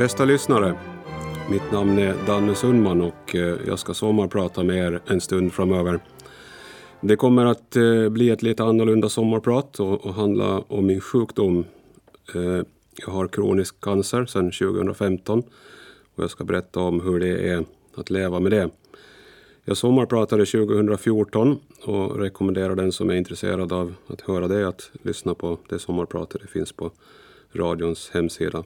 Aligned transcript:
bästa 0.00 0.24
lyssnare. 0.24 0.74
Mitt 1.50 1.72
namn 1.72 1.98
är 1.98 2.14
Danne 2.26 2.54
Sundman 2.54 3.00
och 3.00 3.34
eh, 3.34 3.56
jag 3.66 3.78
ska 3.78 3.94
sommarprata 3.94 4.62
med 4.62 4.76
er 4.76 5.00
en 5.06 5.20
stund 5.20 5.52
framöver. 5.52 6.00
Det 7.00 7.16
kommer 7.16 7.46
att 7.46 7.76
eh, 7.76 8.08
bli 8.08 8.30
ett 8.30 8.42
lite 8.42 8.64
annorlunda 8.64 9.08
sommarprat 9.08 9.80
och 9.80 10.14
handla 10.14 10.58
om 10.58 10.86
min 10.86 11.00
sjukdom. 11.00 11.64
Eh, 12.34 12.62
jag 12.96 13.12
har 13.12 13.28
kronisk 13.28 13.80
cancer 13.80 14.26
sedan 14.26 14.50
2015 14.50 15.42
och 16.14 16.24
jag 16.24 16.30
ska 16.30 16.44
berätta 16.44 16.80
om 16.80 17.00
hur 17.00 17.20
det 17.20 17.48
är 17.48 17.64
att 17.96 18.10
leva 18.10 18.40
med 18.40 18.52
det. 18.52 18.70
Jag 19.64 19.76
sommarpratade 19.76 20.46
2014 20.46 21.58
och 21.84 22.18
rekommenderar 22.18 22.74
den 22.74 22.92
som 22.92 23.10
är 23.10 23.14
intresserad 23.14 23.72
av 23.72 23.94
att 24.06 24.20
höra 24.20 24.48
det 24.48 24.68
att 24.68 24.90
lyssna 25.02 25.34
på 25.34 25.58
det 25.68 25.78
sommarpratet. 25.78 26.40
Det 26.40 26.48
finns 26.48 26.72
på 26.72 26.90
radions 27.52 28.10
hemsida. 28.14 28.64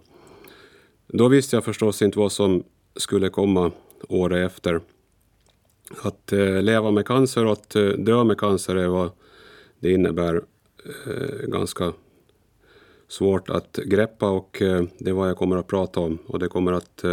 Då 1.06 1.28
visste 1.28 1.56
jag 1.56 1.64
förstås 1.64 2.02
inte 2.02 2.18
vad 2.18 2.32
som 2.32 2.64
skulle 2.96 3.28
komma 3.28 3.72
året 4.08 4.46
efter. 4.46 4.80
Att 6.02 6.32
eh, 6.32 6.62
leva 6.62 6.90
med 6.90 7.06
cancer 7.06 7.44
och 7.44 7.52
att 7.52 7.76
eh, 7.76 7.82
dö 7.82 8.24
med 8.24 8.38
cancer 8.38 8.76
är 8.76 8.88
vad 8.88 9.10
det 9.78 9.92
innebär 9.92 10.42
eh, 11.06 11.46
ganska 11.48 11.92
svårt 13.08 13.50
att 13.50 13.76
greppa 13.84 14.30
och 14.30 14.56
det 14.98 15.10
är 15.10 15.12
vad 15.12 15.28
jag 15.28 15.36
kommer 15.36 15.56
att 15.56 15.66
prata 15.66 16.00
om. 16.00 16.18
Och 16.26 16.38
det 16.38 16.48
kommer 16.48 16.72
att 16.72 17.04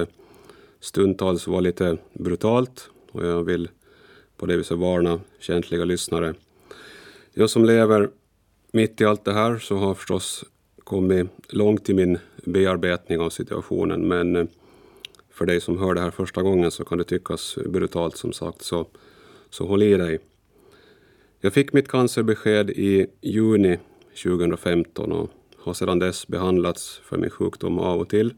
stundtals 0.80 1.48
vara 1.48 1.60
lite 1.60 1.98
brutalt 2.14 2.90
och 3.12 3.26
jag 3.26 3.44
vill 3.44 3.70
på 4.38 4.46
det 4.46 4.58
viset 4.58 4.78
varna 4.78 5.20
känsliga 5.40 5.86
lyssnare. 5.86 6.34
Jag 7.34 7.50
som 7.50 7.66
lever 7.66 8.10
mitt 8.72 9.02
i 9.02 9.06
allt 9.06 9.26
det 9.26 9.34
här 9.34 9.60
så 9.60 9.78
har 9.78 9.94
förstås 9.94 10.46
kommit 10.84 11.28
långt 11.50 11.90
i 11.90 11.94
min 11.94 12.18
bearbetning 12.46 13.20
av 13.20 13.30
situationen 13.30 14.08
men 14.08 14.36
eh, 14.36 14.46
för 15.30 15.46
dig 15.46 15.62
som 15.62 15.78
hör 15.78 15.94
det 15.94 16.02
här 16.02 16.12
första 16.12 16.42
gången 16.42 16.72
så 16.72 16.86
kan 16.86 16.98
det 16.98 17.04
tyckas 17.04 17.58
brutalt 17.66 18.18
som 18.18 18.34
sagt 18.34 18.62
så, 18.62 18.88
så 19.50 19.66
håll 19.66 19.84
i 19.84 19.98
dig. 19.98 20.20
Jag 21.40 21.54
fick 21.54 21.74
mitt 21.74 21.88
cancerbesked 21.88 22.70
i 22.70 23.08
juni 23.22 23.78
2015 24.24 25.12
och 25.12 25.30
har 25.58 25.74
sedan 25.74 26.00
dess 26.00 26.28
behandlats 26.28 27.02
för 27.04 27.18
min 27.18 27.30
sjukdom 27.30 27.80
av 27.80 28.00
och 28.00 28.10
till. 28.10 28.34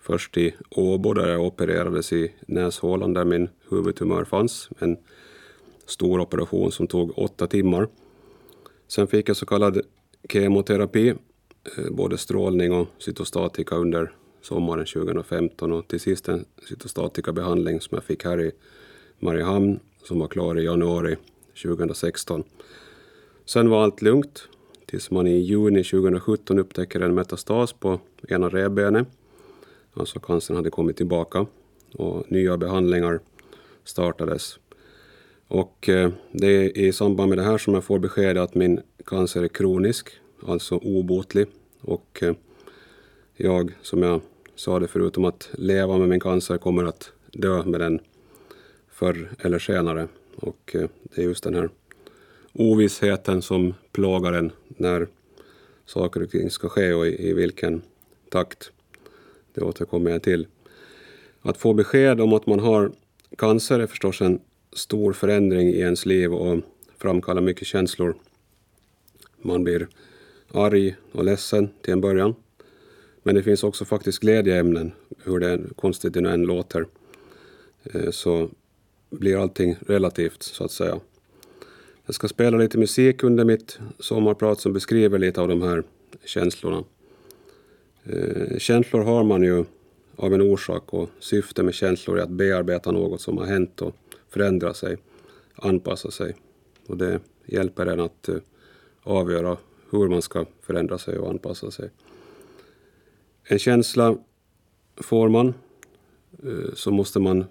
Först 0.00 0.36
i 0.36 0.54
Åbo 0.70 1.12
där 1.12 1.28
jag 1.28 1.42
opererades 1.42 2.12
i 2.12 2.32
näshålan 2.46 3.14
där 3.14 3.24
min 3.24 3.48
huvudtumör 3.70 4.24
fanns. 4.24 4.68
En 4.78 4.96
stor 5.86 6.20
operation 6.20 6.72
som 6.72 6.86
tog 6.86 7.18
åtta 7.18 7.46
timmar. 7.46 7.88
Sen 8.88 9.06
fick 9.06 9.28
jag 9.28 9.36
så 9.36 9.46
kallad 9.46 9.80
kemoterapi, 10.28 11.14
Eh, 11.76 11.90
både 11.90 12.18
strålning 12.18 12.72
och 12.72 12.86
cytostatika 12.98 13.76
under 13.76 14.12
sommaren 14.42 14.86
2015 14.86 15.72
och 15.72 15.88
till 15.88 16.00
sist 16.00 16.28
en 16.28 16.44
cytostatikabehandling 16.68 17.80
som 17.80 17.94
jag 17.94 18.04
fick 18.04 18.24
här 18.24 18.40
i 18.40 18.52
Mariehamn 19.18 19.80
som 20.02 20.18
var 20.18 20.28
klar 20.28 20.58
i 20.58 20.64
januari 20.64 21.16
2016. 21.62 22.44
Sen 23.44 23.70
var 23.70 23.84
allt 23.84 24.02
lugnt 24.02 24.48
tills 24.86 25.10
man 25.10 25.26
i 25.26 25.38
juni 25.38 25.84
2017 25.84 26.58
upptäcker 26.58 27.00
en 27.00 27.14
metastas 27.14 27.72
på 27.72 28.00
ena 28.28 28.48
revbenet. 28.48 29.08
Alltså 29.94 30.20
cancern 30.20 30.56
hade 30.56 30.70
kommit 30.70 30.96
tillbaka 30.96 31.46
och 31.94 32.32
nya 32.32 32.56
behandlingar 32.56 33.20
startades. 33.84 34.58
Och 35.48 35.88
eh, 35.88 36.10
det 36.32 36.46
är 36.46 36.78
i 36.78 36.92
samband 36.92 37.28
med 37.28 37.38
det 37.38 37.44
här 37.44 37.58
som 37.58 37.74
jag 37.74 37.84
får 37.84 37.98
besked 37.98 38.38
att 38.38 38.54
min 38.54 38.80
cancer 39.04 39.42
är 39.42 39.48
kronisk, 39.48 40.08
alltså 40.46 40.76
obotlig. 40.76 41.46
Och 41.80 42.18
eh, 42.22 42.34
jag, 43.36 43.72
som 43.82 44.02
jag 44.02 44.20
sa 44.54 44.78
det 44.78 44.88
förutom 44.88 45.24
att 45.24 45.48
leva 45.52 45.98
med 45.98 46.08
min 46.08 46.20
cancer, 46.20 46.58
kommer 46.58 46.84
att 46.84 47.12
dö 47.32 47.64
med 47.64 47.80
den 47.80 48.00
förr 48.88 49.30
eller 49.38 49.58
senare. 49.58 50.08
Och 50.36 50.70
eh, 50.74 50.88
det 51.02 51.22
är 51.22 51.24
just 51.24 51.44
den 51.44 51.54
här 51.54 51.70
ovissheten 52.52 53.42
som 53.42 53.74
plågar 53.92 54.32
en 54.32 54.52
när 54.68 55.06
saker 55.86 56.22
och 56.22 56.30
ting 56.30 56.50
ska 56.50 56.68
ske 56.68 56.92
och 56.92 57.06
i, 57.06 57.28
i 57.28 57.32
vilken 57.32 57.82
takt. 58.30 58.70
Det 59.54 59.60
återkommer 59.60 60.10
jag 60.10 60.22
till. 60.22 60.46
Att 61.40 61.56
få 61.56 61.74
besked 61.74 62.20
om 62.20 62.32
att 62.32 62.46
man 62.46 62.60
har 62.60 62.92
cancer 63.38 63.80
är 63.80 63.86
förstås 63.86 64.20
en 64.20 64.40
stor 64.72 65.12
förändring 65.12 65.68
i 65.68 65.80
ens 65.80 66.06
liv 66.06 66.34
och 66.34 66.60
framkallar 66.98 67.42
mycket 67.42 67.66
känslor. 67.66 68.14
Man 69.42 69.64
blir 69.64 69.88
arg 70.52 70.96
och 71.12 71.24
ledsen 71.24 71.68
till 71.82 71.92
en 71.92 72.00
början. 72.00 72.34
Men 73.22 73.34
det 73.34 73.42
finns 73.42 73.64
också 73.64 73.84
faktiskt 73.84 74.18
glädjeämnen, 74.18 74.92
hur 75.24 75.38
det 75.38 75.60
konstigt 75.76 76.12
det 76.12 76.30
än 76.30 76.42
låter. 76.42 76.86
Eh, 77.82 78.10
så 78.10 78.50
blir 79.10 79.42
allting 79.42 79.76
relativt, 79.86 80.42
så 80.42 80.64
att 80.64 80.72
säga. 80.72 81.00
Jag 82.06 82.14
ska 82.14 82.28
spela 82.28 82.56
lite 82.56 82.78
musik 82.78 83.22
under 83.22 83.44
mitt 83.44 83.78
sommarprat 83.98 84.60
som 84.60 84.72
beskriver 84.72 85.18
lite 85.18 85.40
av 85.40 85.48
de 85.48 85.62
här 85.62 85.82
känslorna. 86.24 86.84
Eh, 88.04 88.58
känslor 88.58 89.02
har 89.02 89.24
man 89.24 89.42
ju 89.42 89.64
av 90.16 90.34
en 90.34 90.40
orsak 90.40 90.94
och 90.94 91.10
syftet 91.18 91.64
med 91.64 91.74
känslor 91.74 92.18
är 92.18 92.22
att 92.22 92.30
bearbeta 92.30 92.92
något 92.92 93.20
som 93.20 93.38
har 93.38 93.46
hänt 93.46 93.82
och 93.82 93.94
förändra 94.28 94.74
sig, 94.74 94.96
anpassa 95.54 96.10
sig. 96.10 96.34
Och 96.86 96.96
det 96.96 97.20
hjälper 97.46 97.86
en 97.86 98.00
att 98.00 98.28
eh, 98.28 98.36
avgöra 99.02 99.56
hur 99.90 100.08
man 100.08 100.22
ska 100.22 100.46
förändra 100.62 100.98
sig 100.98 101.18
och 101.18 101.30
anpassa 101.30 101.70
sig. 101.70 101.90
En 103.44 103.58
känsla 103.58 104.16
får 104.96 105.28
man, 105.28 105.54
eh, 106.42 106.74
så 106.74 106.90
måste 106.90 107.20
man 107.20 107.44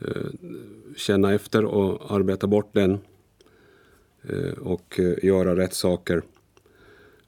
eh, 0.00 0.26
känna 0.96 1.34
efter 1.34 1.64
och 1.64 2.14
arbeta 2.14 2.46
bort 2.46 2.70
den 2.72 2.98
eh, 4.22 4.52
och 4.52 5.00
göra 5.22 5.56
rätt 5.56 5.74
saker. 5.74 6.22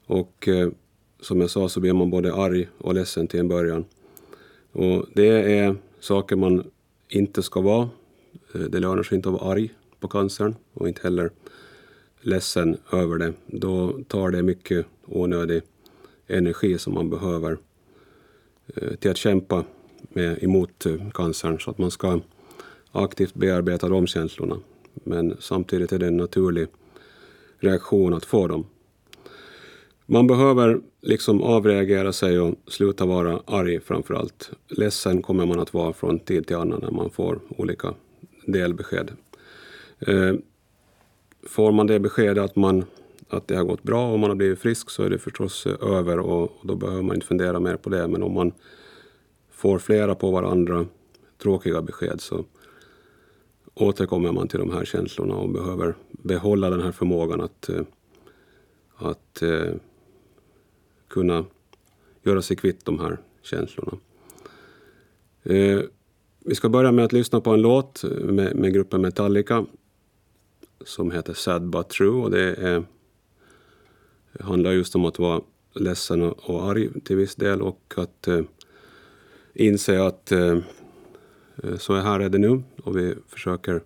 Och 0.05 0.49
som 1.19 1.41
jag 1.41 1.49
sa 1.49 1.69
så 1.69 1.79
blir 1.79 1.93
man 1.93 2.09
både 2.09 2.33
arg 2.33 2.69
och 2.77 2.93
ledsen 2.93 3.27
till 3.27 3.39
en 3.39 3.47
början. 3.47 3.85
Och 4.71 5.05
det 5.13 5.57
är 5.59 5.75
saker 5.99 6.35
man 6.35 6.71
inte 7.07 7.43
ska 7.43 7.61
vara 7.61 7.89
det 8.53 8.79
lönar 8.79 9.03
sig 9.03 9.15
inte 9.15 9.29
att 9.29 9.33
vara 9.33 9.51
arg 9.51 9.73
på 9.99 10.07
cancern 10.07 10.55
och 10.73 10.87
inte 10.87 11.01
heller 11.03 11.31
ledsen 12.27 12.77
över 12.91 13.17
det. 13.17 13.33
Då 13.45 13.99
tar 14.07 14.31
det 14.31 14.43
mycket 14.43 14.85
onödig 15.05 15.61
energi 16.27 16.77
som 16.77 16.93
man 16.93 17.09
behöver 17.09 17.57
eh, 18.75 18.95
till 18.95 19.11
att 19.11 19.17
kämpa 19.17 19.63
med, 20.09 20.43
emot 20.43 20.85
eh, 20.85 21.09
cancern. 21.13 21.59
Så 21.59 21.71
att 21.71 21.77
man 21.77 21.91
ska 21.91 22.19
aktivt 22.91 23.33
bearbeta 23.33 23.89
de 23.89 24.07
känslorna. 24.07 24.57
Men 24.93 25.37
samtidigt 25.39 25.91
är 25.91 25.99
det 25.99 26.07
en 26.07 26.17
naturlig 26.17 26.67
reaktion 27.59 28.13
att 28.13 28.25
få 28.25 28.47
dem. 28.47 28.65
Man 30.05 30.27
behöver 30.27 30.81
liksom 31.01 31.43
avreagera 31.43 32.13
sig 32.13 32.39
och 32.39 32.55
sluta 32.67 33.05
vara 33.05 33.41
arg 33.45 33.79
framför 33.79 34.13
allt. 34.13 34.51
Ledsen 34.67 35.21
kommer 35.21 35.45
man 35.45 35.59
att 35.59 35.73
vara 35.73 35.93
från 35.93 36.19
tid 36.19 36.47
till 36.47 36.55
annan 36.55 36.79
när 36.81 36.91
man 36.91 37.09
får 37.09 37.39
olika 37.49 37.93
delbesked. 38.45 39.11
Eh, 39.99 40.33
Får 41.47 41.71
man 41.71 41.87
det 41.87 41.99
beskedet 41.99 42.43
att, 42.43 42.55
man, 42.55 42.85
att 43.29 43.47
det 43.47 43.55
har 43.55 43.63
gått 43.63 43.83
bra 43.83 44.11
och 44.11 44.19
man 44.19 44.29
har 44.29 44.35
blivit 44.35 44.59
frisk 44.59 44.89
så 44.89 45.03
är 45.03 45.09
det 45.09 45.19
förstås 45.19 45.65
eh, 45.65 45.97
över 45.97 46.19
och, 46.19 46.51
då 46.61 46.75
behöver 46.75 47.01
man 47.01 47.15
inte 47.15 47.27
fundera 47.27 47.59
mer 47.59 47.75
på 47.75 47.89
det. 47.89 48.07
Men 48.07 48.23
om 48.23 48.33
man 48.33 48.51
får 49.51 49.79
flera 49.79 50.15
på 50.15 50.31
varandra 50.31 50.85
tråkiga 51.37 51.81
besked 51.81 52.21
så 52.21 52.45
återkommer 53.73 54.31
man 54.31 54.47
till 54.47 54.59
de 54.59 54.71
här 54.71 54.85
känslorna 54.85 55.35
och 55.35 55.49
behöver 55.49 55.95
behålla 56.11 56.69
den 56.69 56.81
här 56.81 56.91
förmågan 56.91 57.41
att, 57.41 57.69
eh, 57.69 57.81
att 58.95 59.41
eh, 59.41 59.73
kunna 61.07 61.45
göra 62.23 62.41
sig 62.41 62.57
kvitt 62.57 62.85
de 62.85 62.99
här 62.99 63.17
känslorna. 63.41 63.97
Vi 66.45 66.55
ska 66.55 66.69
börja 66.69 66.91
med 66.91 67.05
att 67.05 67.13
lyssna 67.13 67.41
på 67.41 67.49
en 67.49 67.61
låt 67.61 68.03
med, 68.03 68.55
med 68.55 68.73
gruppen 68.73 69.01
Metallica 69.01 69.65
som 70.87 71.11
heter 71.11 71.33
Sad 71.33 71.69
But 71.69 71.89
True 71.89 72.23
och 72.23 72.31
det 72.31 72.55
är, 72.55 72.83
handlar 74.39 74.71
just 74.71 74.95
om 74.95 75.05
att 75.05 75.19
vara 75.19 75.41
ledsen 75.73 76.21
och, 76.21 76.49
och 76.49 76.69
arg 76.69 77.01
till 77.01 77.15
viss 77.15 77.35
del 77.35 77.61
och 77.61 77.93
att 77.97 78.27
eh, 78.27 78.41
inse 79.53 80.03
att 80.03 80.31
eh, 80.31 80.57
eh, 81.63 81.77
så 81.77 81.95
här 81.95 82.19
är 82.19 82.29
det 82.29 82.37
nu 82.37 82.63
och 82.83 82.97
vi 82.97 83.15
försöker 83.27 83.81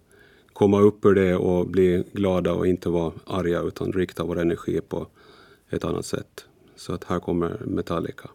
komma 0.54 0.80
upp 0.80 1.06
ur 1.06 1.16
det 1.16 1.36
och 1.36 1.68
bli 1.68 2.04
glada 2.14 2.54
och 2.54 2.68
inte 2.68 2.90
vara 2.90 3.14
arga 3.26 3.62
utan 3.62 3.94
rikta 3.94 4.24
vår 4.24 4.40
energi 4.40 4.82
på 4.82 5.08
ett 5.70 5.86
annat 5.86 6.06
sätt. 6.06 6.46
Så 6.76 6.94
att 6.94 7.04
här 7.04 7.20
kommer 7.20 7.62
Metallica. 7.66 8.30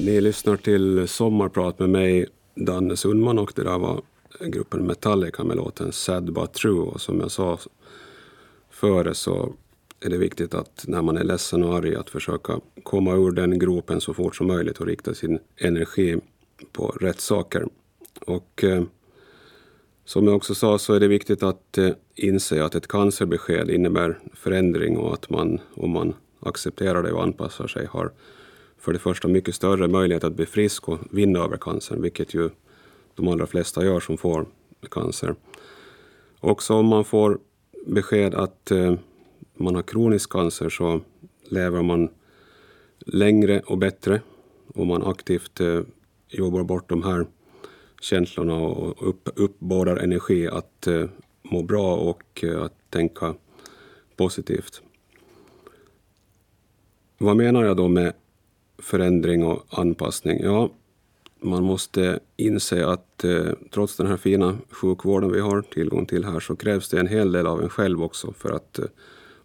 Ni 0.00 0.20
lyssnar 0.20 0.56
till 0.56 1.08
Sommarprat 1.08 1.78
med 1.78 1.90
mig, 1.90 2.26
Danne 2.58 2.96
Sundman, 2.96 3.38
och 3.38 3.52
det 3.56 3.62
där 3.62 3.78
var 3.78 4.02
gruppen 4.40 4.86
Metallica 4.86 5.44
med 5.44 5.56
låten 5.56 5.92
Sad 5.92 6.32
But 6.32 6.52
True. 6.52 6.80
Och 6.80 7.00
som 7.00 7.20
jag 7.20 7.30
sa 7.30 7.58
före 8.70 9.14
så 9.14 9.54
är 10.00 10.10
det 10.10 10.18
viktigt 10.18 10.54
att 10.54 10.84
när 10.88 11.02
man 11.02 11.16
är 11.16 11.24
ledsen 11.24 11.64
och 11.64 11.76
arg 11.76 11.96
att 11.96 12.10
försöka 12.10 12.60
komma 12.82 13.14
ur 13.14 13.30
den 13.30 13.58
gropen 13.58 14.00
så 14.00 14.14
fort 14.14 14.36
som 14.36 14.46
möjligt 14.46 14.80
och 14.80 14.86
rikta 14.86 15.14
sin 15.14 15.38
energi 15.56 16.16
på 16.72 16.86
rätt 16.86 17.20
saker. 17.20 17.66
Och 18.20 18.64
eh, 18.64 18.82
som 20.04 20.26
jag 20.26 20.36
också 20.36 20.54
sa 20.54 20.78
så 20.78 20.94
är 20.94 21.00
det 21.00 21.08
viktigt 21.08 21.42
att 21.42 21.78
eh, 21.78 21.90
inse 22.14 22.64
att 22.64 22.74
ett 22.74 22.88
cancerbesked 22.88 23.70
innebär 23.70 24.18
förändring 24.34 24.98
och 24.98 25.12
att 25.12 25.30
man, 25.30 25.60
om 25.74 25.90
man 25.90 26.14
accepterar 26.40 27.02
det 27.02 27.12
och 27.12 27.22
anpassar 27.22 27.66
sig, 27.66 27.86
har 27.86 28.12
för 28.78 28.92
det 28.92 28.98
första 28.98 29.28
mycket 29.28 29.54
större 29.54 29.88
möjlighet 29.88 30.24
att 30.24 30.34
bli 30.34 30.46
frisk 30.46 30.88
och 30.88 30.98
vinna 31.10 31.38
över 31.38 31.56
cancern, 31.56 32.02
vilket 32.02 32.34
ju 32.34 32.50
de 33.14 33.28
allra 33.28 33.46
flesta 33.46 33.84
gör 33.84 34.00
som 34.00 34.18
får 34.18 34.46
cancer. 34.90 35.34
Också 36.40 36.74
om 36.74 36.86
man 36.86 37.04
får 37.04 37.38
besked 37.86 38.34
att 38.34 38.70
eh, 38.70 38.94
man 39.56 39.74
har 39.74 39.82
kronisk 39.82 40.30
cancer 40.32 40.68
så 40.68 41.00
lever 41.48 41.82
man 41.82 42.08
längre 42.98 43.60
och 43.60 43.78
bättre 43.78 44.20
om 44.74 44.88
man 44.88 45.02
aktivt 45.02 45.60
eh, 45.60 45.80
jobbar 46.28 46.62
bort 46.62 46.88
de 46.88 47.02
här 47.02 47.26
känslorna 48.00 48.54
och 48.54 49.08
upp, 49.08 49.28
uppbådar 49.34 49.96
energi 49.96 50.48
att 50.48 50.86
eh, 50.86 51.04
må 51.42 51.62
bra 51.62 51.96
och 51.96 52.44
att 52.64 52.90
tänka 52.90 53.34
positivt. 54.16 54.82
Vad 57.18 57.36
menar 57.36 57.64
jag 57.64 57.76
då 57.76 57.88
med 57.88 58.12
förändring 58.78 59.44
och 59.44 59.64
anpassning? 59.68 60.40
Ja, 60.42 60.70
man 61.40 61.62
måste 61.62 62.20
inse 62.36 62.86
att 62.86 63.24
eh, 63.24 63.52
trots 63.70 63.96
den 63.96 64.06
här 64.06 64.16
fina 64.16 64.58
sjukvården 64.70 65.32
vi 65.32 65.40
har 65.40 65.62
tillgång 65.62 66.06
till 66.06 66.24
här 66.24 66.40
så 66.40 66.56
krävs 66.56 66.88
det 66.88 67.00
en 67.00 67.06
hel 67.06 67.32
del 67.32 67.46
av 67.46 67.62
en 67.62 67.68
själv 67.68 68.02
också 68.02 68.32
för 68.32 68.50
att 68.52 68.78
eh, 68.78 68.84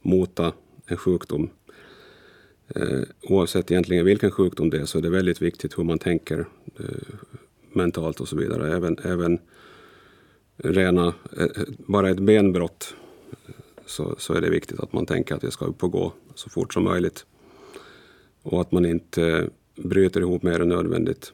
mota 0.01 0.53
en 0.85 0.97
sjukdom. 0.97 1.49
Eh, 2.75 3.01
oavsett 3.21 3.71
egentligen 3.71 4.05
vilken 4.05 4.31
sjukdom 4.31 4.69
det 4.69 4.77
är 4.77 4.85
så 4.85 4.97
är 4.97 5.01
det 5.01 5.09
väldigt 5.09 5.41
viktigt 5.41 5.77
hur 5.77 5.83
man 5.83 5.99
tänker 5.99 6.45
eh, 6.79 7.15
mentalt 7.73 8.19
och 8.19 8.27
så 8.27 8.35
vidare. 8.35 8.75
Även, 8.75 8.97
även 9.03 9.39
rena, 10.57 11.13
eh, 11.37 11.63
bara 11.77 12.09
ett 12.09 12.19
benbrott 12.19 12.95
så, 13.85 14.15
så 14.17 14.33
är 14.33 14.41
det 14.41 14.49
viktigt 14.49 14.79
att 14.79 14.93
man 14.93 15.05
tänker 15.05 15.35
att 15.35 15.41
det 15.41 15.51
ska 15.51 15.65
upp 15.65 15.83
och 15.83 15.91
gå 15.91 16.13
så 16.35 16.49
fort 16.49 16.73
som 16.73 16.83
möjligt. 16.83 17.25
Och 18.43 18.61
att 18.61 18.71
man 18.71 18.85
inte 18.85 19.23
eh, 19.27 19.45
bryter 19.75 20.21
ihop 20.21 20.43
mer 20.43 20.59
än 20.59 20.69
nödvändigt. 20.69 21.33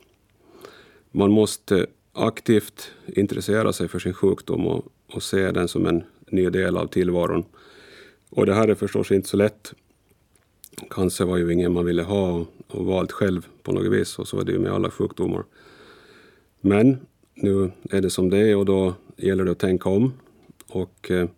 Man 1.11 1.31
måste 1.31 1.87
aktivt 2.13 2.91
intressera 3.05 3.73
sig 3.73 3.87
för 3.87 3.99
sin 3.99 4.13
sjukdom 4.13 4.67
och, 4.67 4.85
och 5.13 5.23
se 5.23 5.51
den 5.51 5.67
som 5.67 5.85
en 5.85 6.03
ny 6.27 6.49
del 6.49 6.77
av 6.77 6.87
tillvaron. 6.87 7.43
Och 8.29 8.45
det 8.45 8.53
här 8.53 8.67
är 8.67 8.75
förstås 8.75 9.11
inte 9.11 9.29
så 9.29 9.37
lätt. 9.37 9.73
Cancer 10.89 11.25
var 11.25 11.37
ju 11.37 11.53
ingen 11.53 11.73
man 11.73 11.85
ville 11.85 12.03
ha 12.03 12.31
och, 12.31 12.47
och 12.67 12.85
valt 12.85 13.11
själv 13.11 13.47
på 13.63 13.71
något 13.71 13.91
vis 13.91 14.19
och 14.19 14.27
så 14.27 14.39
är 14.39 14.45
det 14.45 14.51
ju 14.51 14.59
med 14.59 14.71
alla 14.71 14.91
sjukdomar. 14.91 15.43
Men 16.61 16.97
nu 17.33 17.71
är 17.89 18.01
det 18.01 18.09
som 18.09 18.29
det 18.29 18.37
är 18.37 18.55
och 18.55 18.65
då 18.65 18.93
gäller 19.17 19.45
det 19.45 19.51
att 19.51 19.59
tänka 19.59 19.89
om. 19.89 20.13
Och 20.67 21.11
eh, 21.11 21.29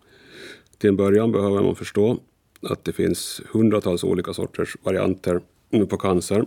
till 0.78 0.90
en 0.90 0.96
början 0.96 1.32
behöver 1.32 1.64
man 1.64 1.76
förstå 1.76 2.20
att 2.62 2.86
det 2.86 2.94
finns 2.94 3.42
hundratals 3.52 4.04
olika 4.04 4.34
sorters 4.34 4.78
varianter 4.84 5.42
på 5.72 5.98
cancer. 5.98 6.46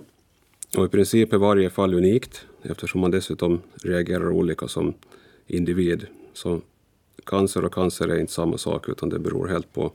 Och 0.77 0.85
i 0.85 0.89
princip 0.89 1.33
är 1.33 1.39
varje 1.39 1.71
fall 1.71 1.95
unikt 1.95 2.47
eftersom 2.63 3.01
man 3.01 3.11
dessutom 3.11 3.61
reagerar 3.83 4.31
olika 4.31 4.69
som 4.69 4.95
individ. 5.47 6.07
Så 6.33 6.61
cancer 7.27 7.65
och 7.65 7.75
cancer 7.75 8.09
är 8.09 8.21
inte 8.21 8.33
samma 8.33 8.59
sak 8.59 8.89
utan 8.89 9.09
det 9.09 9.19
beror 9.19 9.49
helt 9.49 9.73
på 9.73 9.93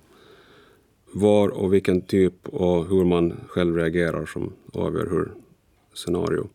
var 1.14 1.50
och 1.50 1.74
vilken 1.74 2.02
typ 2.02 2.48
och 2.48 2.88
hur 2.88 3.06
man 3.06 3.34
själv 3.48 3.76
reagerar 3.76 4.26
som 4.26 4.54
avgör 4.74 5.10
hur 5.10 5.32
scenario 5.94 6.50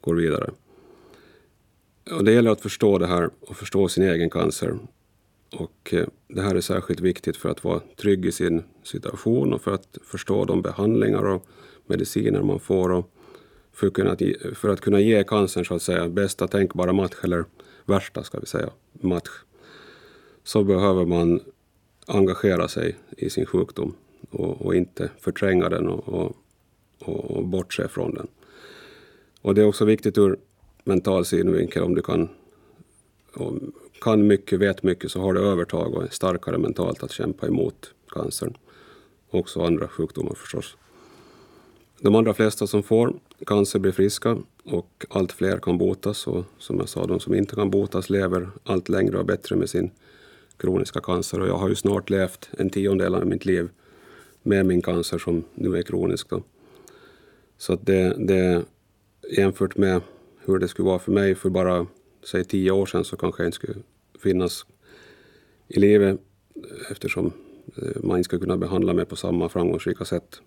går 0.00 0.14
vidare. 0.14 0.50
Och 2.10 2.24
det 2.24 2.32
gäller 2.32 2.50
att 2.50 2.60
förstå 2.60 2.98
det 2.98 3.06
här 3.06 3.30
och 3.40 3.56
förstå 3.56 3.88
sin 3.88 4.04
egen 4.04 4.30
cancer. 4.30 4.78
Och 5.52 5.94
eh, 5.94 6.06
det 6.28 6.42
här 6.42 6.54
är 6.54 6.60
särskilt 6.60 7.00
viktigt 7.00 7.36
för 7.36 7.48
att 7.48 7.64
vara 7.64 7.80
trygg 7.96 8.26
i 8.26 8.32
sin 8.32 8.62
situation 8.82 9.52
och 9.52 9.62
för 9.62 9.74
att 9.74 9.98
förstå 10.02 10.44
de 10.44 10.62
behandlingar 10.62 11.24
och 11.24 11.46
mediciner 11.92 12.42
man 12.42 12.60
får 12.60 12.90
och 12.90 13.10
för 13.72 13.86
att 13.86 13.92
kunna, 13.92 14.16
för 14.54 14.68
att 14.68 14.80
kunna 14.80 15.00
ge 15.00 15.24
cancern 15.24 15.64
så 15.64 15.74
att 15.74 15.82
säga 15.82 16.08
bästa 16.08 16.48
tänkbara 16.48 16.92
match, 16.92 17.14
eller 17.24 17.44
värsta 17.84 18.22
ska 18.22 18.40
vi 18.40 18.46
säga, 18.46 18.70
match, 18.92 19.30
så 20.44 20.64
behöver 20.64 21.06
man 21.06 21.40
engagera 22.06 22.68
sig 22.68 22.96
i 23.16 23.30
sin 23.30 23.46
sjukdom 23.46 23.94
och, 24.30 24.66
och 24.66 24.74
inte 24.74 25.10
förtränga 25.20 25.68
den 25.68 25.88
och, 25.88 26.08
och, 26.08 26.36
och 27.00 27.44
bortse 27.44 27.88
från 27.88 28.14
den. 28.14 28.26
Och 29.42 29.54
det 29.54 29.60
är 29.62 29.66
också 29.66 29.84
viktigt 29.84 30.18
ur 30.18 30.36
mental 30.84 31.24
synvinkel 31.24 31.82
om 31.82 31.94
du 31.94 32.02
kan, 32.02 32.28
kan 34.00 34.26
mycket, 34.26 34.58
vet 34.58 34.82
mycket 34.82 35.10
så 35.10 35.20
har 35.20 35.32
du 35.32 35.40
övertag 35.40 35.94
och 35.94 36.02
är 36.02 36.08
starkare 36.08 36.58
mentalt 36.58 37.02
att 37.02 37.12
kämpa 37.12 37.46
emot 37.46 37.94
cancern. 38.08 38.56
Också 39.30 39.62
andra 39.62 39.88
sjukdomar 39.88 40.34
förstås. 40.34 40.76
De 42.02 42.14
allra 42.14 42.34
flesta 42.34 42.66
som 42.66 42.82
får 42.82 43.14
cancer 43.46 43.78
blir 43.78 43.92
friska 43.92 44.38
och 44.64 45.06
allt 45.08 45.32
fler 45.32 45.58
kan 45.58 45.78
botas 45.78 46.26
och 46.26 46.44
som 46.58 46.78
jag 46.78 46.88
sa, 46.88 47.06
de 47.06 47.20
som 47.20 47.34
inte 47.34 47.54
kan 47.54 47.70
botas 47.70 48.10
lever 48.10 48.48
allt 48.64 48.88
längre 48.88 49.18
och 49.18 49.26
bättre 49.26 49.56
med 49.56 49.70
sin 49.70 49.90
kroniska 50.56 51.00
cancer 51.00 51.40
och 51.40 51.48
jag 51.48 51.56
har 51.56 51.68
ju 51.68 51.74
snart 51.74 52.10
levt 52.10 52.50
en 52.58 52.70
tiondel 52.70 53.14
av 53.14 53.26
mitt 53.26 53.44
liv 53.44 53.68
med 54.42 54.66
min 54.66 54.82
cancer 54.82 55.18
som 55.18 55.44
nu 55.54 55.76
är 55.76 55.82
kronisk. 55.82 56.30
Då. 56.30 56.42
Så 57.58 57.72
att 57.72 57.86
det, 57.86 58.14
det 58.18 58.64
jämfört 59.36 59.76
med 59.76 60.00
hur 60.44 60.58
det 60.58 60.68
skulle 60.68 60.86
vara 60.86 60.98
för 60.98 61.12
mig 61.12 61.34
för 61.34 61.50
bara 61.50 61.86
säg 62.24 62.44
tio 62.44 62.70
år 62.70 62.86
sedan 62.86 63.04
så 63.04 63.16
kanske 63.16 63.42
jag 63.42 63.48
inte 63.48 63.56
skulle 63.56 63.78
finnas 64.22 64.66
i 65.68 65.80
livet 65.80 66.20
eftersom 66.90 67.32
eh, 67.76 68.02
man 68.02 68.16
inte 68.16 68.24
skulle 68.24 68.40
kunna 68.40 68.56
behandla 68.56 68.92
mig 68.92 69.04
på 69.04 69.16
samma 69.16 69.48
framgångsrika 69.48 70.04
sätt. 70.04 70.40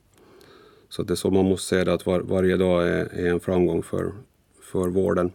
Så 0.89 1.03
det 1.03 1.13
är 1.13 1.15
så 1.15 1.31
man 1.31 1.45
måste 1.45 1.67
se 1.67 1.83
det, 1.83 1.93
att 1.93 2.05
var, 2.05 2.19
varje 2.19 2.57
dag 2.57 2.87
är, 2.87 3.05
är, 3.13 3.25
en 3.25 3.39
framgång 3.39 3.83
för, 3.83 4.13
för 4.61 4.87
vården. 4.87 5.31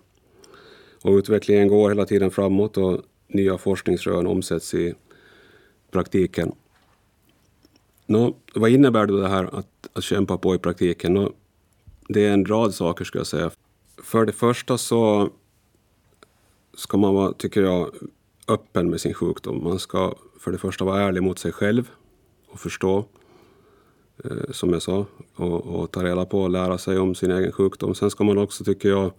Och 1.03 1.13
utvecklingen 1.13 1.69
går 1.69 1.89
hela 1.89 2.07
tiden 2.07 2.31
framåt 2.31 2.77
och 2.77 3.01
nya 3.29 3.59
forskningsrön 3.59 4.27
omsätts 4.27 4.75
i 4.75 4.95
praktiken. 5.91 6.53
Nå, 8.07 8.37
vad 8.55 8.71
innebär 8.71 9.07
då 9.07 9.17
det 9.17 9.29
här 9.29 9.59
att, 9.59 9.89
att 9.93 10.05
kämpa 10.05 10.39
på 10.39 10.55
i 10.55 10.59
praktiken? 10.59 11.15
Nå, 11.15 11.33
det 12.09 12.27
är 12.27 12.33
en 12.33 12.45
rad 12.45 12.75
saker 12.75 13.05
skulle 13.05 13.21
jag 13.21 13.27
säga. 13.27 13.51
För 14.03 14.27
det 14.27 14.33
första 14.33 14.79
så 14.79 15.31
ska 16.75 16.97
man 16.97 17.15
vara, 17.15 17.33
tycker 17.33 17.63
jag, 17.63 17.91
öppen 18.49 18.91
med 18.91 19.01
sin 19.01 19.15
sjukdom. 19.15 19.65
Man 19.65 19.79
ska 19.79 20.15
för 20.41 20.53
det 20.53 20.59
första 20.59 20.85
vara 20.85 21.03
ärlig 21.03 21.23
mot 21.23 21.39
sig 21.39 21.53
själv 21.53 21.91
och 22.49 22.61
förstå, 22.61 23.05
Eh, 24.25 24.51
som 24.53 24.73
jag 24.73 24.83
sa, 24.83 25.07
och, 25.35 25.67
och, 25.67 25.91
ta 25.91 26.05
reda 26.05 26.25
på 26.25 26.43
och 26.43 26.51
lära 26.51 26.79
sig 26.79 26.99
om 26.99 27.15
sin 27.15 27.31
egen 27.31 27.53
sjukdom. 27.53 27.95
Sen 27.95 28.11
ska 28.11 28.25
man 28.25 28.39
också, 28.39 28.65
tycker 28.65 28.89
jag, 28.89 29.13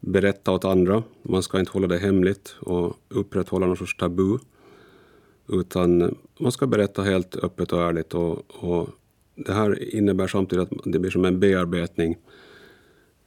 berätta 0.00 0.52
åt 0.52 0.64
andra. 0.64 1.02
Man 1.22 1.42
ska 1.42 1.60
inte 1.60 1.72
hålla 1.72 1.86
det 1.86 1.98
hemligt 1.98 2.56
och 2.60 2.96
upprätthålla 3.08 3.66
någon 3.66 3.76
sorts 3.76 3.96
tabu. 3.96 4.38
Utan 5.48 6.16
man 6.38 6.52
ska 6.52 6.66
berätta 6.66 7.02
helt 7.02 7.36
öppet 7.36 7.72
och 7.72 7.82
ärligt. 7.82 8.14
Och, 8.14 8.64
och 8.64 8.88
det 9.34 9.52
här 9.52 9.94
innebär 9.94 10.26
samtidigt 10.26 10.72
att 10.72 10.78
det 10.84 10.98
blir 10.98 11.10
som 11.10 11.24
en 11.24 11.40
bearbetning 11.40 12.16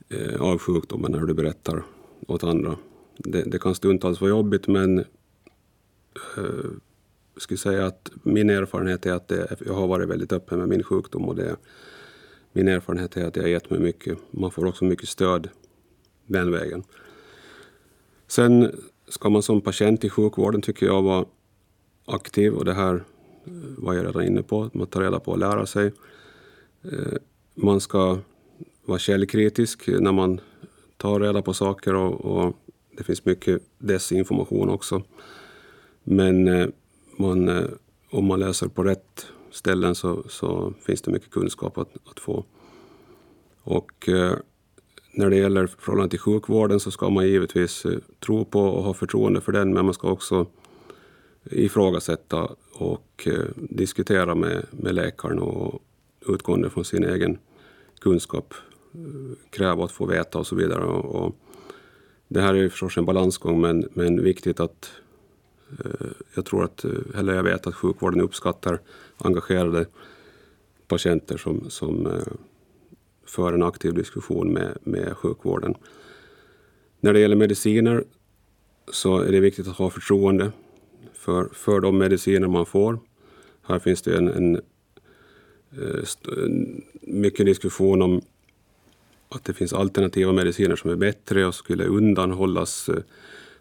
eh, 0.09 0.41
av 0.41 0.57
sjukdomen 0.57 1.11
när 1.11 1.25
du 1.25 1.33
berättar 1.33 1.83
åt 2.27 2.43
andra. 2.43 2.77
Det, 3.17 3.41
det 3.41 3.59
kan 3.59 3.75
stundtals 3.75 4.21
vara 4.21 4.29
jobbigt 4.29 4.67
men 4.67 4.99
eh, 6.37 6.69
skulle 7.39 7.57
säga 7.57 7.85
att 7.85 8.11
min 8.23 8.49
erfarenhet 8.49 9.05
är 9.05 9.13
att 9.13 9.27
det, 9.27 9.55
jag 9.65 9.73
har 9.73 9.87
varit 9.87 10.09
väldigt 10.09 10.33
öppen 10.33 10.59
med 10.59 10.69
min 10.69 10.83
sjukdom 10.83 11.25
och 11.25 11.35
det, 11.35 11.55
min 12.51 12.67
erfarenhet 12.67 13.17
är 13.17 13.25
att 13.25 13.35
jag 13.35 13.43
har 13.43 13.49
gett 13.49 13.69
mig 13.69 13.79
mycket. 13.79 14.17
Man 14.31 14.51
får 14.51 14.65
också 14.65 14.85
mycket 14.85 15.09
stöd 15.09 15.49
den 16.25 16.51
vägen. 16.51 16.83
Sen 18.27 18.71
ska 19.07 19.29
man 19.29 19.43
som 19.43 19.61
patient 19.61 20.03
i 20.03 20.09
sjukvården, 20.09 20.61
tycker 20.61 20.85
jag, 20.85 21.01
vara 21.01 21.25
aktiv 22.05 22.53
och 22.53 22.65
det 22.65 22.73
här 22.73 23.03
var 23.77 23.93
jag 23.93 24.05
redan 24.05 24.23
inne 24.23 24.43
på, 24.43 24.69
man 24.73 24.87
tar 24.87 25.01
reda 25.01 25.19
på 25.19 25.31
och 25.31 25.37
lära 25.37 25.65
sig. 25.65 25.91
Eh, 26.83 27.17
man 27.55 27.81
ska 27.81 28.17
vara 28.85 28.99
källkritisk 28.99 29.87
när 29.87 30.11
man 30.11 30.41
tar 30.97 31.19
reda 31.19 31.41
på 31.41 31.53
saker 31.53 31.95
och, 31.95 32.25
och 32.25 32.55
det 32.97 33.03
finns 33.03 33.25
mycket 33.25 33.61
desinformation 33.77 34.69
också. 34.69 35.03
Men 36.03 36.47
eh, 36.47 36.67
man, 37.19 37.49
eh, 37.49 37.65
om 38.09 38.25
man 38.25 38.39
läser 38.39 38.67
på 38.67 38.83
rätt 38.83 39.27
ställen 39.51 39.95
så, 39.95 40.23
så 40.29 40.73
finns 40.85 41.01
det 41.01 41.11
mycket 41.11 41.31
kunskap 41.31 41.77
att, 41.77 41.89
att 42.11 42.19
få. 42.19 42.45
Och 43.63 44.09
eh, 44.09 44.37
när 45.11 45.29
det 45.29 45.35
gäller 45.35 45.67
förhållande 45.67 46.09
till 46.09 46.19
sjukvården 46.19 46.79
så 46.79 46.91
ska 46.91 47.09
man 47.09 47.27
givetvis 47.27 47.85
eh, 47.85 47.97
tro 48.19 48.45
på 48.45 48.61
och 48.61 48.83
ha 48.83 48.93
förtroende 48.93 49.41
för 49.41 49.51
den, 49.51 49.73
men 49.73 49.85
man 49.85 49.93
ska 49.93 50.11
också 50.11 50.45
ifrågasätta 51.43 52.49
och 52.73 53.27
eh, 53.27 53.45
diskutera 53.55 54.35
med, 54.35 54.65
med 54.71 54.95
läkaren 54.95 55.39
och 55.39 55.81
utgående 56.27 56.69
från 56.69 56.85
sin 56.85 57.03
egen 57.03 57.37
kunskap 58.01 58.53
kräva 59.49 59.85
att 59.85 59.91
få 59.91 60.05
veta 60.05 60.39
och 60.39 60.47
så 60.47 60.55
vidare. 60.55 60.83
Och, 60.83 61.25
och 61.25 61.35
det 62.27 62.41
här 62.41 62.53
är 62.53 62.57
ju 62.57 62.69
förstås 62.69 62.97
en 62.97 63.05
balansgång 63.05 63.61
men, 63.61 63.89
men 63.93 64.23
viktigt 64.23 64.59
att 64.59 64.91
Eh, 65.85 66.07
jag 66.35 66.45
tror 66.45 66.63
att, 66.63 66.85
eh, 66.85 66.91
eller 67.15 67.35
jag 67.35 67.43
vet 67.43 67.67
att 67.67 67.75
sjukvården 67.75 68.21
uppskattar 68.21 68.79
engagerade 69.17 69.85
patienter 70.87 71.37
som, 71.37 71.69
som 71.69 72.07
eh, 72.07 72.33
för 73.25 73.53
en 73.53 73.63
aktiv 73.63 73.93
diskussion 73.93 74.53
med, 74.53 74.77
med 74.83 75.17
sjukvården. 75.17 75.75
När 76.99 77.13
det 77.13 77.19
gäller 77.19 77.35
mediciner 77.35 78.03
så 78.91 79.19
är 79.19 79.31
det 79.31 79.39
viktigt 79.39 79.67
att 79.67 79.77
ha 79.77 79.89
förtroende 79.89 80.51
för, 81.13 81.49
för 81.53 81.79
de 81.79 81.97
mediciner 81.97 82.47
man 82.47 82.65
får. 82.65 82.99
Här 83.61 83.79
finns 83.79 84.01
det 84.01 84.17
en, 84.17 84.27
en, 84.27 84.61
en 86.43 86.83
mycket 87.01 87.45
diskussion 87.45 88.01
om 88.01 88.21
att 89.29 89.43
det 89.43 89.53
finns 89.53 89.73
alternativa 89.73 90.31
mediciner 90.31 90.75
som 90.75 90.91
är 90.91 90.95
bättre 90.95 91.45
och 91.45 91.55
skulle 91.55 91.85
undanhållas 91.85 92.89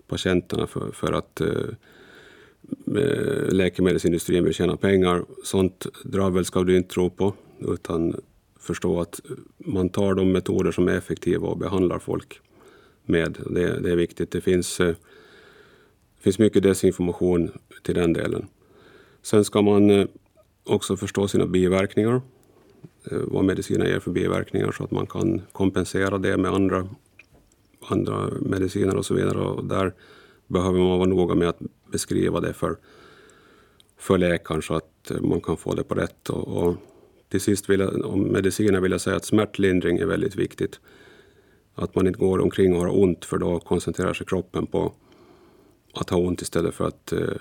patienterna 0.06 0.66
för, 0.66 0.90
för 0.92 1.12
att 1.12 1.40
Eh, 2.96 3.52
läkemedelsindustrin 3.52 4.44
vill 4.44 4.54
tjäna 4.54 4.76
pengar. 4.76 5.24
Sånt 5.44 5.86
dravel 6.04 6.44
ska 6.44 6.62
du 6.62 6.76
inte 6.76 6.94
tro 6.94 7.10
på, 7.10 7.34
utan 7.60 8.20
förstå 8.60 9.00
att 9.00 9.20
man 9.58 9.88
tar 9.88 10.14
de 10.14 10.32
metoder 10.32 10.72
som 10.72 10.88
är 10.88 10.96
effektiva 10.96 11.48
och 11.48 11.58
behandlar 11.58 11.98
folk 11.98 12.40
med. 13.04 13.38
Det, 13.50 13.80
det 13.80 13.90
är 13.92 13.96
viktigt. 13.96 14.30
Det 14.30 14.40
finns 14.40 14.80
eh, 14.80 14.86
det 16.16 16.22
finns 16.22 16.38
mycket 16.38 16.62
desinformation 16.62 17.50
till 17.82 17.94
den 17.94 18.12
delen. 18.12 18.46
Sen 19.22 19.44
ska 19.44 19.62
man 19.62 19.90
eh, 19.90 20.06
också 20.64 20.96
förstå 20.96 21.28
sina 21.28 21.46
biverkningar, 21.46 22.20
vad 23.10 23.44
mediciner 23.44 23.86
ger 23.86 24.00
för 24.00 24.10
biverkningar 24.10 24.72
så 24.72 24.84
att 24.84 24.90
man 24.90 25.06
kan 25.06 25.42
kompensera 25.52 26.18
det 26.18 26.36
med 26.36 26.50
andra, 26.50 26.88
andra 27.80 28.30
mediciner 28.40 28.96
och 28.96 29.06
så 29.06 29.14
vidare. 29.14 29.38
Och 29.38 29.64
där 29.64 29.92
behöver 30.46 30.78
man 30.78 30.98
vara 30.98 31.08
noga 31.08 31.34
med 31.34 31.48
att 31.48 31.60
beskriva 31.90 32.40
det 32.40 32.52
för, 32.52 32.76
för 33.96 34.18
läkaren 34.18 34.62
så 34.62 34.74
att 34.74 35.12
man 35.20 35.40
kan 35.40 35.56
få 35.56 35.74
det 35.74 35.84
på 35.84 35.94
rätt. 35.94 36.30
Och, 36.30 36.48
och 36.48 36.76
till 37.28 37.40
sist 37.40 37.70
vill 37.70 37.80
jag, 37.80 38.04
om 38.06 38.22
mediciner 38.22 38.80
vill 38.80 38.92
jag 38.92 39.00
säga 39.00 39.16
att 39.16 39.24
smärtlindring 39.24 39.98
är 39.98 40.06
väldigt 40.06 40.36
viktigt. 40.36 40.80
Att 41.74 41.94
man 41.94 42.06
inte 42.06 42.18
går 42.18 42.38
omkring 42.38 42.74
och 42.74 42.80
har 42.80 43.02
ont 43.02 43.24
för 43.24 43.38
då 43.38 43.60
koncentrerar 43.60 44.14
sig 44.14 44.26
kroppen 44.26 44.66
på 44.66 44.92
att 45.94 46.10
ha 46.10 46.18
ont 46.18 46.42
istället 46.42 46.74
för 46.74 46.86
att 46.86 47.12
eh, 47.12 47.36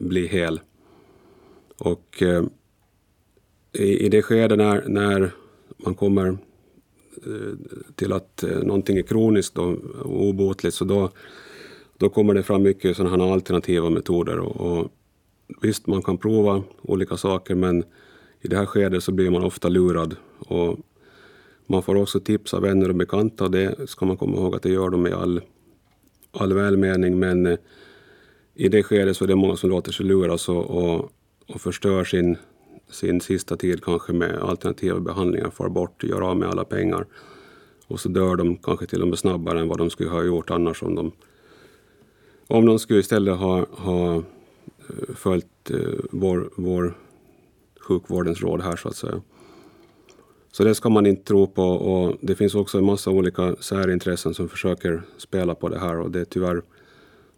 bli 0.00 0.26
hel. 0.26 0.60
Och 1.78 2.22
eh, 2.22 2.44
i, 3.72 4.06
i 4.06 4.08
det 4.08 4.22
skede 4.22 4.56
när, 4.56 4.88
när 4.88 5.30
man 5.76 5.94
kommer 5.94 6.28
eh, 7.26 7.54
till 7.94 8.12
att 8.12 8.42
eh, 8.42 8.58
någonting 8.58 8.98
är 8.98 9.02
kroniskt 9.02 9.58
och 9.58 9.76
obotligt 10.04 10.74
så 10.74 10.84
då, 10.84 11.10
då 11.98 12.08
kommer 12.08 12.34
det 12.34 12.42
fram 12.42 12.62
mycket 12.62 12.96
sådana 12.96 13.24
här 13.24 13.32
alternativa 13.32 13.90
metoder. 13.90 14.38
Och, 14.38 14.56
och, 14.60 14.88
visst, 15.62 15.86
man 15.86 16.02
kan 16.02 16.18
prova 16.18 16.62
olika 16.82 17.16
saker 17.16 17.54
men 17.54 17.84
i 18.40 18.48
det 18.48 18.56
här 18.56 18.66
skedet 18.66 19.04
så 19.04 19.12
blir 19.12 19.30
man 19.30 19.44
ofta 19.44 19.68
lurad. 19.68 20.16
Och 20.38 20.78
man 21.66 21.82
får 21.82 21.94
också 21.94 22.20
tips 22.20 22.54
av 22.54 22.62
vänner 22.62 22.88
och 22.88 22.94
bekanta. 22.94 23.48
Det 23.48 23.90
ska 23.90 24.06
man 24.06 24.16
komma 24.16 24.36
ihåg 24.36 24.54
att 24.54 24.62
det 24.62 24.70
gör 24.70 24.90
de 24.90 25.06
i 25.06 25.12
all, 25.12 25.40
all 26.32 26.52
välmening. 26.52 27.18
Men 27.18 27.46
eh, 27.46 27.58
i 28.54 28.68
det 28.68 28.82
skedet 28.82 29.16
så 29.16 29.24
är 29.24 29.28
det 29.28 29.36
många 29.36 29.56
som 29.56 29.70
låter 29.70 29.92
sig 29.92 30.06
luras 30.06 30.48
och, 30.48 30.70
och, 30.70 31.12
och 31.46 31.60
förstör 31.60 32.04
sin, 32.04 32.36
sin 32.90 33.20
sista 33.20 33.56
tid 33.56 33.84
kanske 33.84 34.12
med 34.12 34.38
alternativa 34.38 35.00
behandlingar, 35.00 35.50
far 35.50 35.68
bort, 35.68 36.04
gör 36.04 36.20
av 36.20 36.36
med 36.36 36.48
alla 36.48 36.64
pengar. 36.64 37.06
Och 37.86 38.00
så 38.00 38.08
dör 38.08 38.36
de 38.36 38.56
kanske 38.56 38.86
till 38.86 39.02
och 39.02 39.08
med 39.08 39.18
snabbare 39.18 39.60
än 39.60 39.68
vad 39.68 39.78
de 39.78 39.90
skulle 39.90 40.10
ha 40.10 40.24
gjort 40.24 40.50
annars 40.50 40.82
om 40.82 40.94
de, 40.94 41.12
om 42.48 42.66
de 42.66 42.78
skulle 42.78 43.00
istället 43.00 43.36
ha, 43.36 43.66
ha 43.70 44.16
eh, 44.16 45.14
följt 45.14 45.70
eh, 45.70 45.78
vår, 46.10 46.50
vår 46.56 46.98
sjukvårdens 47.80 48.40
råd 48.40 48.60
här 48.60 48.76
så 48.76 48.88
att 48.88 48.96
säga. 48.96 49.22
Så 50.52 50.64
det 50.64 50.74
ska 50.74 50.88
man 50.88 51.06
inte 51.06 51.24
tro 51.24 51.46
på 51.46 51.62
och 51.62 52.16
det 52.20 52.34
finns 52.34 52.54
också 52.54 52.78
en 52.78 52.84
massa 52.84 53.10
olika 53.10 53.56
särintressen 53.60 54.34
som 54.34 54.48
försöker 54.48 55.02
spela 55.16 55.54
på 55.54 55.68
det 55.68 55.78
här 55.78 55.98
och 55.98 56.10
det 56.10 56.20
är 56.20 56.24
tyvärr 56.24 56.62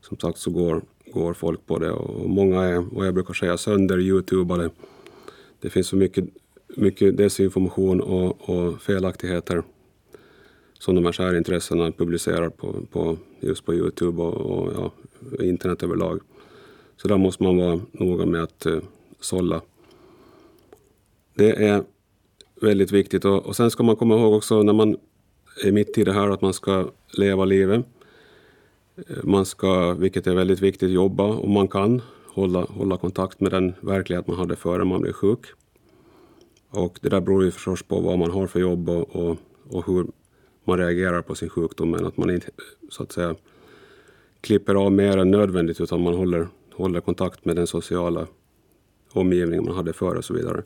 som 0.00 0.18
sagt 0.18 0.38
så 0.38 0.50
går 0.50 0.82
går 1.12 1.34
folk 1.34 1.66
på 1.66 1.78
det 1.78 1.90
och 1.90 2.30
många 2.30 2.62
är, 2.62 2.84
vad 2.92 3.06
jag 3.06 3.14
brukar 3.14 3.34
säga, 3.34 3.56
sönder 3.58 3.98
youtubade. 3.98 4.70
Det 5.60 5.70
finns 5.70 5.86
så 5.86 5.96
mycket, 5.96 6.24
mycket 6.76 7.16
desinformation 7.16 8.00
och, 8.00 8.48
och 8.48 8.82
felaktigheter 8.82 9.62
som 10.80 10.94
de 10.94 11.04
här 11.04 11.12
särintressena 11.12 11.92
publicerar 11.92 12.48
på, 12.48 12.74
på, 12.90 13.16
just 13.40 13.64
på 13.64 13.74
Youtube 13.74 14.22
och, 14.22 14.34
och 14.34 14.72
ja, 14.74 14.92
internet 15.44 15.82
överlag. 15.82 16.20
Så 16.96 17.08
där 17.08 17.16
måste 17.16 17.42
man 17.42 17.56
vara 17.56 17.80
noga 17.92 18.26
med 18.26 18.42
att 18.42 18.66
uh, 18.66 18.82
sålla. 19.20 19.60
Det 21.34 21.50
är 21.50 21.84
väldigt 22.60 22.92
viktigt 22.92 23.24
och, 23.24 23.46
och 23.46 23.56
sen 23.56 23.70
ska 23.70 23.82
man 23.82 23.96
komma 23.96 24.14
ihåg 24.14 24.34
också 24.34 24.62
när 24.62 24.72
man 24.72 24.96
är 25.64 25.72
mitt 25.72 25.98
i 25.98 26.04
det 26.04 26.12
här 26.12 26.28
att 26.28 26.42
man 26.42 26.52
ska 26.52 26.90
leva 27.18 27.44
livet. 27.44 27.84
Eh, 28.96 29.24
man 29.24 29.46
ska, 29.46 29.94
vilket 29.94 30.26
är 30.26 30.34
väldigt 30.34 30.60
viktigt, 30.60 30.90
jobba 30.90 31.24
om 31.24 31.52
man 31.52 31.68
kan. 31.68 32.02
Hålla, 32.26 32.60
hålla 32.60 32.96
kontakt 32.96 33.40
med 33.40 33.52
den 33.52 33.72
verklighet 33.80 34.26
man 34.26 34.36
hade 34.36 34.56
före 34.56 34.84
man 34.84 35.00
blev 35.00 35.12
sjuk. 35.12 35.46
Och 36.70 36.98
det 37.02 37.08
där 37.08 37.20
beror 37.20 37.44
ju 37.44 37.50
förstås 37.50 37.82
på 37.82 38.00
vad 38.00 38.18
man 38.18 38.30
har 38.30 38.46
för 38.46 38.60
jobb 38.60 38.88
och, 38.88 39.16
och, 39.16 39.36
och 39.68 39.86
hur 39.86 40.06
man 40.64 40.78
reagerar 40.78 41.22
på 41.22 41.34
sin 41.34 41.48
sjukdom. 41.48 41.90
Men 41.90 42.06
att 42.06 42.16
man 42.16 42.30
inte 42.30 42.50
så 42.88 43.02
att 43.02 43.12
säga 43.12 43.34
klipper 44.40 44.74
av 44.74 44.92
mer 44.92 45.18
än 45.18 45.30
nödvändigt 45.30 45.80
utan 45.80 46.02
man 46.02 46.14
håller, 46.14 46.48
håller 46.72 47.00
kontakt 47.00 47.44
med 47.44 47.56
den 47.56 47.66
sociala 47.66 48.26
omgivningen 49.12 49.64
man 49.64 49.76
hade 49.76 49.92
förr 49.92 50.14
och 50.14 50.24
så 50.24 50.34
vidare. 50.34 50.62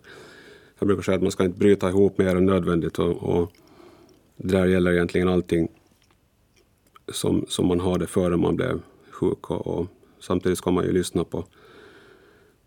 Jag 0.79 0.87
brukar 0.87 1.03
säga 1.03 1.17
att 1.17 1.23
man 1.23 1.33
ska 1.33 1.45
inte 1.45 1.59
bryta 1.59 1.89
ihop 1.89 2.19
mer 2.19 2.37
än 2.37 2.47
nödvändigt 2.47 2.99
och, 2.99 3.17
och 3.17 3.53
det 4.37 4.57
där 4.57 4.67
gäller 4.67 4.93
egentligen 4.93 5.29
allting 5.29 5.69
som, 7.09 7.47
som 7.49 7.67
man 7.67 7.81
hade 7.81 8.07
före 8.07 8.37
man 8.37 8.57
blev 8.57 8.81
sjuk. 9.11 9.51
Och, 9.51 9.67
och, 9.67 9.87
samtidigt 10.21 10.59
ska 10.59 10.71
man 10.71 10.85
ju 10.85 10.93
lyssna 10.93 11.25
på, 11.25 11.45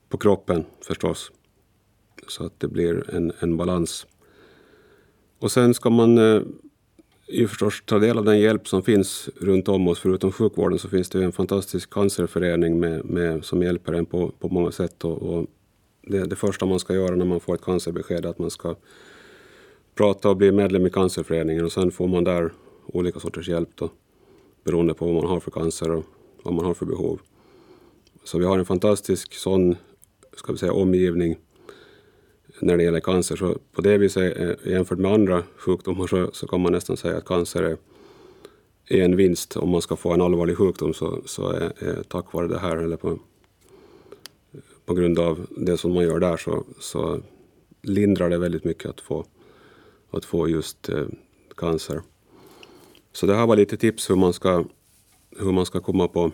på 0.09 0.17
kroppen 0.17 0.65
förstås. 0.81 1.31
Så 2.27 2.45
att 2.45 2.59
det 2.59 2.67
blir 2.67 3.09
en, 3.15 3.31
en 3.39 3.57
balans. 3.57 4.07
Och 5.39 5.51
sen 5.51 5.73
ska 5.73 5.89
man 5.89 6.17
eh, 6.17 6.41
ju 7.27 7.47
förstås 7.47 7.83
ta 7.85 7.99
del 7.99 8.17
av 8.17 8.25
den 8.25 8.39
hjälp 8.39 8.67
som 8.67 8.83
finns 8.83 9.29
runt 9.35 9.67
om 9.67 9.87
oss. 9.87 9.99
Förutom 9.99 10.31
sjukvården 10.31 10.79
så 10.79 10.89
finns 10.89 11.09
det 11.09 11.23
en 11.23 11.31
fantastisk 11.31 11.89
cancerförening 11.89 12.79
med, 12.79 13.05
med, 13.05 13.45
som 13.45 13.63
hjälper 13.63 13.93
en 13.93 14.05
på, 14.05 14.31
på 14.39 14.49
många 14.49 14.71
sätt. 14.71 15.03
Och, 15.03 15.21
och 15.21 15.45
det, 16.01 16.25
det, 16.25 16.35
första 16.35 16.65
man 16.65 16.79
ska 16.79 16.93
göra 16.93 17.15
när 17.15 17.25
man 17.25 17.39
får 17.39 17.55
ett 17.55 17.61
cancerbesked 17.61 18.25
är 18.25 18.29
att 18.29 18.39
man 18.39 18.51
ska 18.51 18.75
prata 19.95 20.29
och 20.29 20.37
bli 20.37 20.51
medlem 20.51 20.85
i 20.85 20.89
cancerföreningen 20.89 21.65
och 21.65 21.71
sen 21.71 21.91
får 21.91 22.07
man 22.07 22.23
där 22.23 22.53
olika 22.85 23.19
sorters 23.19 23.49
hjälp. 23.49 23.69
Då 23.75 23.89
beroende 24.63 24.93
på 24.93 25.05
vad 25.05 25.15
man 25.15 25.27
har 25.27 25.39
för 25.39 25.51
cancer 25.51 25.91
och 25.91 26.05
vad 26.43 26.53
man 26.53 26.65
har 26.65 26.73
för 26.73 26.85
behov. 26.85 27.19
Så 28.23 28.37
vi 28.37 28.45
har 28.45 28.59
en 28.59 28.65
fantastisk 28.65 29.33
sån, 29.33 29.75
ska 30.35 30.51
vi 30.51 30.57
säga, 30.57 30.73
omgivning 30.73 31.37
när 32.59 32.77
det 32.77 32.83
gäller 32.83 32.99
cancer. 32.99 33.35
Så 33.35 33.57
på 33.71 33.81
det 33.81 33.97
viset, 33.97 34.37
eh, 34.37 34.71
jämfört 34.71 34.99
med 34.99 35.11
andra 35.11 35.43
sjukdomar, 35.57 36.07
så, 36.07 36.29
så 36.33 36.47
kan 36.47 36.61
man 36.61 36.71
nästan 36.71 36.97
säga 36.97 37.17
att 37.17 37.25
cancer 37.25 37.63
är, 37.63 37.77
är 38.87 39.03
en 39.03 39.15
vinst. 39.15 39.57
Om 39.57 39.69
man 39.69 39.81
ska 39.81 39.95
få 39.95 40.13
en 40.13 40.21
allvarlig 40.21 40.57
sjukdom 40.57 40.93
så, 40.93 41.21
så 41.25 41.51
är, 41.51 41.83
är 41.83 42.03
tack 42.03 42.33
vare 42.33 42.47
det 42.47 42.59
här, 42.59 42.77
eller 42.77 42.97
på, 42.97 43.19
på 44.85 44.93
grund 44.93 45.19
av 45.19 45.47
det 45.57 45.77
som 45.77 45.93
man 45.93 46.03
gör 46.03 46.19
där, 46.19 46.37
så, 46.37 46.63
så 46.79 47.21
lindrar 47.81 48.29
det 48.29 48.37
väldigt 48.37 48.63
mycket 48.63 48.89
att 48.89 49.01
få, 49.01 49.25
att 50.11 50.25
få 50.25 50.49
just 50.49 50.89
eh, 50.89 51.05
cancer. 51.55 52.01
Så 53.11 53.25
det 53.25 53.35
här 53.35 53.47
var 53.47 53.55
lite 53.55 53.77
tips 53.77 54.09
hur 54.09 54.15
man 54.15 54.33
ska, 54.33 54.65
hur 55.39 55.51
man 55.51 55.65
ska 55.65 55.79
komma 55.79 56.07
på, 56.07 56.31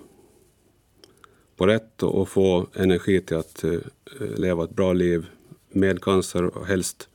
på 1.56 1.68
rätt 1.68 2.04
och, 2.04 2.30
få 2.30 2.68
energi 2.74 3.22
till 3.22 3.38
att 3.38 3.64
eh, 3.64 3.74
eh, 4.22 4.38
leva 4.38 4.64
ett 4.64 4.76
bra 4.76 4.94
liv 4.94 5.26
med 5.76 6.02
cancer 6.02 6.58
och 6.58 6.66
helst 6.66 7.10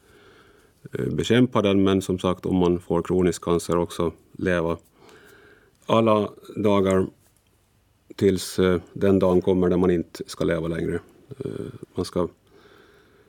eh, 0.92 1.06
bekämpa 1.06 1.62
den. 1.62 1.82
Men 1.82 2.02
som 2.02 2.18
sagt, 2.18 2.46
om 2.46 2.56
man 2.56 2.80
får 2.80 3.02
kronisk 3.02 3.44
cancer 3.44 3.78
också 3.78 4.12
leva 4.32 4.76
alla 5.86 6.30
dagar 6.56 7.06
tills 8.16 8.58
eh, 8.58 8.80
den 8.92 9.18
dagen 9.18 9.42
kommer 9.42 9.68
där 9.68 9.76
man 9.76 9.90
inte 9.90 10.22
ska 10.26 10.44
leva 10.44 10.68
längre. 10.68 11.00
Eh, 11.44 11.50
man 11.94 12.04
ska 12.04 12.28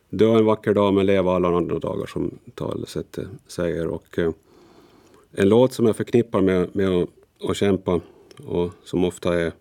dö 0.10 0.38
en 0.38 0.46
vacker 0.46 0.74
dag 0.74 0.94
men 0.94 1.06
leva 1.06 1.36
alla 1.36 1.58
andra 1.58 1.80
dagar 1.80 2.06
som 2.06 2.40
talesättet 2.56 3.28
säger. 3.48 3.88
Och, 3.88 4.20
en 5.32 5.50
låt 5.50 5.74
som 5.74 5.86
jag 5.86 5.96
förknippar 5.96 6.42
med, 6.42 6.76
med 6.76 6.90
att, 6.90 7.10
att 7.50 7.58
kämpa 7.58 8.02
och 8.46 8.72
som 8.84 9.06
ofta 9.06 9.40
är 9.40 9.52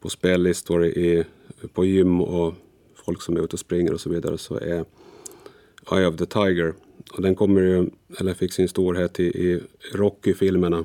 på 0.00 0.08
spellistor 0.08 0.86
i, 0.86 1.24
på 1.72 1.84
gym 1.84 2.20
och 2.20 2.54
folk 3.08 3.22
som 3.22 3.36
är 3.36 3.40
ute 3.40 3.56
och 3.56 3.60
springer 3.60 3.92
och 3.92 4.00
så 4.00 4.10
vidare 4.10 4.38
så 4.38 4.54
är 4.54 4.84
Eye 5.92 6.06
of 6.06 6.16
the 6.16 6.26
Tiger. 6.26 6.74
Och 7.12 7.22
den 7.22 7.34
kommer 7.34 7.60
ju, 7.60 7.90
eller 8.18 8.34
fick 8.34 8.52
sin 8.52 8.68
storhet 8.68 9.20
i, 9.20 9.24
i 9.24 9.60
Rocky-filmerna. 9.92 10.84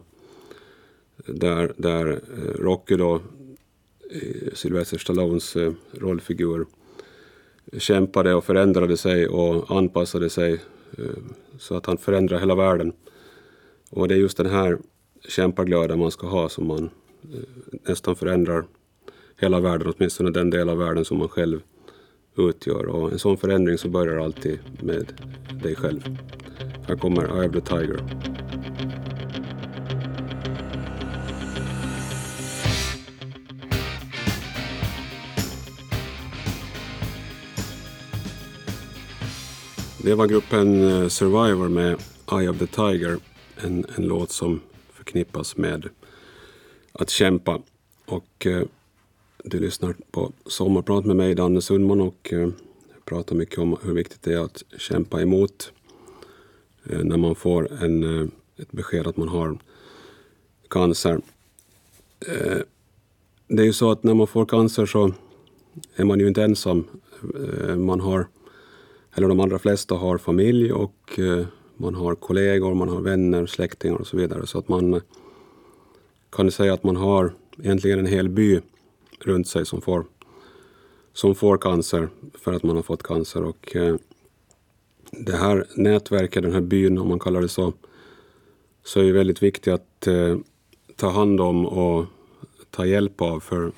Där, 1.25 1.73
där 1.77 2.11
eh, 2.11 2.63
Rocky 2.63 2.95
då, 2.95 3.21
eh, 4.11 4.53
Sylvester 4.53 4.97
Stallones 4.97 5.55
eh, 5.55 5.73
rollfigur, 5.91 6.65
kämpade 7.77 8.33
och 8.33 8.45
förändrade 8.45 8.97
sig 8.97 9.27
och 9.27 9.77
anpassade 9.77 10.29
sig 10.29 10.59
så 11.59 11.75
att 11.75 11.85
han 11.85 11.97
förändrar 11.97 12.39
hela 12.39 12.55
världen. 12.55 12.93
Och 13.89 14.07
det 14.07 14.15
är 14.15 14.19
just 14.19 14.37
den 14.37 14.49
här 14.49 14.77
kämpaglöden 15.27 15.99
man 15.99 16.11
ska 16.11 16.27
ha 16.27 16.49
som 16.49 16.67
man 16.67 16.89
nästan 17.71 18.15
förändrar 18.15 18.65
hela 19.37 19.59
världen, 19.59 19.93
åtminstone 19.95 20.31
den 20.31 20.49
del 20.49 20.69
av 20.69 20.77
världen 20.77 21.05
som 21.05 21.17
man 21.17 21.29
själv 21.29 21.61
utgör. 22.35 22.85
Och 22.85 23.11
en 23.11 23.19
sån 23.19 23.37
förändring 23.37 23.77
så 23.77 23.89
börjar 23.89 24.17
alltid 24.17 24.59
med 24.81 25.13
dig 25.63 25.75
själv. 25.75 26.17
Här 26.87 26.95
kommer 26.95 27.41
Eye 27.41 27.49
of 27.49 27.53
the 27.53 27.61
Tiger. 27.61 27.99
Det 40.03 40.15
var 40.15 40.27
gruppen 40.27 40.83
eh, 40.83 41.07
Survivor 41.07 41.69
med 41.69 41.97
Eye 42.31 42.49
of 42.49 42.59
the 42.59 42.67
Tiger. 42.67 43.17
En, 43.57 43.85
en 43.97 44.07
låt 44.07 44.31
som 44.31 44.61
förknippas 44.93 45.57
med 45.57 45.89
att 46.91 47.09
kämpa. 47.09 47.61
Och 48.05 48.45
eh, 48.45 48.63
du 49.43 49.59
lyssnar 49.59 49.95
på 50.11 50.31
Sommarprat 50.45 51.05
med 51.05 51.15
mig, 51.15 51.35
Danne 51.35 51.61
Sundman, 51.61 52.01
och 52.01 52.33
eh, 52.33 52.49
pratar 53.05 53.35
mycket 53.35 53.59
om 53.59 53.77
hur 53.83 53.93
viktigt 53.93 54.21
det 54.21 54.33
är 54.33 54.39
att 54.39 54.63
kämpa 54.77 55.21
emot 55.21 55.71
eh, 56.83 57.03
när 57.03 57.17
man 57.17 57.35
får 57.35 57.83
en, 57.83 58.03
eh, 58.03 58.27
ett 58.57 58.71
besked 58.71 59.07
att 59.07 59.17
man 59.17 59.27
har 59.27 59.57
cancer. 60.69 61.21
Det 63.47 63.61
är 63.61 63.65
ju 63.65 63.73
så 63.73 63.91
att 63.91 64.03
när 64.03 64.13
man 64.13 64.27
får 64.27 64.45
cancer 64.45 64.85
så 64.85 65.13
är 65.95 66.05
man 66.05 66.19
ju 66.19 66.27
inte 66.27 66.43
ensam. 66.43 66.83
Man 67.77 67.99
har, 67.99 68.27
eller 69.15 69.27
de 69.27 69.39
allra 69.39 69.59
flesta 69.59 69.95
har 69.95 70.17
familj 70.17 70.73
och 70.73 71.19
man 71.77 71.95
har 71.95 72.15
kollegor, 72.15 72.73
man 72.73 72.89
har 72.89 73.01
vänner, 73.01 73.45
släktingar 73.45 73.95
och 73.95 74.07
så 74.07 74.17
vidare. 74.17 74.47
Så 74.47 74.59
att 74.59 74.67
man 74.67 75.01
kan 76.29 76.51
säga 76.51 76.73
att 76.73 76.83
man 76.83 76.95
har 76.95 77.33
egentligen 77.57 77.99
en 77.99 78.05
hel 78.05 78.29
by 78.29 78.61
runt 79.27 79.47
sig 79.47 79.65
som 79.65 79.81
får, 79.81 80.05
som 81.13 81.35
får 81.35 81.57
cancer 81.57 82.09
för 82.33 82.53
att 82.53 82.63
man 82.63 82.75
har 82.75 82.83
fått 82.83 83.03
cancer. 83.03 83.43
Och 83.43 83.75
eh, 83.75 83.95
det 85.11 85.35
här 85.35 85.65
nätverket, 85.75 86.43
den 86.43 86.53
här 86.53 86.61
byn 86.61 86.97
om 86.97 87.09
man 87.09 87.19
kallar 87.19 87.41
det 87.41 87.49
så, 87.49 87.73
så 88.83 88.99
är 88.99 89.03
det 89.03 89.11
väldigt 89.11 89.43
viktigt 89.43 89.73
att 89.73 90.07
eh, 90.07 90.37
ta 90.95 91.09
hand 91.09 91.41
om 91.41 91.65
och 91.65 92.05
ta 92.69 92.85
hjälp 92.85 93.21
av. 93.21 93.39
För 93.39 93.71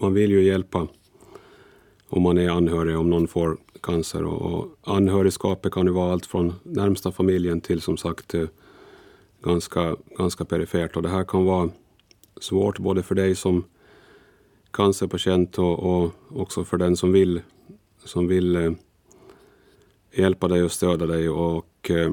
man 0.00 0.14
vill 0.14 0.30
ju 0.30 0.42
hjälpa 0.42 0.88
om 2.08 2.22
man 2.22 2.38
är 2.38 2.48
anhörig, 2.48 2.98
om 2.98 3.10
någon 3.10 3.28
får 3.28 3.56
cancer. 3.82 4.24
Och, 4.24 4.42
och 4.42 4.68
anhörigskapet 4.82 5.72
kan 5.72 5.86
ju 5.86 5.92
vara 5.92 6.12
allt 6.12 6.26
från 6.26 6.54
närmsta 6.62 7.12
familjen 7.12 7.60
till 7.60 7.80
som 7.80 7.96
sagt 7.96 8.34
eh, 8.34 8.46
ganska, 9.42 9.96
ganska 10.18 10.44
perifert. 10.44 10.96
Och 10.96 11.02
det 11.02 11.08
här 11.08 11.24
kan 11.24 11.44
vara 11.44 11.70
svårt 12.40 12.78
både 12.78 13.02
för 13.02 13.14
dig 13.14 13.34
som 13.34 13.64
cancerpatient 14.70 15.58
och, 15.58 15.78
och 15.78 16.12
också 16.28 16.64
för 16.64 16.76
den 16.76 16.96
som 16.96 17.12
vill, 17.12 17.42
som 18.04 18.28
vill 18.28 18.56
eh, 18.56 18.72
hjälpa 20.12 20.48
dig 20.48 20.62
och 20.62 20.72
stödja 20.72 21.06
dig. 21.06 21.28
Och 21.28 21.90
eh, 21.90 22.10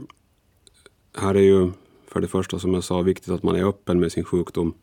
här 1.15 1.36
är 1.36 1.41
ju 1.41 1.72
för 2.08 2.22
det 2.22 2.28
första 2.28 2.60
som 2.60 2.74
jag 2.74 2.84
sa 2.84 3.02
viktigt 3.02 3.30
att 3.30 3.43
man 3.43 3.56
är 3.56 3.63
öppen 3.63 4.00
med 4.00 4.12
sin 4.12 4.24
sjukdom 4.24 4.74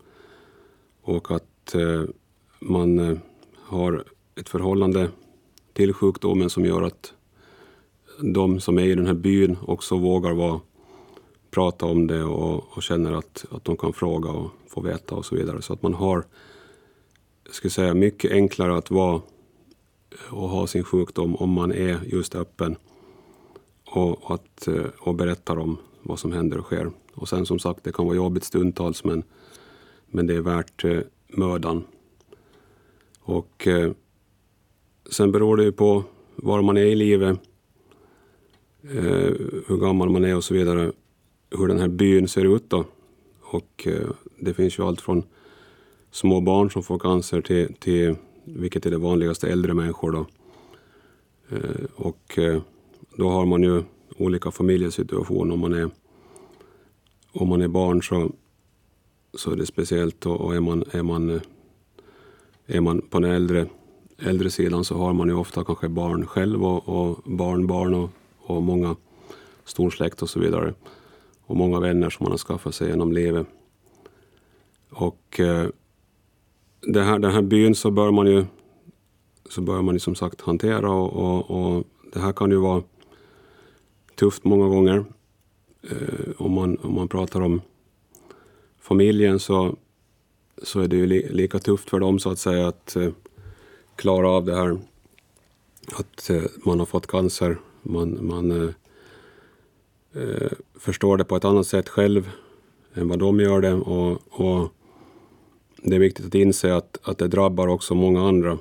och 1.02 1.30
att 1.30 1.74
eh, 1.74 2.02
man 2.58 2.98
eh, 2.98 3.18
har 3.56 4.04
ett 4.34 4.48
förhållande 4.48 5.08
till 5.72 5.92
sjukdomen 5.92 6.50
som 6.50 6.64
gör 6.64 6.82
att 6.82 7.12
de 8.20 8.60
som 8.60 8.78
är 8.78 8.82
i 8.82 8.94
den 8.94 9.06
här 9.06 9.14
byn 9.14 9.56
också 9.66 9.96
vågar 9.96 10.32
vara, 10.32 10.60
prata 11.50 11.87
om 11.87 12.06
det 12.06 12.24
och, 12.24 12.76
och 12.76 12.82
känner 12.82 13.12
att, 13.12 13.44
att 13.50 13.64
de 13.64 13.76
kan 13.76 13.92
fråga 13.92 14.30
och 14.30 14.50
få 14.68 14.80
veta 14.80 15.14
och 15.14 15.26
så 15.26 15.37
vidare. 15.37 15.62
Så 15.62 15.72
att 15.72 15.82
man 15.82 15.94
har 15.94 16.24
jag 17.44 17.54
skulle 17.54 17.70
säga, 17.70 17.94
mycket 17.94 18.33
enklare 18.33 18.76
att 18.76 18.90
vara 18.90 19.22
och 20.30 20.48
ha 20.48 20.66
sin 20.66 20.85
sjukdom 20.85 21.37
om 21.37 21.50
man 21.50 21.72
är 21.72 22.00
just 22.04 22.35
öppen 22.35 22.76
och, 23.85 24.35
att, 24.35 24.68
eh, 24.68 24.87
och 25.00 25.14
berättar 25.14 25.59
om 25.59 25.76
vad 26.02 26.18
som 26.18 26.33
händer 26.33 26.59
och 26.59 26.64
sker. 26.64 26.90
Och 27.14 27.28
sen 27.28 27.46
som 27.46 27.59
sagt, 27.59 27.85
det 27.85 27.92
kan 27.92 28.07
vara 28.07 28.16
jobbigt 28.16 28.44
stundtals 28.44 29.04
men, 29.04 29.22
men 30.07 30.26
det 30.26 30.35
är 30.35 30.40
värt 30.40 30.85
eh, 30.85 31.00
mödan. 31.28 31.85
Och 33.20 33.66
eh, 33.66 33.92
sen 35.11 35.33
beror 35.33 35.57
det 35.57 35.64
ju 35.64 35.72
på 35.72 36.04
var 36.37 36.62
man 36.62 36.76
är 36.76 36.85
i 36.85 36.94
livet, 36.94 37.38
eh, 38.83 39.33
hur 39.66 39.76
gammal 39.76 40.11
man 40.11 40.24
är 40.24 40.37
och 40.37 40.44
så 40.44 40.54
vidare, 40.54 40.92
hur 41.50 41.68
den 41.68 41.80
här 41.80 41.88
byn 41.88 42.28
ser 42.28 42.57
ut 42.57 42.70
då. 42.70 42.85
Och 43.40 43.87
eh, 43.87 44.11
det 44.38 44.54
finns 44.54 44.78
ju 44.78 44.83
allt 44.83 45.00
från 45.00 45.22
små 46.14 46.40
barn 46.40 46.70
som 46.70 46.83
får 46.83 46.98
cancer 46.98 47.40
till, 47.40 47.74
till 47.74 48.16
vilket 48.44 48.87
är 48.87 48.90
det 48.90 48.98
vanligaste, 48.98 49.48
äldre 49.48 49.74
människor. 49.74 50.12
Då. 50.12 50.27
Eh, 51.57 51.85
och 51.96 52.38
eh, 52.38 52.62
då 53.16 53.29
har 53.29 53.46
man 53.46 53.62
ju 53.62 53.83
olika 54.18 54.50
familjesituationer. 54.50 55.55
Om 55.55 55.61
man 55.61 55.72
är, 55.72 55.90
om 57.33 57.48
man 57.48 57.62
är 57.62 57.68
barn 57.68 58.03
så, 58.03 58.33
så 59.35 59.50
är 59.50 59.57
det 59.57 59.66
speciellt 59.66 60.27
och 60.27 60.55
är 60.57 60.61
man, 60.61 60.85
är 60.90 61.03
man, 61.03 61.31
eh, 61.31 61.40
är 62.66 62.81
man 62.81 63.00
på 63.00 63.20
den 63.20 63.31
äldre, 63.31 63.66
äldre 64.18 64.50
sidan 64.50 64.85
så 64.85 64.96
har 64.98 65.12
man 65.12 65.29
ju 65.29 65.35
ofta 65.35 65.64
kanske 65.64 65.88
barn 65.88 66.27
själv 66.27 66.64
och, 66.64 66.88
och 66.88 67.18
barnbarn 67.24 67.94
och, 67.94 68.11
och 68.38 68.62
många 68.62 68.96
storsläkt 69.64 70.22
och 70.22 70.31
så 70.31 70.40
vidare. 70.40 70.74
Och 71.46 71.57
många 71.57 71.81
vänner 71.81 72.11
som 72.11 72.24
man 72.24 72.31
har 72.31 72.38
skaffat 72.38 72.74
sig 72.74 72.88
genom 72.88 73.12
livet. 73.12 73.46
Och 74.90 75.40
eh, 75.40 75.68
det 76.87 77.03
här, 77.03 77.18
den 77.18 77.31
här 77.31 77.42
byn 77.42 77.75
så 77.75 77.90
bör 77.90 78.11
man 78.11 78.27
ju 78.27 78.44
så 79.51 79.61
bör 79.61 79.83
man 79.83 79.94
ju 79.94 79.99
som 79.99 80.14
sagt 80.14 80.40
hantera 80.40 80.90
och, 80.90 81.12
och, 81.12 81.51
och 81.51 81.85
det 82.12 82.20
här 82.20 82.33
kan 82.33 82.51
ju 82.51 82.57
vara 82.57 82.83
tufft 84.14 84.44
många 84.44 84.68
gånger. 84.68 85.05
Eh, 85.83 86.31
om, 86.37 86.53
man, 86.53 86.77
om 86.83 86.94
man 86.94 87.09
pratar 87.09 87.40
om 87.40 87.61
familjen 88.81 89.38
så, 89.38 89.77
så 90.62 90.81
är 90.81 90.88
det 90.88 90.97
ju 90.97 91.07
li, 91.07 91.29
lika 91.31 91.59
tufft 91.59 91.90
för 91.90 92.01
dem 92.01 92.18
så 92.18 92.31
att 92.31 92.38
säga 92.38 92.68
att 92.68 92.97
eh, 92.97 93.11
klara 93.97 94.31
av 94.31 94.44
det 94.44 94.55
här. 94.55 94.79
Att 95.92 96.31
eh, 96.31 96.42
man 96.64 96.79
har 96.79 96.87
fått 96.87 97.07
cancer. 97.07 97.59
Man, 97.83 98.27
man 98.27 98.51
eh, 98.51 98.70
eh, 100.23 100.53
förstår 100.79 101.16
det 101.16 101.25
på 101.25 101.37
ett 101.37 101.44
annat 101.44 101.66
sätt 101.66 101.88
själv 101.88 102.31
än 102.94 103.09
vad 103.09 103.18
de 103.18 103.40
gör 103.40 103.61
det. 103.61 103.75
Och, 103.75 104.20
och 104.31 104.73
det 105.85 105.97
är 105.97 106.01
viktigt 106.01 106.27
att 106.27 106.35
inse 106.35 106.75
att, 106.75 106.99
att 107.03 107.18
det 107.18 107.29
drabbar 107.29 107.68
också 107.68 107.94
många 107.94 108.29
andra 108.29 108.59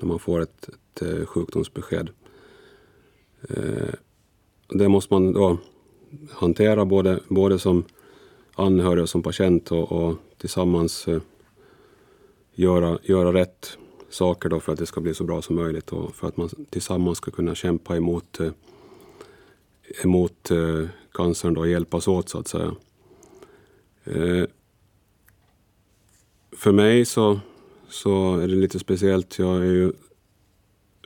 när 0.00 0.08
man 0.08 0.18
får 0.18 0.40
ett, 0.40 0.68
ett 0.68 1.02
eh, 1.02 1.26
sjukdomsbesked. 1.26 2.10
Eh, 3.48 3.94
det 4.68 4.88
måste 4.88 5.14
man 5.14 5.32
då 5.32 5.58
hantera 6.30 6.84
både, 6.84 7.20
både 7.28 7.58
som 7.58 7.84
anhörig 8.54 9.02
och 9.02 9.08
som 9.08 9.22
patient 9.22 9.72
och, 9.72 9.92
och 9.92 10.16
tillsammans 10.38 11.08
eh, 11.08 11.20
göra, 12.54 12.98
göra 13.02 13.32
rätt 13.32 13.78
saker 14.08 14.48
då 14.48 14.60
för 14.60 14.72
att 14.72 14.78
det 14.78 14.86
ska 14.86 15.00
bli 15.00 15.14
så 15.14 15.24
bra 15.24 15.42
som 15.42 15.56
möjligt 15.56 15.92
och 15.92 16.14
för 16.14 16.28
att 16.28 16.36
man 16.36 16.48
tillsammans 16.70 17.18
ska 17.18 17.30
kunna 17.30 17.54
kämpa 17.54 17.96
emot, 17.96 18.40
eh, 18.40 18.50
emot 20.04 20.50
eh, 20.50 20.88
cancern 21.12 21.56
och 21.56 21.68
hjälpas 21.68 22.08
åt 22.08 22.28
så 22.28 22.38
att 22.38 22.48
säga 22.48 22.74
för 26.56 26.72
mig 26.72 27.04
så, 27.04 27.40
så 27.88 28.36
är 28.36 28.48
det 28.48 28.54
lite 28.54 28.78
speciellt. 28.78 29.38
Jag 29.38 29.56
är 29.56 29.62
ju 29.62 29.92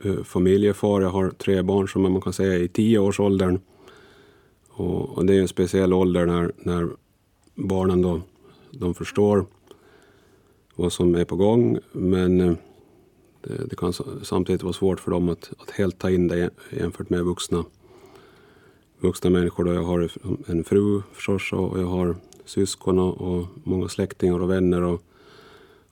eh, 0.03 0.23
familjefar. 0.23 1.01
Jag 1.01 1.09
har 1.09 1.29
tre 1.29 1.61
barn 1.61 1.87
som 1.87 2.01
man 2.01 2.21
kan 2.21 2.33
säga 2.33 2.53
är 2.53 2.59
i 2.59 2.67
tioårsåldern. 2.67 3.59
Och, 4.69 5.17
och 5.17 5.25
det 5.25 5.35
är 5.35 5.41
en 5.41 5.47
speciell 5.47 5.93
ålder 5.93 6.25
när, 6.25 6.51
när 6.57 6.89
barnen 7.55 8.01
då, 8.01 8.21
de 8.71 8.93
förstår 8.93 9.45
vad 10.75 10.93
som 10.93 11.15
är 11.15 11.25
på 11.25 11.35
gång. 11.35 11.79
Men 11.91 12.41
eh, 12.41 12.53
det, 13.41 13.65
det, 13.69 13.75
kan 13.75 13.93
samtidigt 14.23 14.63
vara 14.63 14.73
svårt 14.73 14.99
för 14.99 15.11
dem 15.11 15.29
att, 15.29 15.51
att 15.57 15.71
helt 15.71 15.99
ta 15.99 16.09
in 16.09 16.27
det 16.27 16.49
jämfört 16.71 17.09
med 17.09 17.23
vuxna, 17.23 17.65
vuxna 18.99 19.29
människor. 19.29 19.63
Då 19.63 19.73
jag 19.73 19.83
har 19.83 20.11
en 20.47 20.63
fru 20.63 21.01
förstås 21.13 21.53
och 21.53 21.79
jag 21.79 21.87
har 21.87 22.15
syskon 22.45 22.99
och, 22.99 23.21
och 23.21 23.45
många 23.63 23.87
släktingar 23.87 24.39
och 24.39 24.51
vänner. 24.51 24.81
Och, 24.81 25.01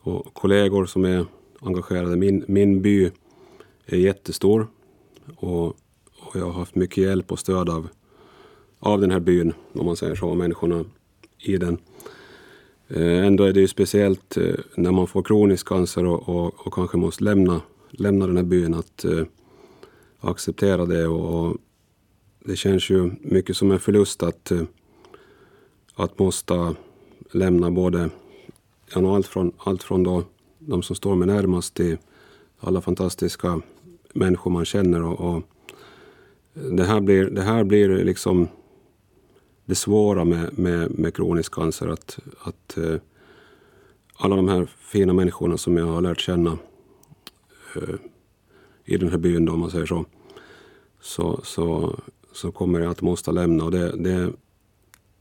och 0.05 0.33
kollegor 0.33 0.85
som 0.85 1.05
är 1.05 1.25
engagerade. 1.59 2.15
Min, 2.15 2.45
min 2.47 2.81
by 2.81 3.11
är 3.85 3.97
jättestor. 3.97 4.67
Och, 5.35 5.67
och 6.19 6.35
jag 6.35 6.45
har 6.45 6.53
haft 6.53 6.75
mycket 6.75 6.97
hjälp 6.97 7.31
och 7.31 7.39
stöd 7.39 7.69
av, 7.69 7.87
av 8.79 9.01
den 9.01 9.11
här 9.11 9.19
byn, 9.19 9.53
om 9.73 9.85
man 9.85 9.95
säger 9.95 10.15
så, 10.15 10.35
människorna 10.35 10.85
i 11.39 11.57
den. 11.57 11.77
Eh, 12.87 13.25
ändå 13.25 13.43
är 13.43 13.53
det 13.53 13.59
ju 13.59 13.67
speciellt 13.67 14.37
eh, 14.37 14.55
när 14.75 14.91
man 14.91 15.07
får 15.07 15.23
kronisk 15.23 15.67
cancer 15.67 16.05
och, 16.05 16.29
och, 16.29 16.67
och, 16.67 16.73
kanske 16.73 16.97
måste 16.97 17.23
lämna, 17.23 17.61
lämna 17.89 18.27
den 18.27 18.37
här 18.37 18.43
byn 18.43 18.73
att 18.73 19.05
uh, 19.05 19.25
acceptera 20.19 20.85
det. 20.85 21.07
Och, 21.07 21.45
och, 21.45 21.57
det 22.39 22.55
känns 22.55 22.89
ju 22.89 23.11
mycket 23.21 23.57
som 23.57 23.71
en 23.71 23.79
förlust 23.79 24.23
att, 24.23 24.51
eh, 24.51 24.61
att 25.95 26.19
måste 26.19 26.75
lämna 27.31 27.71
både 27.71 28.09
ja, 28.93 29.15
allt 29.15 29.27
från, 29.27 29.51
allt 29.57 29.83
från 29.83 30.03
då 30.03 30.23
de 30.59 30.83
som 30.83 30.95
står 30.95 31.15
mig 31.15 31.27
närmast 31.27 31.73
till 31.73 31.97
alla 32.59 32.81
fantastiska 32.81 33.61
människor 34.13 34.51
man 34.51 34.65
känner. 34.65 35.03
Och, 35.03 35.35
och, 35.35 35.43
det, 36.53 36.83
här 36.83 37.01
blir, 37.01 37.25
det 37.25 37.41
här 37.41 37.63
blir 37.63 37.89
liksom 37.89 38.47
det 39.65 39.75
svåra 39.75 40.23
med, 40.23 40.59
med, 40.59 40.99
med 40.99 41.15
kronisk 41.15 41.53
cancer. 41.53 41.87
Att, 41.87 42.19
att 42.41 42.77
eh, 42.77 42.95
alla 44.15 44.35
de 44.35 44.47
här 44.47 44.65
fina 44.65 45.13
människorna 45.13 45.57
som 45.57 45.77
jag 45.77 45.85
har 45.85 46.01
lärt 46.01 46.19
känna 46.19 46.57
eh, 47.75 47.95
i 48.85 48.97
den 48.97 49.09
här 49.09 49.17
byn, 49.17 49.45
då, 49.45 49.53
om 49.53 49.59
man 49.59 49.71
säger 49.71 49.85
så, 49.85 50.05
så, 51.01 51.39
så, 51.43 51.99
så 52.33 52.51
kommer 52.51 52.79
jag 52.79 52.91
att 52.91 53.01
måste 53.01 53.31
lämna. 53.31 53.63
Och 53.63 53.71
det, 53.71 53.95
det, 53.97 54.33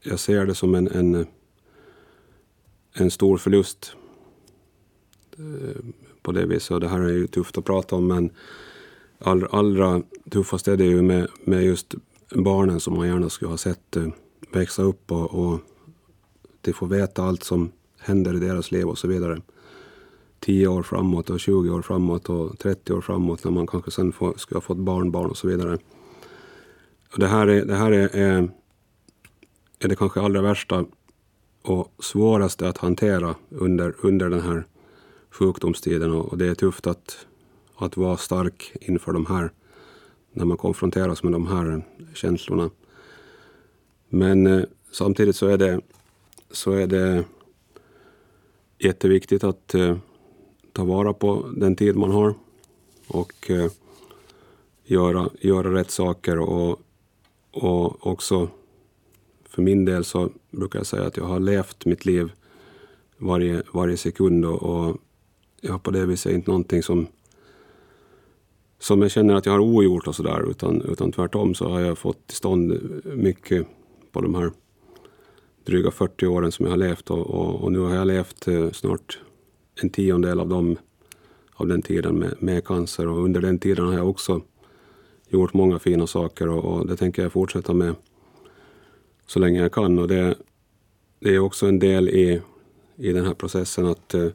jag 0.01 0.19
ser 0.19 0.45
det 0.45 0.55
som 0.55 0.75
en, 0.75 0.87
en, 0.87 1.25
en 2.95 3.11
stor 3.11 3.37
förlust 3.37 3.95
eh, 5.37 5.85
på 6.21 6.31
det 6.31 6.45
viset. 6.45 6.71
Och 6.71 6.79
det 6.79 6.87
här 6.87 6.99
är 6.99 7.13
ju 7.13 7.27
tufft 7.27 7.57
att 7.57 7.65
prata 7.65 7.95
om, 7.95 8.07
men 8.07 8.29
allra, 9.19 9.47
allra 9.47 10.01
tuffast 10.29 10.67
är 10.67 10.77
det 10.77 10.85
ju 10.85 11.01
med, 11.01 11.27
med 11.43 11.63
just 11.63 11.95
barnen 12.35 12.79
som 12.79 12.95
man 12.95 13.07
gärna 13.07 13.29
skulle 13.29 13.51
ha 13.51 13.57
sett 13.57 13.95
eh, 13.95 14.07
växa 14.51 14.81
upp 14.81 15.11
och, 15.11 15.33
och 15.33 15.59
de 16.61 16.73
får 16.73 16.87
veta 16.87 17.23
allt 17.23 17.43
som 17.43 17.71
händer 17.99 18.35
i 18.35 18.39
deras 18.39 18.71
liv 18.71 18.85
och 18.85 18.97
så 18.97 19.07
vidare. 19.07 19.41
10 20.39 20.67
år 20.67 20.83
framåt 20.83 21.29
och 21.29 21.39
20 21.39 21.69
år 21.69 21.81
framåt 21.81 22.29
och 22.29 22.59
30 22.59 22.93
år 22.93 23.01
framåt 23.01 23.43
när 23.43 23.51
man 23.51 23.67
kanske 23.67 23.91
sen 23.91 24.11
får, 24.11 24.33
ska 24.37 24.55
ha 24.55 24.61
fått 24.61 24.77
barnbarn 24.77 25.29
och 25.29 25.37
så 25.37 25.47
vidare. 25.47 25.77
Och 27.13 27.19
det 27.19 27.27
här, 27.27 27.47
är, 27.47 27.65
det 27.65 27.75
här 27.75 27.91
är, 27.91 28.15
är, 28.15 28.49
är 29.79 29.87
det 29.87 29.95
kanske 29.95 30.21
allra 30.21 30.41
värsta 30.41 30.85
och 31.65 32.03
svåraste 32.03 32.69
att 32.69 32.77
hantera 32.77 33.35
under, 33.49 33.95
under 34.01 34.29
den 34.29 34.41
här 34.41 34.65
sjukdomstiden 35.29 36.11
och, 36.11 36.25
och 36.25 36.37
det 36.37 36.47
är 36.47 36.55
tufft 36.55 36.87
att, 36.87 37.25
att 37.75 37.97
vara 37.97 38.17
stark 38.17 38.73
inför 38.81 39.13
de 39.13 39.25
här, 39.25 39.51
när 40.31 40.45
man 40.45 40.57
konfronteras 40.57 41.23
med 41.23 41.31
de 41.31 41.47
här 41.47 41.81
känslorna. 42.13 42.69
Men 44.09 44.47
eh, 44.47 44.63
samtidigt 44.91 45.35
så 45.35 45.47
är 45.47 45.57
det, 45.57 45.81
så 46.51 46.71
är 46.71 46.87
det 46.87 47.23
jätteviktigt 48.79 49.43
att 49.43 49.73
eh, 49.73 49.97
ta 50.73 50.83
vara 50.83 51.13
på 51.13 51.49
den 51.55 51.75
tid 51.75 51.95
man 51.95 52.11
har 52.11 52.33
och 53.07 53.51
eh, 53.51 53.71
göra, 54.83 55.29
göra 55.41 55.73
rätt 55.73 55.91
saker. 55.91 56.39
Och, 56.39 56.79
och 57.51 58.07
också 58.07 58.49
för 59.55 59.61
min 59.61 59.85
del 59.85 60.03
så 60.03 60.29
brukar 60.51 60.79
jag 60.79 60.85
säga 60.85 61.03
att 61.03 61.17
jag 61.17 61.25
har 61.25 61.39
levt 61.39 61.85
mitt 61.85 62.05
liv 62.05 62.31
varje, 63.17 63.63
varje 63.73 63.97
sekund 63.97 64.45
och, 64.45 64.63
och 64.63 64.97
jag 65.61 65.71
har 65.71 65.79
på 65.79 65.91
det 65.91 66.05
viset 66.05 66.33
inte 66.33 66.49
någonting 66.51 66.83
som 66.83 67.07
som 68.79 69.01
jag 69.01 69.11
känner 69.11 69.35
att 69.35 69.45
jag 69.45 69.53
har 69.53 69.59
ogjort 69.59 70.07
och 70.07 70.15
sådär 70.15 70.49
utan, 70.49 70.81
utan 70.81 71.11
tvärtom 71.11 71.55
så 71.55 71.69
har 71.69 71.79
jag 71.79 71.97
fått 71.97 72.27
till 72.27 72.37
stånd 72.37 73.01
mycket 73.03 73.67
på 74.11 74.21
de 74.21 74.35
här 74.35 74.51
dryga 75.65 75.91
40 75.91 76.27
åren 76.27 76.51
som 76.51 76.65
jag 76.65 76.71
har 76.71 76.77
levt 76.77 77.09
och, 77.09 77.27
och, 77.27 77.63
och 77.63 77.71
nu 77.71 77.79
har 77.79 77.95
jag 77.95 78.07
levt 78.07 78.47
eh, 78.47 78.71
snart 78.71 79.19
en 79.81 79.89
tiondel 79.89 80.39
av, 80.39 80.47
dem, 80.47 80.77
av 81.53 81.67
den 81.67 81.81
tiden 81.81 82.15
med, 82.15 82.35
med 82.39 82.65
cancer. 82.65 83.07
Och 83.07 83.23
under 83.23 83.41
den 83.41 83.59
tiden 83.59 83.85
har 83.85 83.93
jag 83.93 84.09
också 84.09 84.41
gjort 85.29 85.53
många 85.53 85.79
fina 85.79 86.07
saker 86.07 86.49
och, 86.49 86.65
och, 86.65 86.87
det 86.87 86.95
tänker 86.95 87.21
jag 87.23 87.31
fortsätta 87.31 87.73
med 87.73 87.95
så 89.25 89.39
länge 89.39 89.61
jag 89.61 89.71
kan. 89.71 89.99
Och 89.99 90.07
det, 90.07 90.35
det 91.19 91.35
är 91.35 91.39
också 91.39 91.67
en 91.67 91.79
del 91.79 92.09
i, 92.09 92.41
i 92.95 93.11
den 93.11 93.25
här 93.25 93.33
processen 93.33 93.85
att 93.85 94.13
eh, 94.13 94.27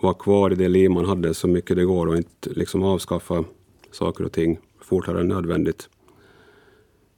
vara 0.00 0.14
kvar 0.14 0.52
i 0.52 0.54
det 0.54 0.68
liv 0.68 0.90
man 0.90 1.04
hade 1.04 1.34
så 1.34 1.48
mycket 1.48 1.76
det 1.76 1.84
går 1.84 2.06
och 2.06 2.16
inte 2.16 2.50
liksom 2.50 2.82
avskaffa 2.82 3.44
saker 3.90 4.24
och 4.24 4.32
ting 4.32 4.58
fortare 4.80 5.20
än 5.20 5.28
nödvändigt. 5.28 5.88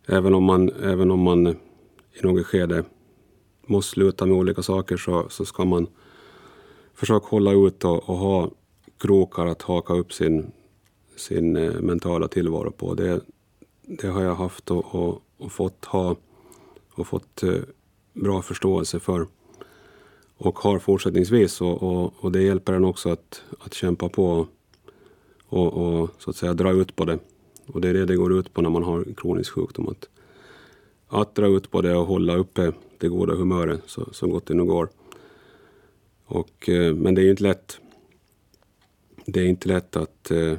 Även 0.06 0.34
om 0.34 0.44
man, 0.44 0.68
även 0.68 1.10
om 1.10 1.20
man 1.20 1.46
i 2.12 2.22
något 2.22 2.46
skede 2.46 2.84
måste 3.66 3.90
sluta 3.90 4.26
med 4.26 4.36
olika 4.36 4.62
saker 4.62 4.96
så, 4.96 5.26
så 5.28 5.44
ska 5.44 5.64
man 5.64 5.86
försöka 6.94 7.26
hålla 7.26 7.52
ut 7.52 7.84
och, 7.84 8.08
och 8.08 8.16
ha 8.16 8.50
krokar 8.98 9.46
att 9.46 9.62
haka 9.62 9.94
upp 9.94 10.12
sin, 10.12 10.52
sin 11.16 11.56
eh, 11.56 11.72
mentala 11.72 12.28
tillvaro 12.28 12.70
på. 12.70 12.94
Det, 12.94 13.20
det 13.82 14.06
har 14.06 14.22
jag 14.22 14.34
haft 14.34 14.70
och, 14.70 14.94
och, 14.94 15.22
och 15.38 15.52
fått 15.52 15.84
ha 15.84 16.16
och 16.94 17.06
fått 17.06 17.42
eh, 17.42 17.60
bra 18.12 18.42
förståelse 18.42 19.00
för 19.00 19.26
och 20.36 20.58
har 20.58 20.78
fortsättningsvis. 20.78 21.60
Och, 21.60 21.82
och, 21.82 22.14
och, 22.16 22.32
det 22.32 22.42
hjälper 22.42 22.72
en 22.72 22.84
också 22.84 23.10
att, 23.10 23.42
att 23.58 23.74
kämpa 23.74 24.08
på 24.08 24.46
och, 25.46 25.72
och, 25.72 26.10
så 26.18 26.30
att 26.30 26.36
säga 26.36 26.54
dra 26.54 26.72
ut 26.72 26.96
på 26.96 27.04
det. 27.04 27.18
Och 27.66 27.80
det 27.80 27.88
är 27.88 27.94
det 27.94 28.06
det 28.06 28.16
går 28.16 28.38
ut 28.38 28.54
på 28.54 28.62
när 28.62 28.70
man 28.70 28.82
har 28.82 29.04
kronisk 29.16 29.52
sjukdom. 29.52 29.88
Att, 29.88 30.08
att 31.08 31.34
dra 31.34 31.46
ut 31.46 31.70
på 31.70 31.82
det 31.82 31.96
och 31.96 32.06
hålla 32.06 32.36
uppe 32.36 32.72
det 32.98 33.08
goda 33.08 33.34
humöret 33.34 33.80
så, 33.86 34.08
så 34.12 34.26
gott 34.26 34.46
det 34.46 34.54
nu 34.54 34.64
går. 34.64 34.88
Och, 36.24 36.68
eh, 36.68 36.94
men 36.94 37.14
det 37.14 37.20
är 37.20 37.24
ju 37.24 37.30
inte 37.30 37.42
lätt. 37.42 37.78
Det 39.26 39.40
är 39.40 39.44
inte 39.44 39.68
lätt 39.68 39.96
att, 39.96 40.30
eh, 40.30 40.56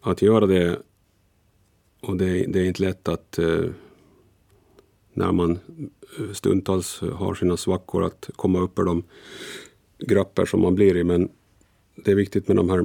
att 0.00 0.22
göra 0.22 0.46
det. 0.46 0.78
Och 2.00 2.16
det, 2.16 2.46
det 2.46 2.60
är 2.60 2.64
inte 2.64 2.82
lätt 2.82 3.08
att 3.08 3.38
när 5.12 5.32
man 5.32 5.58
eh, 6.18 6.32
stundtals 6.32 7.00
har 7.00 7.34
sina 7.34 7.56
svackor 7.56 8.04
att 8.04 8.30
komma 8.36 8.58
upp 8.58 8.78
ur 8.78 8.84
de 8.84 9.02
grapper 9.98 10.46
som 10.46 10.60
man 10.60 10.74
blir 10.74 10.96
i. 10.96 11.04
Men 11.04 11.28
det 11.94 12.10
är 12.10 12.14
viktigt 12.14 12.48
med 12.48 12.56
de 12.56 12.70
här 12.70 12.84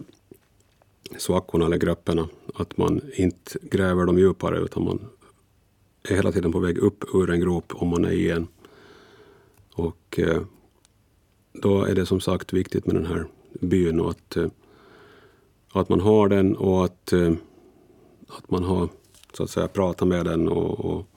svackorna 1.17 1.65
eller 1.65 1.77
gröpporna. 1.77 2.29
Att 2.55 2.77
man 2.77 3.01
inte 3.15 3.57
gräver 3.61 4.05
dem 4.05 4.19
djupare 4.19 4.59
utan 4.59 4.83
man 4.83 4.99
är 6.03 6.15
hela 6.15 6.31
tiden 6.31 6.51
på 6.51 6.59
väg 6.59 6.77
upp 6.77 7.03
ur 7.13 7.29
en 7.29 7.39
grop 7.39 7.73
om 7.75 7.87
man 7.87 8.05
är 8.05 8.11
i 8.11 8.29
en. 8.31 8.47
Och 9.73 10.19
eh, 10.19 10.41
då 11.53 11.83
är 11.83 11.95
det 11.95 12.05
som 12.05 12.19
sagt 12.19 12.53
viktigt 12.53 12.85
med 12.85 12.95
den 12.95 13.05
här 13.05 13.25
byn 13.59 13.99
och 13.99 14.09
att, 14.09 14.37
eh, 14.37 14.47
att 15.71 15.89
man 15.89 15.99
har 15.99 16.29
den 16.29 16.55
och 16.55 16.85
att, 16.85 17.13
eh, 17.13 17.33
att 18.27 18.51
man 18.51 18.63
har 18.63 18.89
så 19.33 19.43
att 19.43 19.49
säga 19.49 19.67
pratat 19.67 20.07
med 20.07 20.25
den 20.25 20.47
och, 20.47 20.79
och 20.79 21.07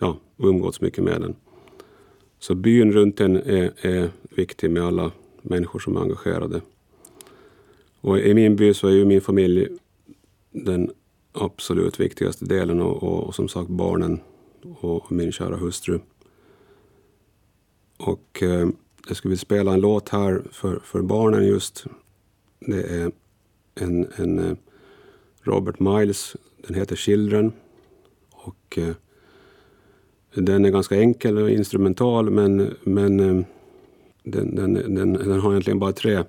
ja, 0.00 0.16
umgåtts 0.36 0.80
mycket 0.80 1.04
med 1.04 1.20
den. 1.20 1.34
Så 2.38 2.54
byn 2.54 2.92
runt 2.92 3.16
den 3.16 3.36
är, 3.36 3.86
är 3.86 4.10
viktig 4.30 4.70
med 4.70 4.82
alla 4.82 5.12
människor 5.42 5.78
som 5.78 5.96
är 5.96 6.00
engagerade. 6.00 6.60
Och 8.00 8.18
i 8.18 8.34
min 8.34 8.56
by 8.56 8.74
så 8.74 8.88
är 8.88 8.92
ju 8.92 9.04
min 9.04 9.20
familj 9.20 9.68
den 10.50 10.90
absolut 11.32 12.00
viktigaste 12.00 12.44
delen 12.44 12.80
och, 12.80 13.02
och, 13.02 13.26
och 13.26 13.34
som 13.34 13.48
sagt 13.48 13.68
barnen 13.68 14.20
och 14.80 15.12
min 15.12 15.32
kära 15.32 15.56
hustru. 15.56 15.98
Och 17.96 18.42
eh, 18.42 18.68
jag 19.08 19.16
skulle 19.16 19.30
vilja 19.30 19.40
spela 19.40 19.72
en 19.72 19.80
låt 19.80 20.08
här 20.08 20.42
för, 20.52 20.80
för 20.84 21.02
barnen 21.02 21.46
just. 21.46 21.84
Det 22.60 22.82
är 22.82 23.12
en, 23.74 24.06
en 24.16 24.38
eh, 24.38 24.56
Robert 25.42 25.80
Miles, 25.80 26.36
den 26.56 26.74
heter 26.74 26.96
Children. 26.96 27.52
Och 28.30 28.78
eh, 28.78 28.94
den 30.34 30.64
är 30.64 30.70
ganska 30.70 31.00
enkel 31.00 31.38
och 31.38 31.50
instrumental 31.50 32.30
men, 32.30 32.74
men 32.84 33.20
eh, 33.20 33.44
den, 34.22 34.54
den, 34.54 34.74
den, 34.74 35.12
den 35.12 35.40
har 35.40 35.50
egentligen 35.50 35.78
bara 35.78 35.92
tre 35.92 36.24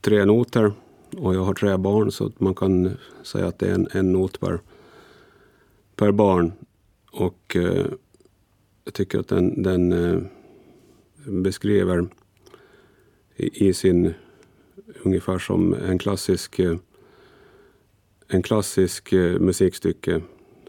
tre 0.00 0.24
noter 0.24 0.72
och 1.16 1.34
jag 1.34 1.40
har 1.40 1.54
tre 1.54 1.76
barn 1.76 2.12
så 2.12 2.32
man 2.38 2.54
kan 2.54 2.96
säga 3.22 3.46
att 3.46 3.58
det 3.58 3.66
är 3.66 3.74
en, 3.74 3.88
en 3.92 4.12
not 4.12 4.40
per, 4.40 4.60
per 5.96 6.12
barn. 6.12 6.52
Och 7.10 7.56
eh, 7.56 7.86
jag 8.84 8.94
tycker 8.94 9.18
att 9.18 9.28
den, 9.28 9.62
den 9.62 9.92
eh, 9.92 10.20
beskriver 11.26 12.08
i, 13.36 13.68
i, 13.68 13.74
sin, 13.74 14.14
ungefär 15.02 15.38
som 15.38 15.74
en 15.74 15.98
klassisk, 15.98 16.58
eh, 16.58 16.76
en 18.28 18.42
klassisk 18.42 19.12
eh, 19.12 19.38
musikstycke, 19.38 20.20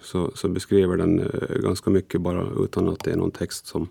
så, 0.02 0.32
så 0.36 0.48
beskriver 0.48 0.98
den 0.98 1.20
eh, 1.20 1.58
ganska 1.64 1.90
mycket 1.90 2.22
bara 2.22 2.48
utan 2.64 2.90
att 2.90 3.04
det 3.04 3.12
är 3.12 3.16
någon 3.16 3.32
text 3.32 3.68
som, 3.68 3.88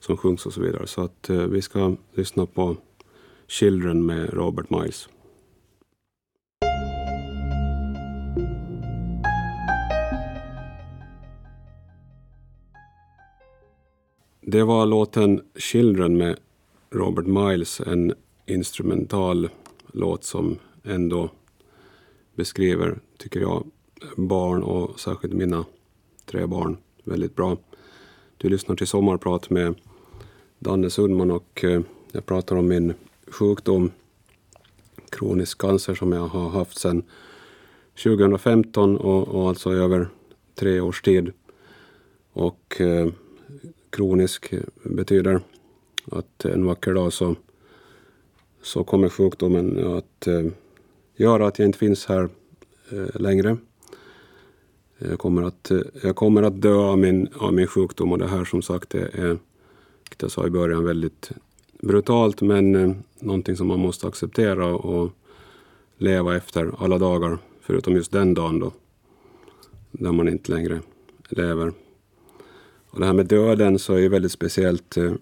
som 0.00 0.16
sjungs 0.16 0.46
och 0.46 0.52
så 0.52 0.60
vidare. 0.60 0.86
Så 0.86 1.02
att 1.02 1.30
eh, 1.30 1.36
vi 1.36 1.62
ska 1.62 1.96
lyssna 2.14 2.46
på 2.46 2.76
Children 3.46 4.06
med 4.06 4.34
Robert 4.34 4.70
Miles. 4.70 5.08
Det 14.40 14.62
var 14.62 14.86
låten 14.86 15.40
Children 15.56 16.16
med 16.16 16.38
Robert 16.90 17.26
Miles, 17.26 17.80
en 17.80 18.14
instrumental 18.46 19.48
låt 19.92 20.24
som 20.24 20.58
ändå 20.84 21.30
beskriver, 22.34 22.98
tycker 23.18 23.40
jag, 23.40 23.70
barn 24.16 24.62
och 24.62 25.00
särskilt 25.00 25.34
mina 25.34 25.64
tre 26.24 26.46
barn 26.46 26.76
väldigt 27.04 27.36
bra. 27.36 27.56
Du 28.36 28.48
lyssnar 28.48 28.76
till 28.76 28.86
Sommarprat 28.86 29.50
med 29.50 29.74
Danne 30.58 30.90
Sundman 30.90 31.30
och 31.30 31.64
eh, 31.64 31.80
jag 32.12 32.26
pratar 32.26 32.56
om 32.56 32.68
min 32.68 32.94
sjukdom, 33.26 33.90
kronisk 35.10 35.58
cancer 35.58 35.94
som 35.94 36.12
jag 36.12 36.26
har 36.26 36.48
haft 36.48 36.78
sedan 36.78 37.02
2015 38.02 38.96
och, 38.96 39.28
och 39.28 39.48
alltså 39.48 39.72
över 39.72 40.08
tre 40.54 40.80
års 40.80 41.02
tid. 41.02 41.32
Och 42.32 42.80
eh, 42.80 43.08
kronisk 43.90 44.54
betyder 44.82 45.40
att 46.12 46.44
en 46.44 46.66
vacker 46.66 46.94
dag 46.94 47.12
så, 47.12 47.34
så 48.62 48.84
kommer 48.84 49.08
sjukdomen 49.08 49.96
att 49.96 50.26
eh, 50.26 50.46
göra 51.16 51.46
att 51.46 51.58
jag 51.58 51.66
inte 51.66 51.78
finns 51.78 52.06
här 52.06 52.28
eh, 52.90 53.20
längre. 53.20 53.56
Jag 54.98 55.18
kommer, 55.18 55.42
att, 55.42 55.70
jag 56.02 56.16
kommer 56.16 56.42
att 56.42 56.62
dö 56.62 56.74
av 56.74 56.98
min, 56.98 57.28
av 57.38 57.54
min 57.54 57.66
sjukdom 57.66 58.12
och 58.12 58.18
det 58.18 58.26
här 58.26 58.44
som 58.44 58.62
sagt 58.62 58.94
är, 58.94 59.20
är 59.20 59.38
vilket 60.02 60.22
jag 60.22 60.30
sa 60.30 60.46
i 60.46 60.50
början, 60.50 60.84
väldigt 60.84 61.30
brutalt 61.80 62.42
men 62.42 62.74
eh, 62.74 62.96
någonting 63.18 63.56
som 63.56 63.66
man 63.66 63.78
måste 63.78 64.06
acceptera 64.06 64.66
och 64.74 65.12
leva 65.98 66.36
efter 66.36 66.72
alla 66.78 66.98
dagar, 66.98 67.38
förutom 67.60 67.94
just 67.94 68.12
den 68.12 68.34
dagen 68.34 68.58
då, 68.58 68.72
där 69.90 70.12
man 70.12 70.28
inte 70.28 70.52
längre 70.52 70.80
lever. 71.28 71.72
Och 72.90 73.00
det 73.00 73.06
här 73.06 73.12
med 73.12 73.26
döden 73.26 73.78
så 73.78 73.94
är 73.94 73.98
ju 73.98 74.08
väldigt 74.08 74.32
speciellt. 74.32 74.96
Eh, 74.96 75.12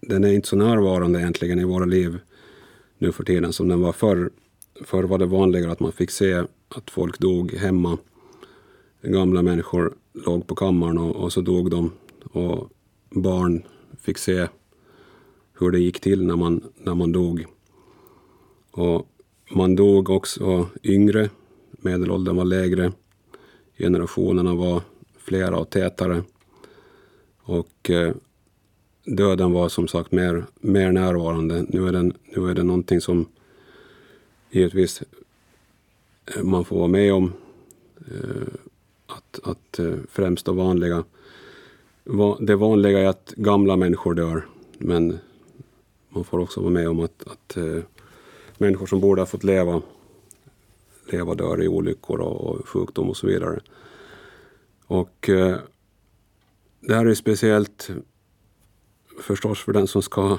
den 0.00 0.24
är 0.24 0.32
inte 0.32 0.48
så 0.48 0.56
närvarande 0.56 1.20
egentligen 1.20 1.58
i 1.58 1.64
våra 1.64 1.84
liv 1.84 2.18
nu 2.98 3.12
för 3.12 3.24
tiden 3.24 3.52
som 3.52 3.68
den 3.68 3.80
var 3.80 3.92
förr. 3.92 4.30
Förr 4.84 5.02
var 5.02 5.18
det 5.18 5.26
vanligare 5.26 5.72
att 5.72 5.80
man 5.80 5.92
fick 5.92 6.10
se 6.10 6.32
att 6.68 6.90
folk 6.90 7.18
dog 7.18 7.52
hemma. 7.52 7.98
Gamla 9.02 9.42
människor 9.42 9.94
låg 10.12 10.46
på 10.46 10.54
kammaren 10.54 10.98
och, 10.98 11.16
och 11.16 11.32
så 11.32 11.40
dog 11.40 11.70
de. 11.70 11.92
Och 12.32 12.70
barn 13.10 13.62
fick 14.00 14.18
se 14.18 14.48
hur 15.58 15.70
det 15.70 15.78
gick 15.78 16.00
till 16.00 16.26
när 16.26 16.36
man, 16.36 16.62
när 16.76 16.94
man 16.94 17.12
dog. 17.12 17.46
Och 18.70 19.06
man 19.50 19.76
dog 19.76 20.10
också 20.10 20.68
yngre, 20.84 21.30
medelåldern 21.70 22.36
var 22.36 22.44
lägre, 22.44 22.92
generationerna 23.78 24.54
var 24.54 24.82
flera 25.18 25.58
och 25.58 25.70
tätare. 25.70 26.22
Och 27.42 27.90
eh, 27.90 28.14
döden 29.04 29.52
var 29.52 29.68
som 29.68 29.88
sagt 29.88 30.12
mer, 30.12 30.44
mer 30.60 30.92
närvarande. 30.92 31.66
Nu 31.68 31.88
är, 31.88 31.92
den, 31.92 32.12
nu 32.36 32.50
är 32.50 32.54
det 32.54 32.62
någonting 32.62 33.00
som 33.00 33.26
givetvis 34.50 35.02
eh, 36.36 36.42
man 36.42 36.64
får 36.64 36.76
vara 36.76 36.88
med 36.88 37.14
om. 37.14 37.32
Eh, 37.96 38.67
att, 39.08 39.40
att 39.42 39.78
eh, 39.78 39.94
främst 40.10 40.46
det 40.46 40.52
vanliga. 40.52 41.04
Det 42.40 42.56
vanliga 42.56 42.98
är 42.98 43.06
att 43.06 43.32
gamla 43.36 43.76
människor 43.76 44.14
dör. 44.14 44.46
Men 44.78 45.18
man 46.08 46.24
får 46.24 46.38
också 46.38 46.60
vara 46.60 46.70
med 46.70 46.88
om 46.88 47.00
att, 47.00 47.24
att 47.26 47.56
eh, 47.56 47.82
människor 48.58 48.86
som 48.86 49.00
borde 49.00 49.20
ha 49.20 49.26
fått 49.26 49.44
leva, 49.44 49.82
leva 51.12 51.34
dör 51.34 51.62
i 51.62 51.68
olyckor 51.68 52.20
och, 52.20 52.68
sjukdom 52.68 53.08
och 53.08 53.16
så 53.16 53.26
vidare. 53.26 53.60
Och 54.86 55.28
eh, 55.28 55.56
det 56.80 56.94
här 56.94 57.06
är 57.06 57.14
speciellt 57.14 57.90
förstås 59.20 59.60
för 59.60 59.72
den 59.72 59.86
som 59.86 60.02
ska, 60.02 60.38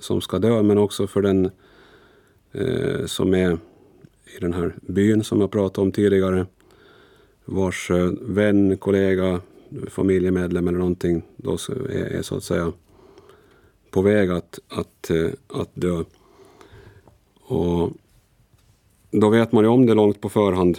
som 0.00 0.20
ska 0.20 0.38
dö, 0.38 0.62
men 0.62 0.78
också 0.78 1.06
för 1.06 1.22
den 1.22 1.50
eh, 2.52 3.06
som 3.06 3.34
är 3.34 3.58
i 4.36 4.40
den 4.40 4.52
här 4.52 4.74
byn 4.82 5.24
som 5.24 5.40
jag 5.40 5.50
pratade 5.50 5.84
om 5.84 5.92
tidigare, 5.92 6.46
vars 7.48 7.90
eh, 7.90 8.10
vän, 8.20 8.76
kollega, 8.76 9.40
familjemedlem 9.90 10.68
eller 10.68 10.78
någonting 10.78 11.22
då 11.36 11.52
är, 11.52 12.16
är 12.18 12.22
så 12.22 12.36
att 12.36 12.44
säga 12.44 12.72
på 13.90 14.02
väg 14.02 14.30
att, 14.30 14.58
att, 14.68 15.10
eh, 15.10 15.30
att 15.48 15.70
dö. 15.74 16.04
Och 17.40 17.92
då 19.10 19.28
vet 19.28 19.52
man 19.52 19.64
ju 19.64 19.70
om 19.70 19.86
det 19.86 19.94
långt 19.94 20.20
på 20.20 20.28
förhand 20.28 20.78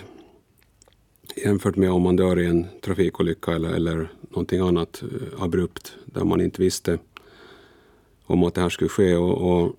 jämfört 1.35 1.75
med 1.75 1.91
om 1.91 2.01
man 2.01 2.15
dör 2.15 2.39
i 2.39 2.45
en 2.45 2.67
trafikolycka 2.81 3.51
eller, 3.51 3.69
eller 3.69 4.11
någonting 4.29 4.59
annat 4.59 5.03
eh, 5.03 5.43
abrupt 5.43 5.95
där 6.05 6.23
man 6.23 6.41
inte 6.41 6.61
visste 6.61 6.97
om 8.25 8.43
att 8.43 8.53
det 8.53 8.61
här 8.61 8.69
skulle 8.69 8.89
ske. 8.89 9.15
Och, 9.15 9.61
och 9.61 9.75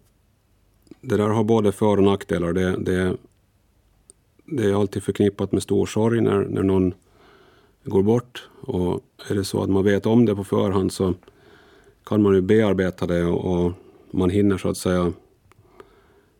det 1.00 1.16
där 1.16 1.28
har 1.28 1.44
både 1.44 1.72
för 1.72 1.96
och 1.96 2.04
nackdelar. 2.04 2.52
Det, 2.52 2.76
det, 2.76 3.16
det 4.50 4.64
är 4.64 4.80
alltid 4.80 5.02
förknippat 5.02 5.52
med 5.52 5.62
stor 5.62 5.86
sorg 5.86 6.20
när, 6.20 6.44
när 6.44 6.62
någon 6.62 6.94
går 7.84 8.02
bort. 8.02 8.48
Och 8.60 9.00
är 9.30 9.34
det 9.34 9.44
så 9.44 9.62
att 9.62 9.70
man 9.70 9.84
vet 9.84 10.06
om 10.06 10.26
det 10.26 10.34
på 10.34 10.44
förhand 10.44 10.92
så 10.92 11.14
kan 12.04 12.22
man 12.22 12.34
ju 12.34 12.40
bearbeta 12.40 13.06
det 13.06 13.24
och, 13.24 13.64
och 13.64 13.72
man 14.10 14.30
hinner 14.30 14.58
så 14.58 14.68
att 14.68 14.76
säga 14.76 15.12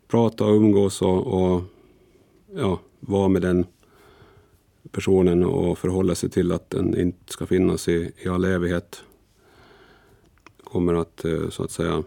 prata 0.09 0.45
och 0.45 0.55
umgås 0.55 1.03
och, 1.03 1.27
och 1.27 1.63
ja, 2.55 2.81
vara 3.01 3.29
med 3.29 3.43
den 3.43 3.67
personen 4.91 5.45
och 5.45 5.79
förhålla 5.79 6.15
sig 6.15 6.31
till 6.31 6.53
att 6.53 6.71
den 6.71 7.01
inte 7.01 7.33
ska 7.33 7.47
finnas 7.47 7.89
i, 7.89 8.13
i 8.25 8.29
all 8.29 8.45
evighet. 8.45 9.03
Kommer 10.65 10.95
att, 10.95 11.25
eh, 11.25 11.49
så 11.49 11.63
att 11.63 11.71
säga, 11.71 12.03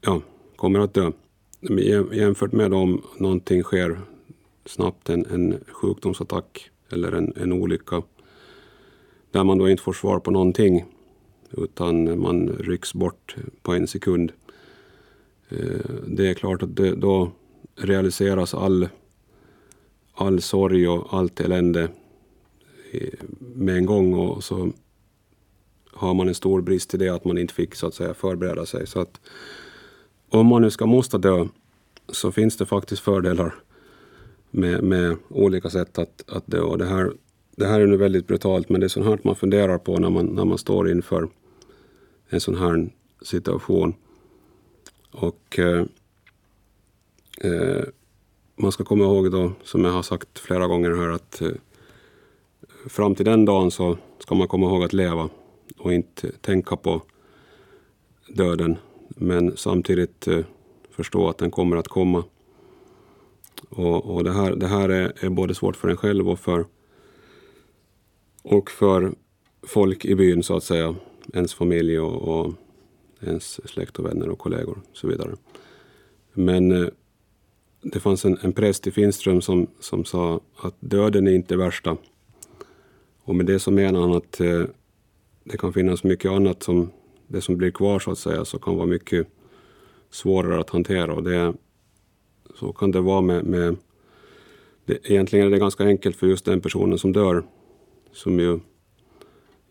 ja, 0.00 0.20
kommer 0.56 0.80
att 0.80 0.94
dö. 0.94 1.10
Jämfört 2.12 2.52
med 2.52 2.74
om 2.74 3.02
någonting 3.18 3.62
sker 3.62 4.00
snabbt, 4.66 5.10
en, 5.10 5.26
en 5.26 5.64
sjukdomsattack 5.68 6.70
eller 6.92 7.12
en, 7.12 7.32
en 7.36 7.52
olycka, 7.52 8.02
där 9.30 9.44
man 9.44 9.58
då 9.58 9.70
inte 9.70 9.82
får 9.82 9.92
svar 9.92 10.20
på 10.20 10.30
någonting, 10.30 10.84
utan 11.50 12.20
man 12.20 12.48
rycks 12.48 12.94
bort 12.94 13.36
på 13.62 13.72
en 13.72 13.86
sekund. 13.86 14.32
Eh, 15.48 15.90
det 16.06 16.28
är 16.28 16.34
klart 16.34 16.62
att 16.62 16.76
det, 16.76 16.94
då 16.94 17.30
realiseras 17.76 18.54
all 18.54 18.88
all 20.14 20.40
sorg 20.40 20.88
och 20.88 21.14
allt 21.14 21.40
elände 21.40 21.88
eh, 22.92 23.24
med 23.38 23.76
en 23.76 23.86
gång 23.86 24.14
och 24.14 24.44
så 24.44 24.72
har 25.92 26.14
man 26.14 26.28
en 26.28 26.34
stor 26.34 26.60
brist 26.60 26.94
i 26.94 26.96
det 26.96 27.08
att 27.08 27.24
man 27.24 27.38
inte 27.38 27.54
fick 27.54 27.74
så 27.74 27.86
att 27.86 27.94
säga 27.94 28.14
förbereda 28.14 28.66
sig. 28.66 28.86
Så 28.86 29.00
att 29.00 29.20
om 30.28 30.46
man 30.46 30.62
nu 30.62 30.70
ska 30.70 30.86
måste 30.86 31.18
dö 31.18 31.46
så 32.08 32.32
finns 32.32 32.56
det 32.56 32.66
faktiskt 32.66 33.02
fördelar 33.02 33.54
med, 34.54 34.82
med 34.82 35.16
olika 35.28 35.70
sätt 35.70 35.98
att, 35.98 36.24
att 36.28 36.46
dö. 36.46 36.60
Och 36.60 36.78
det, 36.78 36.84
här, 36.84 37.12
det 37.56 37.66
här 37.66 37.80
är 37.80 37.86
nu 37.86 37.96
väldigt 37.96 38.26
brutalt 38.26 38.68
men 38.68 38.80
det 38.80 38.86
är 38.86 38.88
sånt 38.88 39.06
här 39.06 39.18
man 39.22 39.36
funderar 39.36 39.78
på 39.78 39.98
när 39.98 40.10
man, 40.10 40.26
när 40.26 40.44
man 40.44 40.58
står 40.58 40.90
inför 40.90 41.28
en 42.28 42.40
sån 42.40 42.56
här 42.56 42.90
situation. 43.22 43.94
Och 45.10 45.58
eh, 45.58 45.84
eh, 47.40 47.84
man 48.56 48.72
ska 48.72 48.84
komma 48.84 49.04
ihåg 49.04 49.32
då, 49.32 49.52
som 49.62 49.84
jag 49.84 49.92
har 49.92 50.02
sagt 50.02 50.38
flera 50.38 50.66
gånger 50.66 50.90
här, 50.90 51.08
att 51.08 51.42
eh, 51.42 51.52
fram 52.88 53.14
till 53.14 53.24
den 53.24 53.44
dagen 53.44 53.70
så 53.70 53.98
ska 54.18 54.34
man 54.34 54.48
komma 54.48 54.66
ihåg 54.66 54.84
att 54.84 54.92
leva 54.92 55.28
och 55.78 55.92
inte 55.92 56.32
tänka 56.32 56.76
på 56.76 57.02
döden. 58.28 58.76
Men 59.08 59.56
samtidigt 59.56 60.26
eh, 60.26 60.44
förstå 60.90 61.28
att 61.28 61.38
den 61.38 61.50
kommer 61.50 61.76
att 61.76 61.88
komma. 61.88 62.24
Och, 63.76 64.14
och 64.14 64.24
det 64.24 64.32
här, 64.32 64.54
det 64.54 64.66
här 64.66 64.88
är, 64.88 65.24
är, 65.24 65.28
både 65.28 65.54
svårt 65.54 65.76
för 65.76 65.88
en 65.88 65.96
själv 65.96 66.28
och 66.28 66.38
för, 66.38 66.66
och 68.42 68.70
för 68.70 69.14
folk 69.62 70.04
i 70.04 70.14
byn 70.14 70.42
så 70.42 70.56
att 70.56 70.64
säga. 70.64 70.94
Ens 71.32 71.54
familj 71.54 71.98
och, 72.00 72.22
och 72.22 72.54
ens 73.20 73.70
släkt 73.70 73.98
och 73.98 74.06
vänner 74.06 74.28
och 74.28 74.38
kollegor 74.38 74.78
och 74.90 74.96
så 74.96 75.08
vidare. 75.08 75.34
Men 76.32 76.72
eh, 76.72 76.88
det 77.82 78.00
fanns 78.00 78.24
en, 78.24 78.38
en 78.42 78.52
präst 78.52 78.86
i 78.86 78.90
Finström 78.90 79.40
som, 79.40 79.66
som 79.80 80.04
sa 80.04 80.40
att 80.56 80.74
döden 80.80 81.26
är 81.26 81.32
inte 81.32 81.56
värsta. 81.56 81.96
Och 83.24 83.34
med 83.34 83.46
det 83.46 83.58
så 83.58 83.70
menar 83.70 84.00
han 84.00 84.12
att 84.12 84.40
eh, 84.40 84.62
det 85.44 85.56
kan 85.56 85.72
finnas 85.72 86.04
mycket 86.04 86.30
annat 86.30 86.62
som 86.62 86.90
det 87.26 87.40
som 87.40 87.56
blir 87.56 87.70
kvar 87.70 87.98
så 87.98 88.10
att 88.10 88.18
säga, 88.18 88.44
så 88.44 88.58
kan 88.58 88.76
vara 88.76 88.86
mycket 88.86 89.26
svårare 90.10 90.60
att 90.60 90.70
hantera. 90.70 91.14
Och 91.14 91.22
det, 91.22 91.54
så 92.54 92.72
kan 92.72 92.90
det 92.90 93.00
vara 93.00 93.20
med, 93.20 93.44
med 93.44 93.76
det, 94.84 95.10
egentligen 95.10 95.46
är 95.46 95.50
det 95.50 95.58
ganska 95.58 95.84
enkelt 95.84 96.16
för 96.16 96.26
just 96.26 96.44
den 96.44 96.60
personen 96.60 96.98
som 96.98 97.12
dör, 97.12 97.44
som 98.12 98.40
ju 98.40 98.60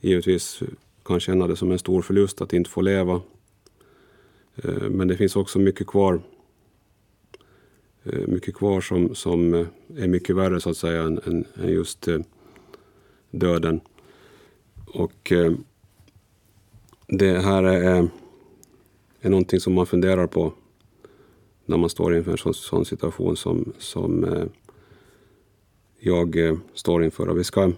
givetvis 0.01 0.63
kan 1.05 1.19
känna 1.19 1.47
det 1.47 1.55
som 1.55 1.71
en 1.71 1.79
stor 1.79 2.01
förlust 2.01 2.41
att 2.41 2.53
inte 2.53 2.69
få 2.69 2.81
leva. 2.81 3.21
Eh, 4.55 4.89
men 4.89 5.07
det 5.07 5.17
finns 5.17 5.36
också 5.36 5.59
mycket 5.59 5.88
kvar 5.88 6.21
eh, 8.03 8.27
mycket 8.27 8.55
kvar 8.55 8.81
som, 8.81 9.15
som 9.15 9.53
eh, 9.53 9.67
är 9.97 10.07
mycket 10.07 10.36
värre 10.36 10.62
så 10.62 10.69
att 10.69 10.77
säga 10.77 11.03
än, 11.03 11.19
än, 11.25 11.45
än 11.55 11.69
just 11.69 12.07
döden. 13.31 13.81
Och 14.86 15.33
det 17.07 17.39
här 17.39 17.63
är, 17.63 18.07
är 19.21 19.29
någonting 19.29 19.59
som 19.59 19.73
man 19.73 19.86
funderar 19.86 20.27
på 20.27 20.53
när 21.65 21.78
man 21.78 21.89
står 21.89 22.15
inför 22.15 22.32
en 22.32 22.38
sån, 22.38 22.54
sån 22.54 22.86
situation 22.86 23.38
som, 23.38 23.73
som 23.78 24.23
eh, 24.23 24.45
jag 25.99 26.47
eh, 26.47 26.56
står 26.73 27.04
inför. 27.04 27.30
Och 27.30 27.39
vi 27.39 27.43
ska, 27.43 27.71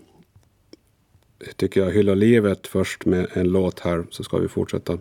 tycker 1.56 1.82
jag, 1.82 1.92
hylla 1.92 2.14
livet 2.14 2.68
först 2.68 3.06
med 3.06 3.28
en 3.34 3.48
låt 3.48 3.80
här, 3.80 4.06
så 4.10 4.24
ska 4.24 4.38
vi 4.38 4.48
fortsätta 4.48 4.98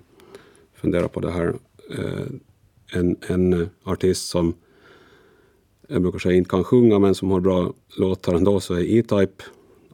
fundera 0.74 1.08
på 1.08 1.20
det 1.20 1.30
här. 1.30 1.54
Eh, 1.90 2.26
en, 2.92 3.16
en 3.26 3.52
eh, 3.52 3.68
artist 3.84 4.28
som 4.28 4.54
jag 5.88 6.02
brukar 6.02 6.18
säga 6.18 6.34
inte 6.34 6.50
kan 6.50 6.64
sjunga, 6.64 6.98
men 6.98 7.14
som 7.14 7.30
har 7.30 7.40
bra 7.40 7.72
låtar 7.96 8.34
ändå, 8.34 8.60
så 8.60 8.74
är 8.74 8.98
E-Type. 8.98 9.44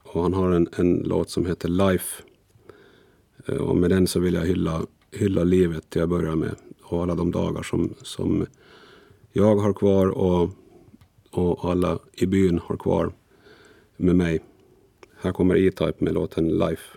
Och 0.02 0.22
han 0.22 0.34
har 0.34 0.50
en, 0.52 0.68
en 0.76 0.98
låt 0.98 1.30
som 1.30 1.46
heter 1.46 1.68
Life. 1.68 2.22
Eh, 3.46 3.56
och 3.56 3.76
med 3.76 3.90
den 3.90 4.06
så 4.06 4.20
vill 4.20 4.34
jag 4.34 4.46
hylla, 4.46 4.82
hylla 5.12 5.44
livet 5.44 5.90
till 5.90 6.02
att 6.02 6.08
börja 6.08 6.36
med. 6.36 6.54
Och 6.82 7.02
alla 7.02 7.14
de 7.14 7.30
dagar 7.30 7.62
som, 7.62 7.94
som 8.02 8.46
jag 9.32 9.56
har 9.56 9.72
kvar 9.72 10.06
och, 10.06 10.50
och 11.30 11.70
alla 11.70 11.98
i 12.12 12.26
byn 12.26 12.58
har 12.58 12.76
kvar 12.76 13.12
med 13.96 14.16
mig. 14.16 14.40
Här 15.20 15.32
kommer 15.32 15.56
E-Type 15.56 16.04
med 16.04 16.14
låten 16.14 16.48
Life. 16.58 16.96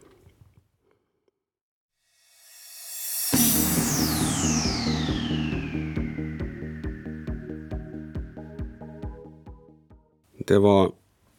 Det 10.47 10.59
var 10.59 10.91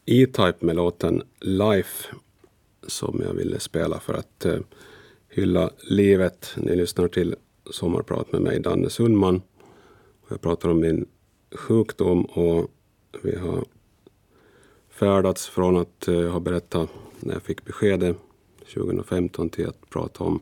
E-Type 0.05 0.65
med 0.65 0.75
låten 0.75 1.23
Life 1.41 2.07
som 2.87 3.21
jag 3.25 3.33
ville 3.33 3.59
spela 3.59 3.99
för 3.99 4.13
att 4.13 4.45
eh, 4.45 4.59
hylla 5.29 5.69
livet. 5.89 6.53
Ni 6.57 6.75
lyssnar 6.75 7.07
till 7.07 7.35
Sommarprat 7.71 8.31
med 8.31 8.41
mig, 8.41 8.59
Danne 8.59 8.89
Sundman. 8.89 9.41
Jag 10.27 10.41
pratar 10.41 10.69
om 10.69 10.79
min 10.79 11.05
sjukdom 11.51 12.25
och 12.25 12.71
vi 13.23 13.35
har 13.35 13.63
färdats 14.89 15.47
från 15.47 15.77
att 15.77 16.07
eh, 16.07 16.15
jag 16.15 16.31
har 16.31 16.39
berättat 16.39 16.89
när 17.19 17.33
jag 17.33 17.43
fick 17.43 17.65
beskedet 17.65 18.17
2015 18.73 19.49
till 19.49 19.67
att 19.67 19.89
prata 19.89 20.23
om, 20.23 20.39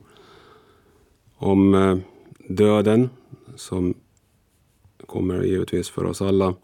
om 1.35 1.73
eh, 1.73 1.97
döden 2.47 3.09
som 3.55 3.93
kommer 5.05 5.43
givetvis 5.43 5.89
för 5.89 6.05
oss 6.05 6.21
alla. 6.21 6.55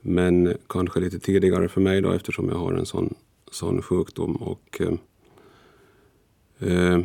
Men 0.00 0.56
kanske 0.66 1.00
lite 1.00 1.18
tidigare 1.18 1.68
för 1.68 1.80
mig 1.80 2.00
då 2.00 2.12
eftersom 2.12 2.48
jag 2.48 2.56
har 2.56 2.72
en 2.72 2.86
sån, 2.86 3.14
sån 3.50 3.82
sjukdom. 3.82 4.36
Och, 4.36 4.80
eh, 4.80 4.94
eh 6.68 7.00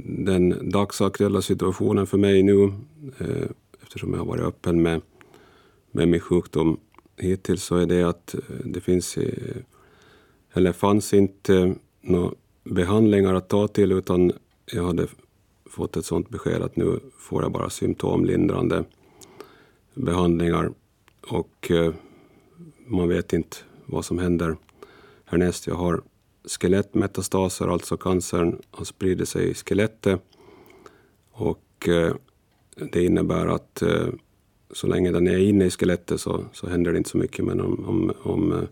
den 0.00 0.70
dagsaktuella 0.70 1.42
situationen 1.42 2.06
för 2.06 2.18
mig 2.18 2.42
nu, 2.42 2.72
eh, 3.18 3.50
eftersom 3.88 4.12
jag 4.12 4.18
har 4.18 4.26
varit 4.26 4.42
öppen 4.42 4.82
med, 4.82 5.00
med 5.90 6.08
min 6.08 6.20
sjukdom 6.20 6.80
hittills, 7.16 7.64
så 7.64 7.76
är 7.76 7.86
det 7.86 8.02
att 8.02 8.34
eh, 8.34 8.40
det 8.64 8.80
finns, 8.80 9.16
eh, 9.16 9.56
eller 10.52 10.72
fanns 10.72 11.14
inte 11.14 11.54
eh, 11.54 11.72
några 12.00 12.34
behandlingar 12.64 13.34
att 13.34 13.48
ta 13.48 13.68
till, 13.68 13.92
utan 13.92 14.32
jag 14.72 14.84
hade 14.84 15.06
fått 15.66 15.96
ett 15.96 16.04
sånt 16.04 16.28
besked 16.28 16.62
att 16.62 16.76
nu 16.76 17.00
får 17.18 17.42
jag 17.42 17.52
bara 17.52 17.70
symptomlindrande 17.70 18.84
behandlingar. 19.94 20.72
Och 21.28 21.72
man 22.86 23.08
vet 23.08 23.32
inte 23.32 23.56
vad 23.86 24.04
som 24.04 24.18
händer 24.18 24.56
härnäst. 25.24 25.66
Jag 25.66 25.74
har 25.74 26.02
skelettmetastaser, 26.44 27.68
alltså 27.68 27.96
cancern 27.96 28.62
har 28.70 28.84
spridit 28.84 29.28
sig 29.28 29.50
i 29.50 29.54
skelettet. 29.54 30.20
Och 31.30 31.88
det 32.92 33.04
innebär 33.04 33.46
att 33.46 33.82
eh, 33.82 34.08
så 34.70 34.86
länge 34.86 35.10
den 35.10 35.26
är 35.26 35.38
inne 35.38 35.64
i 35.64 35.70
skelettet 35.70 36.20
så, 36.20 36.44
så 36.52 36.68
händer 36.68 36.92
det 36.92 36.98
inte 36.98 37.10
så 37.10 37.18
mycket. 37.18 37.44
Men 37.44 37.60
om, 37.60 37.84
om, 37.88 38.12
om 38.22 38.52
eh, 38.52 38.68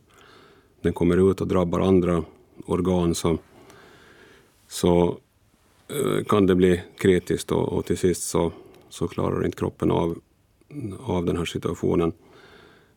den 0.80 0.92
kommer 0.92 1.30
ut 1.30 1.40
och 1.40 1.48
drabbar 1.48 1.80
andra 1.80 2.24
organ 2.66 3.14
så, 3.14 3.38
så 4.68 5.18
eh, 5.88 6.24
kan 6.24 6.46
det 6.46 6.54
bli 6.54 6.82
kritiskt 6.98 7.52
och, 7.52 7.72
och 7.72 7.84
till 7.84 7.98
sist 7.98 8.22
så, 8.22 8.52
så 8.88 9.08
klarar 9.08 9.44
inte 9.44 9.58
kroppen 9.58 9.90
av, 9.90 10.18
av 11.00 11.24
den 11.24 11.36
här 11.36 11.44
situationen. 11.44 12.12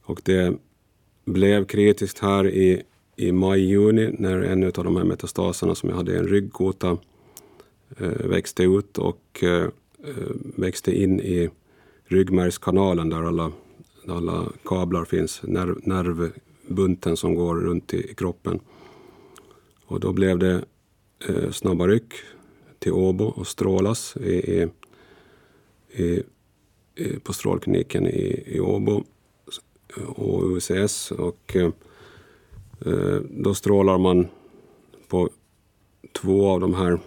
Och 0.01 0.21
det 0.23 0.57
blev 1.25 1.65
kritiskt 1.65 2.19
här 2.19 2.47
i, 2.47 2.83
i 3.15 3.31
maj-juni 3.31 4.15
när 4.17 4.41
en 4.41 4.63
av 4.63 4.71
de 4.71 4.95
här 4.95 5.03
metastaserna 5.03 5.75
som 5.75 5.89
jag 5.89 5.95
hade 5.95 6.13
i 6.13 6.17
en 6.17 6.27
ryggkota 6.27 6.97
växte 8.23 8.63
ut 8.63 8.97
och 8.97 9.43
Eh, 10.03 10.31
växte 10.55 10.91
in 10.91 11.19
i 11.19 11.49
ryggmärgskanalen 12.05 13.09
där 13.09 13.23
alla, 13.23 13.51
alla 14.07 14.47
kablar 14.65 15.05
finns, 15.05 15.41
nerv, 15.43 15.79
nervbunten 15.83 17.17
som 17.17 17.35
går 17.35 17.55
runt 17.55 17.93
i, 17.93 18.11
i 18.11 18.15
kroppen. 18.15 18.59
Och 19.85 19.99
då 19.99 20.13
blev 20.13 20.39
det 20.39 20.63
eh, 21.27 21.51
snabba 21.51 21.87
ryck 21.87 22.13
till 22.79 22.91
Åbo 22.91 23.25
och 23.25 23.47
strålas 23.47 24.17
i, 24.17 24.67
i, 25.91 26.23
i, 26.95 27.19
på 27.23 27.33
strålkliniken 27.33 28.07
i, 28.07 28.43
i 28.45 28.59
Åbo 28.59 29.03
eh, 29.97 30.03
och 30.03 30.57
UCS. 30.57 31.11
Och, 31.11 31.55
eh, 31.55 31.71
då 33.29 33.53
strålar 33.53 33.97
man 33.97 34.27
på 35.07 35.29
två 36.11 36.49
av 36.49 36.59
de 36.59 36.73
här 36.73 36.99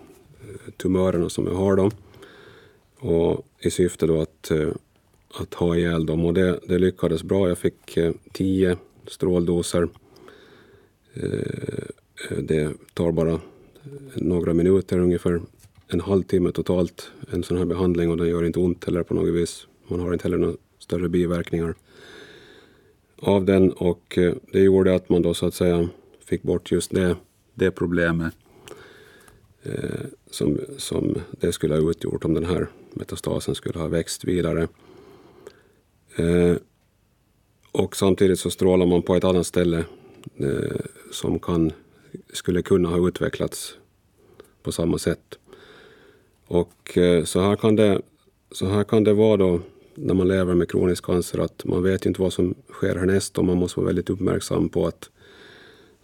tumörerna 0.76 1.28
som 1.28 1.46
jag 1.46 1.54
har. 1.54 1.76
Då, 1.76 1.90
och 3.02 3.46
I 3.60 3.70
syfte 3.70 4.06
då 4.06 4.20
att, 4.20 4.50
eh, 4.50 4.68
att 5.34 5.54
ha 5.54 5.76
ihjäl 5.76 6.06
dem. 6.06 6.24
Och 6.24 6.34
det, 6.34 6.60
det 6.68 6.78
lyckades 6.78 7.22
bra. 7.22 7.48
Jag 7.48 7.58
fick 7.58 7.96
eh, 7.96 8.12
tio 8.32 8.76
stråldoser. 9.06 9.88
Eh, 11.14 12.38
det 12.38 12.72
tar 12.94 13.12
bara 13.12 13.40
några 14.14 14.54
minuter, 14.54 14.98
ungefär 14.98 15.40
en 15.88 16.00
halvtimme 16.00 16.52
totalt, 16.52 17.10
en 17.30 17.42
sån 17.42 17.56
här 17.56 17.64
behandling 17.64 18.10
och 18.10 18.16
den 18.16 18.28
gör 18.28 18.44
inte 18.44 18.58
ont 18.58 18.84
heller 18.84 19.02
på 19.02 19.14
något 19.14 19.34
vis. 19.34 19.66
Man 19.88 20.00
har 20.00 20.12
inte 20.12 20.24
heller 20.24 20.38
några 20.38 20.56
större 20.78 21.08
biverkningar 21.08 21.74
av 23.16 23.44
den 23.44 23.72
och 23.72 24.18
det 24.52 24.60
gjorde 24.60 24.94
att 24.94 25.08
man 25.08 25.22
då 25.22 25.34
så 25.34 25.46
att 25.46 25.54
säga 25.54 25.88
fick 26.24 26.42
bort 26.42 26.72
just 26.72 26.90
det, 26.90 27.16
det 27.54 27.70
problemet 27.70 28.34
eh, 29.62 30.00
som, 30.30 30.58
som 30.76 31.14
det 31.30 31.52
skulle 31.52 31.74
ha 31.74 31.90
utgjort 31.90 32.24
om 32.24 32.34
den 32.34 32.44
här 32.44 32.68
metastasen 32.94 33.54
skulle 33.54 33.78
ha 33.78 33.88
växt 33.88 34.24
vidare. 34.24 34.68
Eh, 36.16 36.56
och 37.72 37.96
samtidigt 37.96 38.38
så 38.38 38.50
strålar 38.50 38.86
man 38.86 39.02
på 39.02 39.14
ett 39.14 39.24
annat 39.24 39.46
ställe 39.46 39.84
eh, 40.36 40.80
som 41.10 41.38
kan, 41.38 41.72
skulle 42.32 42.62
kunna 42.62 42.88
ha 42.88 43.08
utvecklats 43.08 43.74
på 44.62 44.72
samma 44.72 44.98
sätt. 44.98 45.38
Och 46.46 46.98
eh, 46.98 47.24
så, 47.24 47.40
här 47.40 47.56
kan 47.56 47.76
det, 47.76 48.02
så 48.50 48.66
här 48.66 48.84
kan 48.84 49.04
det 49.04 49.12
vara 49.12 49.36
då 49.36 49.60
när 49.94 50.14
man 50.14 50.28
lever 50.28 50.54
med 50.54 50.70
kronisk 50.70 51.04
cancer 51.04 51.38
att 51.38 51.64
man 51.64 51.82
vet 51.82 52.06
inte 52.06 52.22
vad 52.22 52.32
som 52.32 52.54
sker 52.70 52.96
härnäst 52.96 53.38
och 53.38 53.44
man 53.44 53.56
måste 53.56 53.80
vara 53.80 53.86
väldigt 53.86 54.10
uppmärksam 54.10 54.68
på 54.68 54.86
att, 54.86 55.10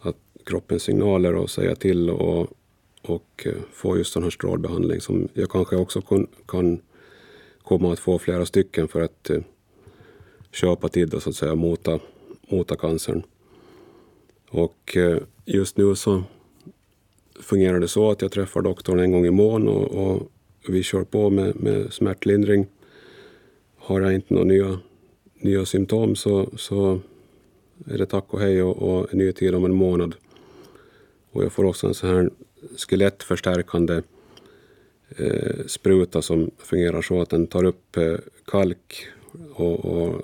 att 0.00 0.16
kroppens 0.44 0.82
signaler 0.82 1.34
och 1.34 1.50
säga 1.50 1.74
till 1.74 2.10
och, 2.10 2.48
och 3.10 3.46
eh, 3.46 3.52
få 3.72 3.98
just 3.98 4.12
sån 4.12 4.22
här 4.22 4.30
strålbehandling 4.30 5.00
som 5.00 5.28
jag 5.34 5.50
kanske 5.50 5.76
också 5.76 6.00
kan, 6.00 6.26
kan 6.46 6.80
komma 7.62 7.92
att 7.92 7.98
få 7.98 8.18
flera 8.18 8.46
stycken 8.46 8.88
för 8.88 9.00
att 9.00 9.30
eh, 9.30 9.40
köpa 10.52 10.88
tid 10.88 11.14
och 11.14 11.22
så 11.22 11.30
att 11.30 11.36
säga 11.36 11.54
mota, 11.54 12.00
mota 12.50 12.76
cancern. 12.76 13.22
Och 14.50 14.96
eh, 14.96 15.18
just 15.44 15.76
nu 15.76 15.94
så 15.94 16.22
fungerar 17.40 17.80
det 17.80 17.88
så 17.88 18.10
att 18.10 18.22
jag 18.22 18.32
träffar 18.32 18.62
doktorn 18.62 18.98
en 18.98 19.12
gång 19.12 19.26
i 19.26 19.30
månaden 19.30 19.68
och, 19.68 20.12
och 20.12 20.32
vi 20.68 20.82
kör 20.82 21.04
på 21.04 21.30
med, 21.30 21.56
med 21.56 21.92
smärtlindring 21.92 22.66
har 23.76 24.00
jag 24.00 24.14
inte 24.14 24.34
några 24.34 24.46
nya, 24.46 24.78
nya 25.40 25.66
symptom 25.66 26.16
så, 26.16 26.48
så 26.56 27.00
är 27.86 27.98
det 27.98 28.06
tack 28.06 28.24
och 28.34 28.40
hej 28.40 28.62
och, 28.62 28.76
och 28.76 29.12
en 29.12 29.18
ny 29.18 29.32
tid 29.32 29.54
om 29.54 29.64
en 29.64 29.74
månad. 29.74 30.14
Och 31.32 31.44
jag 31.44 31.52
får 31.52 31.64
också 31.64 31.86
en 31.86 31.94
sån 31.94 32.10
här 32.10 32.30
skelettförstärkande 32.76 34.02
eh, 35.16 35.66
spruta 35.66 36.22
som 36.22 36.50
fungerar 36.58 37.02
så 37.02 37.20
att 37.20 37.30
den 37.30 37.46
tar 37.46 37.64
upp 37.64 37.96
eh, 37.96 38.16
kalk 38.44 39.06
och, 39.54 39.84
och, 39.84 40.22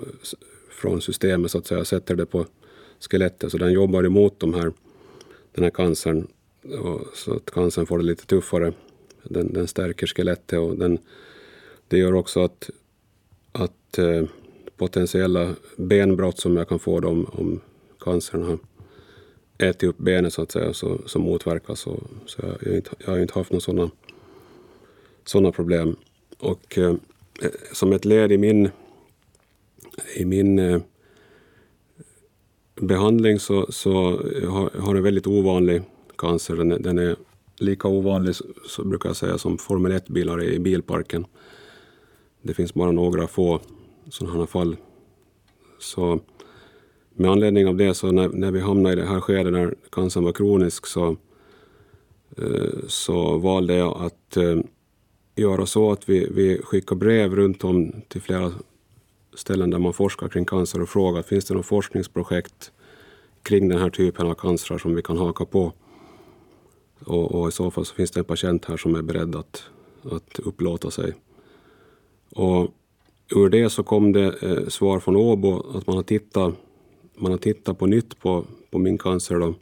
från 0.69 1.01
systemet 1.01 1.51
så 1.51 1.57
att 1.57 1.67
säga, 1.67 1.85
sätter 1.85 2.15
det 2.15 2.25
på 2.25 2.45
skelettet. 2.99 3.51
Så 3.51 3.57
den 3.57 3.71
jobbar 3.71 4.03
emot 4.03 4.39
de 4.39 4.53
här, 4.53 4.71
den 5.51 5.63
här 5.63 5.71
cancern 5.71 6.27
och, 6.63 7.01
så 7.13 7.33
att 7.33 7.51
cancern 7.51 7.85
får 7.85 7.97
det 7.97 8.03
lite 8.03 8.25
tuffare. 8.25 8.73
Den, 9.23 9.53
den 9.53 9.67
stärker 9.67 10.07
skelettet 10.07 10.59
och 10.59 10.77
den, 10.77 10.97
det 11.87 11.97
gör 11.97 12.13
också 12.13 12.43
att 12.43 12.69
att 13.51 13.97
eh, 13.97 14.23
potentiella 14.77 15.55
benbrott 15.77 16.39
som 16.39 16.57
jag 16.57 16.69
kan 16.69 16.79
få 16.79 16.99
då, 16.99 17.07
om, 17.07 17.25
om 17.25 17.61
cancern 17.99 18.43
har 18.43 18.57
ätit 19.57 19.83
upp 19.83 19.97
benet 19.97 20.33
så 20.33 20.41
att 20.41 20.51
säga, 20.51 20.73
så, 20.73 21.01
så 21.05 21.19
motverkas. 21.19 21.79
Så, 21.79 21.99
så 22.25 22.41
jag, 22.41 22.57
jag, 22.61 22.75
inte, 22.75 22.89
jag 23.05 23.11
har 23.11 23.19
inte 23.19 23.39
haft 23.39 23.51
några 23.51 23.61
sådana 23.61 23.91
såna 25.25 25.51
problem. 25.51 25.95
Och 26.39 26.77
eh, 26.77 26.95
eh, 27.41 27.51
som 27.73 27.93
ett 27.93 28.05
led 28.05 28.31
i 28.31 28.37
min, 28.37 28.69
i 30.15 30.25
min 30.25 30.59
eh, 30.59 30.81
behandling 32.75 33.39
så, 33.39 33.71
så 33.71 33.93
har, 34.47 34.71
jag 34.75 34.97
en 34.97 35.03
väldigt 35.03 35.27
ovanlig 35.27 35.81
cancer. 36.17 36.55
Den 36.55 36.71
är, 36.71 36.79
den 36.79 36.97
är 36.97 37.15
lika 37.57 37.87
ovanlig, 37.87 38.35
så 38.67 38.83
brukar 38.83 39.09
jag 39.09 39.15
säga, 39.15 39.37
som 39.37 39.57
Formel 39.57 39.91
1-bilar 39.91 40.43
i 40.43 40.59
bilparken. 40.59 41.25
Det 42.41 42.53
finns 42.53 42.73
bara 42.73 42.91
några 42.91 43.27
få 43.27 43.59
sådana 44.09 44.37
här 44.37 44.45
fall. 44.45 44.75
Så 45.79 46.19
med 47.15 47.31
anledning 47.31 47.67
av 47.67 47.75
det, 47.75 47.93
så 47.93 48.11
när, 48.11 48.29
när 48.29 48.51
vi 48.51 48.59
hamnade 48.59 48.93
i 48.93 48.95
det 48.95 49.07
här 49.07 49.21
skedet 49.21 49.53
när 49.53 49.75
cancern 49.91 50.23
var 50.23 50.31
kronisk, 50.31 50.85
så, 50.85 51.17
eh, 52.37 52.87
så 52.87 53.37
valde 53.37 53.75
jag 53.75 54.01
att 54.01 54.37
eh, 54.37 54.57
göra 55.35 55.65
så 55.65 55.91
att 55.91 56.09
vi, 56.09 56.29
vi 56.31 56.61
skickar 56.63 56.95
brev 56.95 57.35
runt 57.35 57.63
om 57.63 57.91
till 58.07 58.21
flera 58.21 58.51
ställen 59.33 59.69
där 59.69 59.79
man 59.79 59.93
forskar 59.93 60.27
kring 60.27 60.45
cancer 60.45 60.81
och 60.81 60.89
frågar 60.89 61.21
finns 61.21 61.45
det 61.45 61.53
något 61.53 61.65
forskningsprojekt 61.65 62.71
kring 63.43 63.69
den 63.69 63.79
här 63.79 63.89
typen 63.89 64.27
av 64.27 64.33
cancer 64.33 64.77
som 64.77 64.95
vi 64.95 65.01
kan 65.01 65.17
haka 65.17 65.45
på. 65.45 65.73
Och, 67.05 67.31
och, 67.31 67.49
i 67.49 67.51
så 67.51 67.71
fall 67.71 67.85
så 67.85 67.95
finns 67.95 68.11
det 68.11 68.19
en 68.19 68.25
patient 68.25 68.65
här 68.65 68.77
som 68.77 68.95
är 68.95 69.01
beredd 69.01 69.35
att, 69.35 69.63
att 70.11 70.39
upplåta 70.39 70.91
sig. 70.91 71.13
Och 72.35 72.71
ur 73.35 73.49
det 73.49 73.69
så 73.69 73.83
kom 73.83 74.11
det 74.11 74.43
eh, 74.43 74.67
svar 74.67 74.99
från 74.99 75.15
Åbo 75.15 75.77
att 75.77 75.87
man 75.87 75.95
har 75.95 76.03
tittat, 76.03 76.53
man 77.15 77.31
har 77.31 77.37
tittat 77.37 77.79
på 77.79 77.85
nytt 77.85 78.19
på, 78.19 78.45
på 78.71 78.79
min 78.79 78.97
cancer 78.97 79.39
då, 79.39 79.53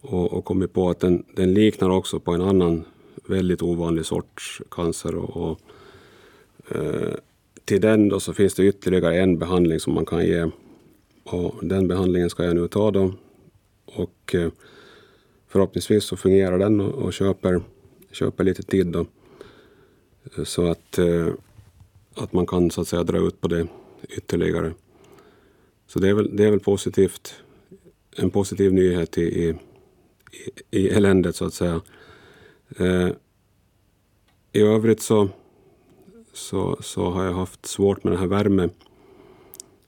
och, 0.00 0.32
och 0.32 0.44
kommit 0.44 0.72
på 0.72 0.90
att 0.90 1.00
den, 1.00 1.24
den 1.36 1.54
liknar 1.54 1.90
också 1.90 2.20
på 2.20 2.32
en 2.32 2.40
annan 2.40 2.84
väldigt 3.28 3.62
ovanlig 3.62 4.06
sorts 4.06 4.62
cancer. 4.70 5.14
Och, 5.14 5.36
och 5.36 5.60
eh, 6.76 7.14
till 7.64 7.80
den 7.80 8.08
då 8.08 8.20
så 8.20 8.32
finns 8.34 8.54
det 8.54 8.66
ytterligare 8.66 9.20
en 9.20 9.38
behandling 9.38 9.80
som 9.80 9.94
man 9.94 10.06
kan 10.06 10.26
ge. 10.26 10.50
Och 11.24 11.54
den 11.62 11.88
behandlingen 11.88 12.30
ska 12.30 12.44
jag 12.44 12.56
nu 12.56 12.68
ta 12.68 12.90
då. 12.90 13.12
Och 13.84 14.34
eh, 14.34 14.50
förhoppningsvis 15.48 16.04
så 16.04 16.16
fungerar 16.16 16.58
den 16.58 16.80
och, 16.80 16.94
och 16.94 17.12
köper, 17.12 17.60
köper 18.10 18.44
lite 18.44 18.62
tid 18.62 18.86
då. 18.86 19.06
Så 20.44 20.66
att, 20.66 20.98
eh, 20.98 21.28
att 22.14 22.32
man 22.32 22.46
kan 22.46 22.70
så 22.70 22.80
att 22.80 22.88
säga 22.88 23.04
dra 23.04 23.18
ut 23.18 23.40
på 23.40 23.48
det 23.48 23.66
ytterligare. 24.08 24.72
Så 25.94 26.00
det 26.00 26.08
är 26.08 26.14
väl, 26.14 26.36
det 26.36 26.44
är 26.44 26.50
väl 26.50 26.60
positivt. 26.60 27.34
En 28.16 28.30
positiv 28.30 28.72
nyhet 28.72 29.18
i, 29.18 29.22
i, 29.22 29.54
i 30.70 30.88
eländet 30.88 31.36
så 31.36 31.44
att 31.44 31.54
säga. 31.54 31.80
Eh, 32.78 33.08
I 34.52 34.60
övrigt 34.60 35.00
så, 35.00 35.28
så, 36.32 36.76
så 36.80 37.10
har 37.10 37.24
jag 37.24 37.32
haft 37.32 37.66
svårt 37.66 38.04
med 38.04 38.12
den 38.12 38.20
här 38.20 38.26
värmen 38.26 38.70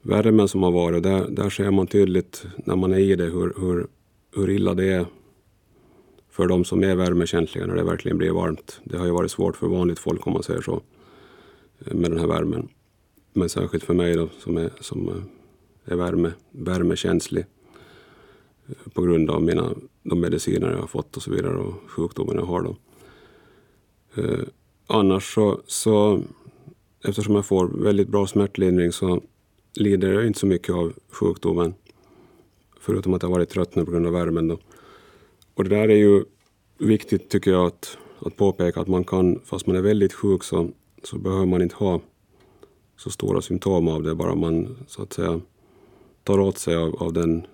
värmen 0.02 0.48
som 0.48 0.62
har 0.62 0.70
varit. 0.70 1.02
Där, 1.02 1.28
där 1.28 1.50
ser 1.50 1.70
man 1.70 1.86
tydligt 1.86 2.46
när 2.56 2.76
man 2.76 2.92
är 2.92 2.98
i 2.98 3.16
det 3.16 3.24
hur, 3.24 3.54
hur, 3.60 3.86
hur 4.36 4.50
illa 4.50 4.74
det 4.74 4.92
är 4.92 5.06
för 6.30 6.46
de 6.46 6.64
som 6.64 6.84
är 6.84 6.94
värmekänsliga 6.94 7.66
när 7.66 7.74
det 7.74 7.84
verkligen 7.84 8.18
blir 8.18 8.30
varmt. 8.30 8.80
Det 8.84 8.98
har 8.98 9.06
ju 9.06 9.12
varit 9.12 9.30
svårt 9.30 9.56
för 9.56 9.66
vanligt 9.66 9.98
folk 9.98 10.26
om 10.26 10.32
man 10.32 10.42
säger 10.42 10.60
så 10.60 10.82
eh, 11.86 11.94
med 11.94 12.10
den 12.10 12.20
här 12.20 12.26
värmen. 12.26 12.68
Men 13.32 13.48
särskilt 13.48 13.84
för 13.84 13.94
mig 13.94 14.14
då 14.14 14.28
som 14.38 14.56
är, 14.56 14.70
som 14.80 15.08
eh, 15.08 15.14
är 15.86 15.96
värme, 15.96 16.32
värmekänslig 16.50 17.44
eh, 18.68 18.92
på 18.94 19.02
grund 19.02 19.30
av 19.30 19.42
mina, 19.42 19.74
de 20.02 20.20
mediciner 20.20 20.70
jag 20.70 20.78
har 20.78 20.86
fått 20.86 21.16
och 21.16 21.22
så 21.22 21.30
vidare 21.30 21.56
och 21.56 21.74
sjukdomen 21.90 22.36
jag 22.36 22.46
har. 22.46 22.62
Då. 22.62 22.76
Eh, 24.22 24.44
annars 24.86 25.34
så, 25.34 25.60
så, 25.66 26.22
eftersom 27.04 27.34
jag 27.34 27.46
får 27.46 27.68
väldigt 27.68 28.08
bra 28.08 28.26
smärtlindring 28.26 28.92
så 28.92 29.22
lider 29.74 30.12
jag 30.12 30.26
inte 30.26 30.38
så 30.38 30.46
mycket 30.46 30.74
av 30.74 30.92
sjukdomen. 31.08 31.74
Förutom 32.80 33.14
att 33.14 33.22
jag 33.22 33.30
varit 33.30 33.48
trött 33.48 33.74
nu 33.74 33.84
på 33.84 33.90
grund 33.90 34.06
av 34.06 34.12
värmen. 34.12 34.48
Då. 34.48 34.58
Och 35.54 35.64
det 35.64 35.70
där 35.70 35.88
är 35.88 35.96
ju 35.96 36.24
viktigt 36.78 37.28
tycker 37.28 37.50
jag 37.50 37.66
att, 37.66 37.98
att 38.18 38.36
påpeka 38.36 38.80
att 38.80 38.88
man 38.88 39.04
kan, 39.04 39.40
fast 39.44 39.66
man 39.66 39.76
är 39.76 39.80
väldigt 39.80 40.12
sjuk 40.12 40.44
så, 40.44 40.70
så 41.02 41.18
behöver 41.18 41.46
man 41.46 41.62
inte 41.62 41.74
ha 41.74 42.00
så 42.96 43.10
stora 43.10 43.42
symptom 43.42 43.88
av 43.88 44.02
det, 44.02 44.14
bara 44.14 44.34
man 44.34 44.76
så 44.88 45.02
att 45.02 45.12
säga 45.12 45.40
tar 46.26 46.40
åt 46.40 46.58
sig 46.58 46.76
av, 46.76 47.02
av 47.02 47.12
den 47.12 47.46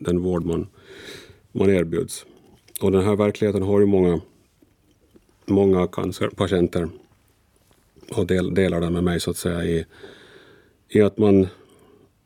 den 0.00 0.22
vård 0.22 0.44
man, 0.44 0.66
man 1.52 1.70
erbjuds. 1.70 2.26
Och 2.80 2.92
den 2.92 3.04
här 3.04 3.16
verkligheten 3.16 3.62
har 3.62 3.80
ju 3.80 3.86
många, 3.86 4.20
många 5.46 5.86
cancerpatienter 5.86 6.88
och 8.16 8.26
del, 8.26 8.54
delar 8.54 8.80
den 8.80 8.92
med 8.92 9.04
mig 9.04 9.20
så 9.20 9.30
att 9.30 9.36
säga 9.36 9.64
i, 9.64 9.86
i 10.88 11.00
att 11.00 11.18
man, 11.18 11.46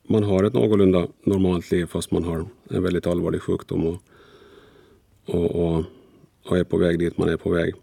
man 0.03 0.25
har 0.25 0.45
ett 0.45 0.53
någorlunda 0.53 1.09
normalt 1.23 1.71
liv 1.71 1.87
fast 1.87 2.11
man 2.11 2.25
har 2.25 2.47
en 2.71 2.83
väldigt 2.83 3.07
allvarlig 3.07 3.43
sjukdom 3.43 3.87
och, 3.87 4.03
och, 5.27 5.51
och, 5.51 5.85
och 6.45 6.59
är 6.59 6.65
på 6.65 6.77
väg 6.77 6.99
dit 6.99 7.19
man 7.19 7.29
är 7.29 7.37
på 7.37 7.51
väg. 7.51 7.75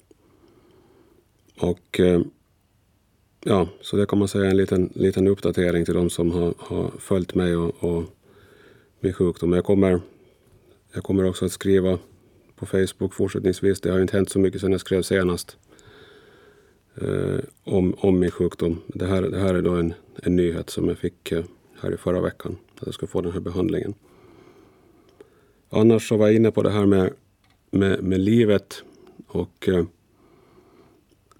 Och 1.59 1.99
eh, 1.99 2.21
ja, 3.43 3.67
så 3.81 3.97
det 3.97 4.05
kan 4.05 4.19
man 4.19 4.27
säga 4.27 4.45
är 4.45 4.49
en 4.49 4.57
liten, 4.57 4.89
liten 4.95 5.27
uppdatering 5.27 5.85
till 5.85 5.93
de 5.93 6.09
som 6.09 6.31
har, 6.31 6.53
har 6.57 6.91
följt 6.99 7.35
mig 7.35 7.55
och, 7.55 7.83
och 7.83 8.03
min 8.99 9.13
sjukdom. 9.13 9.53
Jag 9.53 9.65
kommer, 9.65 10.01
jag 10.93 11.03
kommer 11.03 11.25
också 11.25 11.45
att 11.45 11.51
skriva 11.51 11.99
på 12.55 12.65
Facebook 12.65 13.13
fortsättningsvis. 13.13 13.81
Det 13.81 13.91
har 13.91 13.99
inte 13.99 14.17
hänt 14.17 14.29
så 14.29 14.39
mycket 14.39 14.61
sedan 14.61 14.71
jag 14.71 14.81
skrev 14.81 15.01
senast 15.01 15.57
eh, 17.01 17.39
om, 17.63 17.95
om 17.97 18.19
min 18.19 18.31
sjukdom. 18.31 18.81
Det 18.87 19.05
här, 19.05 19.21
det 19.21 19.39
här 19.39 19.53
är 19.53 19.61
då 19.61 19.71
en, 19.71 19.93
en 20.23 20.35
nyhet 20.35 20.69
som 20.69 20.87
jag 20.87 20.97
fick 20.97 21.31
eh, 21.31 21.43
här 21.81 21.93
i 21.93 21.97
förra 21.97 22.21
veckan, 22.21 22.57
att 22.75 22.85
jag 22.85 22.93
ska 22.93 23.07
få 23.07 23.21
den 23.21 23.31
här 23.31 23.39
behandlingen. 23.39 23.93
Annars 25.69 26.07
så 26.07 26.17
var 26.17 26.27
jag 26.27 26.35
inne 26.35 26.51
på 26.51 26.63
det 26.63 26.71
här 26.71 26.85
med, 26.85 27.13
med, 27.71 28.03
med 28.03 28.19
livet 28.19 28.83
och 29.27 29.69
eh, 29.69 29.85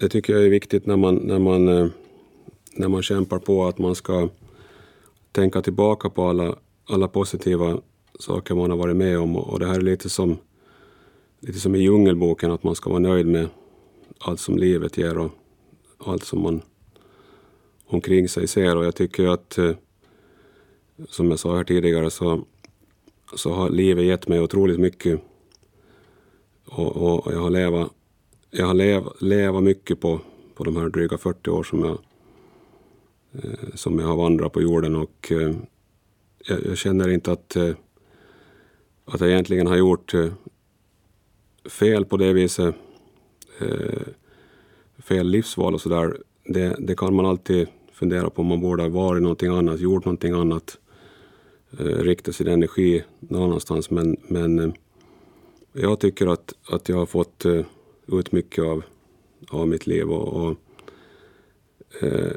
det 0.02 0.10
tycker 0.10 0.34
jag 0.34 0.46
är 0.46 0.50
viktigt 0.50 0.86
när 0.86 0.98
man, 0.98 1.16
när, 1.16 1.40
man, 1.40 1.68
eh, 1.68 1.88
när 2.76 2.88
man 2.88 3.02
kämpar 3.02 3.40
på 3.40 3.66
att 3.66 3.78
man 3.78 3.96
ska 3.96 4.30
tänka 5.32 5.62
tillbaka 5.62 6.10
på 6.10 6.24
alla 6.24 6.56
alla 6.92 7.08
positiva 7.08 7.82
saker 8.20 8.56
man 8.56 8.70
har 8.70 8.78
varit 8.78 8.96
med 8.96 9.20
om. 9.20 9.36
Och 9.36 9.60
det 9.60 9.66
här 9.66 9.76
är 9.76 9.82
lite 9.82 10.10
som, 10.10 10.38
lite 11.40 11.60
som 11.60 11.76
i 11.76 11.80
Djungelboken, 11.80 12.52
att 12.52 12.64
man 12.64 12.76
ska 12.76 12.90
vara 12.90 13.00
nöjd 13.00 13.28
med 13.28 13.48
allt 14.20 14.40
som 14.40 14.58
livet 14.58 14.98
ger 14.98 15.18
och 15.18 15.32
allt 15.98 16.24
som 16.24 16.42
man 16.42 16.62
omkring 17.86 18.30
sig 18.30 18.48
ser. 18.48 18.78
Och 18.78 18.86
jag 18.86 18.96
tycker 18.96 19.28
att, 19.28 19.58
eh, 19.58 19.72
som 21.10 21.30
jag 21.30 21.40
sa 21.40 21.56
här 21.56 21.64
tidigare, 21.64 22.10
så, 22.10 22.44
så 23.36 23.54
har 23.54 23.70
livet 23.70 24.06
gett 24.06 24.28
mig 24.28 24.42
otroligt 24.42 24.80
mycket. 24.80 25.22
Och, 26.66 26.98
och 26.98 27.34
jag 27.34 27.40
har 27.40 27.50
levat 27.50 27.92
jag 28.52 28.66
har 28.66 28.74
lev, 28.74 29.04
levat 29.20 29.64
mycket 29.64 30.00
på, 30.00 30.20
på 30.56 30.64
de 30.64 30.76
här 30.76 30.90
dryga 30.90 31.18
40 31.18 31.50
år 31.50 31.64
som 31.64 31.80
jag, 31.80 31.98
eh, 33.32 33.76
som 33.76 34.00
jag 34.00 34.08
har 34.08 34.16
vandrat 34.16 34.54
på 34.54 34.62
jorden. 34.62 34.96
Och 34.96 35.32
eh, 35.32 35.56
jag, 36.46 36.66
jag, 36.66 36.78
känner 36.78 37.10
inte 37.10 37.32
att, 37.32 37.56
eh, 37.56 37.76
att 39.06 39.22
jag 39.22 39.30
egentligen 39.30 39.68
har 39.68 39.76
gjort 39.76 40.14
eh, 40.14 40.28
fel 41.70 42.06
på 42.06 42.18
det 42.18 42.34
viset. 42.34 42.76
Eh, 43.60 44.02
fel 44.98 45.28
livsval 45.28 45.74
och 45.74 45.82
sådär. 45.82 46.18
Det, 46.44 46.76
det 46.80 46.96
kan 46.96 47.16
man 47.16 47.26
alltid 47.26 47.68
fundera 47.94 48.30
på 48.30 48.42
om 48.42 48.48
man 48.48 48.62
borde 48.62 48.84
ha 48.84 48.90
varit 48.90 49.22
någonting 49.22 49.50
annat, 49.50 49.80
gjort 49.80 50.06
någonting 50.06 50.34
annat. 50.34 50.78
Eh, 51.80 51.86
Riktat 51.86 52.36
sin 52.36 52.48
energi 52.48 53.04
någon 53.20 53.44
annanstans. 53.44 53.90
Men, 53.90 54.18
men 54.28 54.74
jag 55.74 56.00
tycker 56.00 56.28
att, 56.28 56.54
att 56.70 56.90
jag 56.90 56.98
har 56.98 57.06
fått 57.06 57.46
ut 58.08 58.32
mycket 58.32 58.64
av, 58.64 58.84
av 59.50 59.68
mitt 59.68 59.88
liv. 59.88 60.10
Och, 60.10 60.28
och 60.28 60.58
eh, 62.02 62.32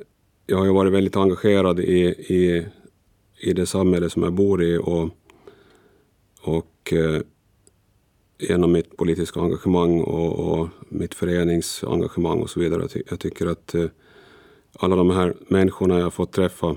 jag 0.47 0.59
har 0.59 0.65
ju 0.65 0.73
varit 0.73 0.93
väldigt 0.93 1.17
engagerad 1.17 1.81
i, 1.81 2.01
i 2.09 2.67
i 3.45 3.53
det 3.53 3.67
samhälle 3.67 4.11
som 4.11 4.23
jag 4.23 4.33
bor 4.33 4.63
i 4.63 4.79
och, 4.79 5.11
och 6.43 6.93
eh, 6.93 7.21
genom 8.39 8.73
mitt 8.73 8.97
politiska 8.97 9.41
engagemang 9.41 10.01
och, 10.01 10.61
och, 10.61 10.69
mitt 10.89 11.15
föreningsengagemang 11.15 12.41
och 12.41 12.51
så 12.51 12.61
vidare. 12.61 12.89
Jag 13.11 13.21
tycker 13.21 13.47
att 13.47 13.75
eh, 13.75 13.87
alla 14.73 14.97
de 14.97 15.11
här 15.11 15.35
människorna 15.49 15.99
jag 15.99 16.15
fått 16.15 16.33
träffa, 16.33 16.77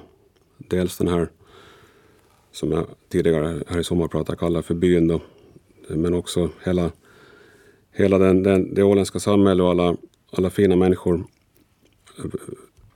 dels 0.57 0.97
den 0.97 1.07
här 1.07 1.29
som 2.51 2.71
jag 2.71 2.85
tidigare 3.09 3.63
här 3.67 3.79
i 3.79 3.83
sommar 3.83 4.07
pratade 4.07 4.37
kallar 4.37 4.61
för 4.61 4.73
byn 4.73 5.07
då, 5.07 5.21
men 5.87 6.13
också 6.13 6.49
hela, 6.63 6.91
hela 7.97 8.17
den, 8.17 8.43
den, 8.43 8.73
det 8.73 8.83
åländska 8.83 9.19
samhället 9.19 9.63
och 9.63 9.69
alla, 9.69 9.97
alla 10.31 10.49
fina 10.49 10.75
människor 10.75 11.23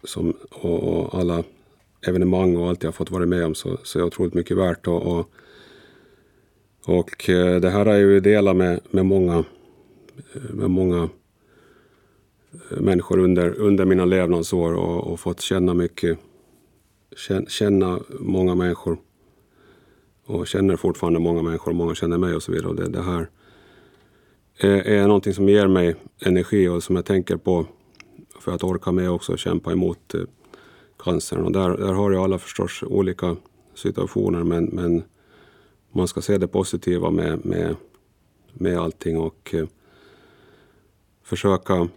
som, 0.04 0.34
och, 0.52 0.84
och 0.84 1.20
alla 1.20 1.44
evenemang 2.08 2.56
och 2.56 2.70
allt 2.70 2.84
jag 2.84 2.96
fått 2.96 3.12
vara 3.12 3.26
med 3.26 3.46
om 3.46 3.56
så, 3.56 3.78
så 3.84 4.00
är 4.00 4.04
otroligt 4.04 4.34
mycket 4.34 4.58
värt. 4.58 4.88
Och, 4.88 5.02
och, 5.02 5.32
och 6.86 7.30
eh, 7.30 7.62
det 7.62 7.70
här 7.70 7.86
är 7.86 7.98
ju 7.98 8.20
delat 8.20 8.56
med, 8.56 8.80
med 8.92 9.06
många, 9.06 9.38
eh, 10.34 10.54
med 10.54 10.70
många 10.70 11.10
eh, 12.72 12.80
människor 12.80 13.20
under, 13.20 13.60
under 13.60 13.86
mina 13.86 14.06
levnadsår 14.06 14.74
och, 14.74 15.12
och 15.12 15.20
fått 15.20 15.42
känna 15.42 15.74
mycket, 15.74 16.18
känna 17.48 18.00
många 18.20 18.56
människor. 18.56 18.98
Och 20.26 20.48
känner 20.48 20.76
fortfarande 20.76 21.20
många 21.20 21.42
människor, 21.42 21.74
många 21.74 21.96
känner 21.96 22.18
mig 22.18 22.36
och 22.36 22.44
så 22.44 22.52
vidare. 22.52 22.68
Och 22.68 22.76
det, 22.76 22.90
det 22.90 23.02
här 23.02 23.28
Eh, 24.64 24.70
är, 24.70 24.84
är 24.84 25.08
någonting 25.08 25.34
som 25.34 25.50
ger 25.50 25.68
mig 25.68 25.96
energi 26.26 26.68
och 26.68 26.84
som 26.84 26.96
jag 26.96 27.06
tänker 27.06 27.38
på 27.38 27.66
för 28.40 28.52
att 28.52 28.64
orka 28.64 28.92
med 28.92 29.12
också 29.12 29.32
och 29.32 29.40
kämpa 29.40 29.72
emot 29.72 30.14
eh, 30.14 30.22
cancern. 31.04 31.44
Och 31.44 31.52
där, 31.52 31.78
där 31.78 31.94
har 31.94 32.12
ju 32.12 32.18
alla 32.18 32.38
förstås 32.38 32.84
olika 32.84 33.36
situationer 33.76 34.44
men, 34.44 34.66
men 34.66 35.04
man 35.92 36.08
ska 36.08 36.22
se 36.22 36.38
det 36.38 36.48
positiva 36.48 37.10
med, 37.10 37.46
med, 37.46 37.76
med 38.54 38.78
allting 38.78 39.18
och 39.18 39.54
eh, 39.54 39.66
försöka 41.24 41.88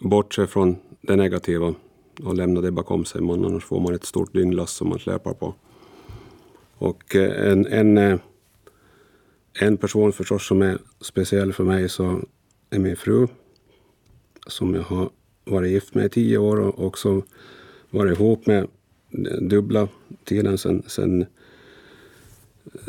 bortse 0.00 0.46
från 0.46 0.76
det 1.00 1.16
negativa 1.16 1.74
och 2.24 2.34
lämna 2.34 2.60
det 2.60 2.70
bakom 2.70 3.04
sig. 3.04 3.20
Man, 3.20 3.44
annars 3.44 3.64
får 3.64 3.80
man 3.80 3.94
ett 3.94 4.04
stort 4.04 4.32
dynglass 4.32 4.70
som 4.70 4.88
man 4.88 4.98
släpar 4.98 5.34
på. 5.34 5.54
Och 6.78 7.16
eh, 7.16 7.52
en, 7.52 7.66
en, 7.66 7.98
eh, 7.98 8.18
en 9.60 9.76
person 9.76 10.12
förstås 10.12 10.46
som 10.46 10.62
är 10.62 10.78
speciell 11.00 11.52
för 11.52 11.64
mig 11.64 11.88
så 11.88 12.20
är 12.70 12.78
min 12.78 12.96
fru 12.96 13.26
som 14.46 14.74
jag 14.74 14.82
har 14.82 15.10
varit 15.44 15.70
gift 15.70 15.94
med 15.94 16.04
i 16.04 16.08
tio 16.08 16.38
år 16.38 16.60
och 16.60 16.86
också 16.86 17.22
varit 17.90 18.18
ihop 18.18 18.46
med 18.46 18.68
dubbla 19.40 19.88
tiden 20.24 20.58
sen, 20.58 20.82
sen, 20.86 21.26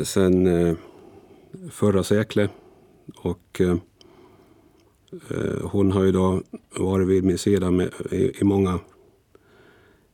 sen 0.00 0.46
eh, 0.46 0.76
förra 1.70 2.02
seklet. 2.02 2.50
Och 3.16 3.60
eh, 3.60 3.76
hon 5.62 5.92
har 5.92 6.04
ju 6.04 6.12
då 6.12 6.42
varit 6.78 7.08
vid 7.08 7.24
min 7.24 7.38
sida 7.38 7.70
med, 7.70 7.90
i, 8.10 8.40
i, 8.40 8.44
många, 8.44 8.78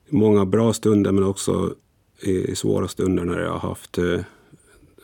många 0.08 0.44
bra 0.44 0.72
stunder 0.72 1.12
men 1.12 1.24
också 1.24 1.74
i, 2.22 2.50
i 2.50 2.54
svåra 2.54 2.88
stunder 2.88 3.24
när 3.24 3.40
jag 3.40 3.52
har 3.52 3.68
haft... 3.68 3.98
Eh, 3.98 4.20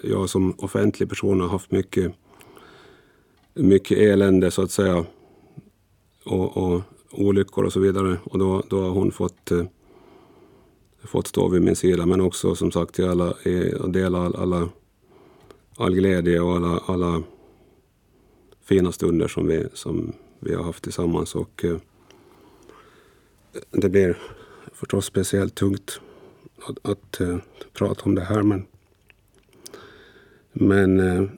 jag 0.03 0.31
som 0.31 0.55
offentlig 0.59 1.09
person 1.09 1.41
har 1.41 1.49
haft 1.49 1.71
mycket, 1.71 2.13
mycket 3.55 3.99
elände 3.99 4.51
så 4.51 4.63
att 4.63 4.71
säga. 4.71 5.07
Och, 6.25 6.57
och 6.57 6.83
olyckor 7.11 7.65
och 7.65 7.73
så 7.73 7.81
vidare. 7.81 8.19
Och 8.25 8.39
då, 8.39 8.63
då 8.69 8.81
har 8.81 8.91
hon 8.91 9.13
fått, 9.13 9.51
eh, 9.51 9.65
fått 11.05 11.27
stå 11.27 11.49
vid 11.49 11.63
min 11.63 11.77
sida. 11.77 12.07
Men 12.07 12.21
också 12.21 12.55
som 12.55 12.73
sagt 12.73 12.95
till 12.95 13.09
alla, 13.09 13.35
dela 13.89 14.19
all, 14.19 14.37
alla, 14.37 14.69
all 15.77 15.95
glädje 15.95 16.41
och 16.41 16.57
alla, 16.57 16.81
alla 16.87 17.23
fina 18.65 18.93
stunder 18.93 19.29
som 19.29 19.47
vi, 19.47 19.67
som 19.73 20.13
vi 20.41 20.55
har 20.55 20.65
haft 20.65 20.85
tillsammans. 20.85 21.35
Och 21.35 21.65
eh, 21.65 21.77
det 23.71 23.89
blir 23.89 24.19
förstås 24.73 25.05
speciellt 25.05 25.55
tungt 25.55 26.01
att, 26.69 26.91
att 26.91 27.21
eh, 27.21 27.39
prata 27.73 28.03
om 28.05 28.15
det 28.15 28.25
här. 28.25 28.43
Men, 28.43 28.67
men 30.59 31.01
eh, 31.01 31.29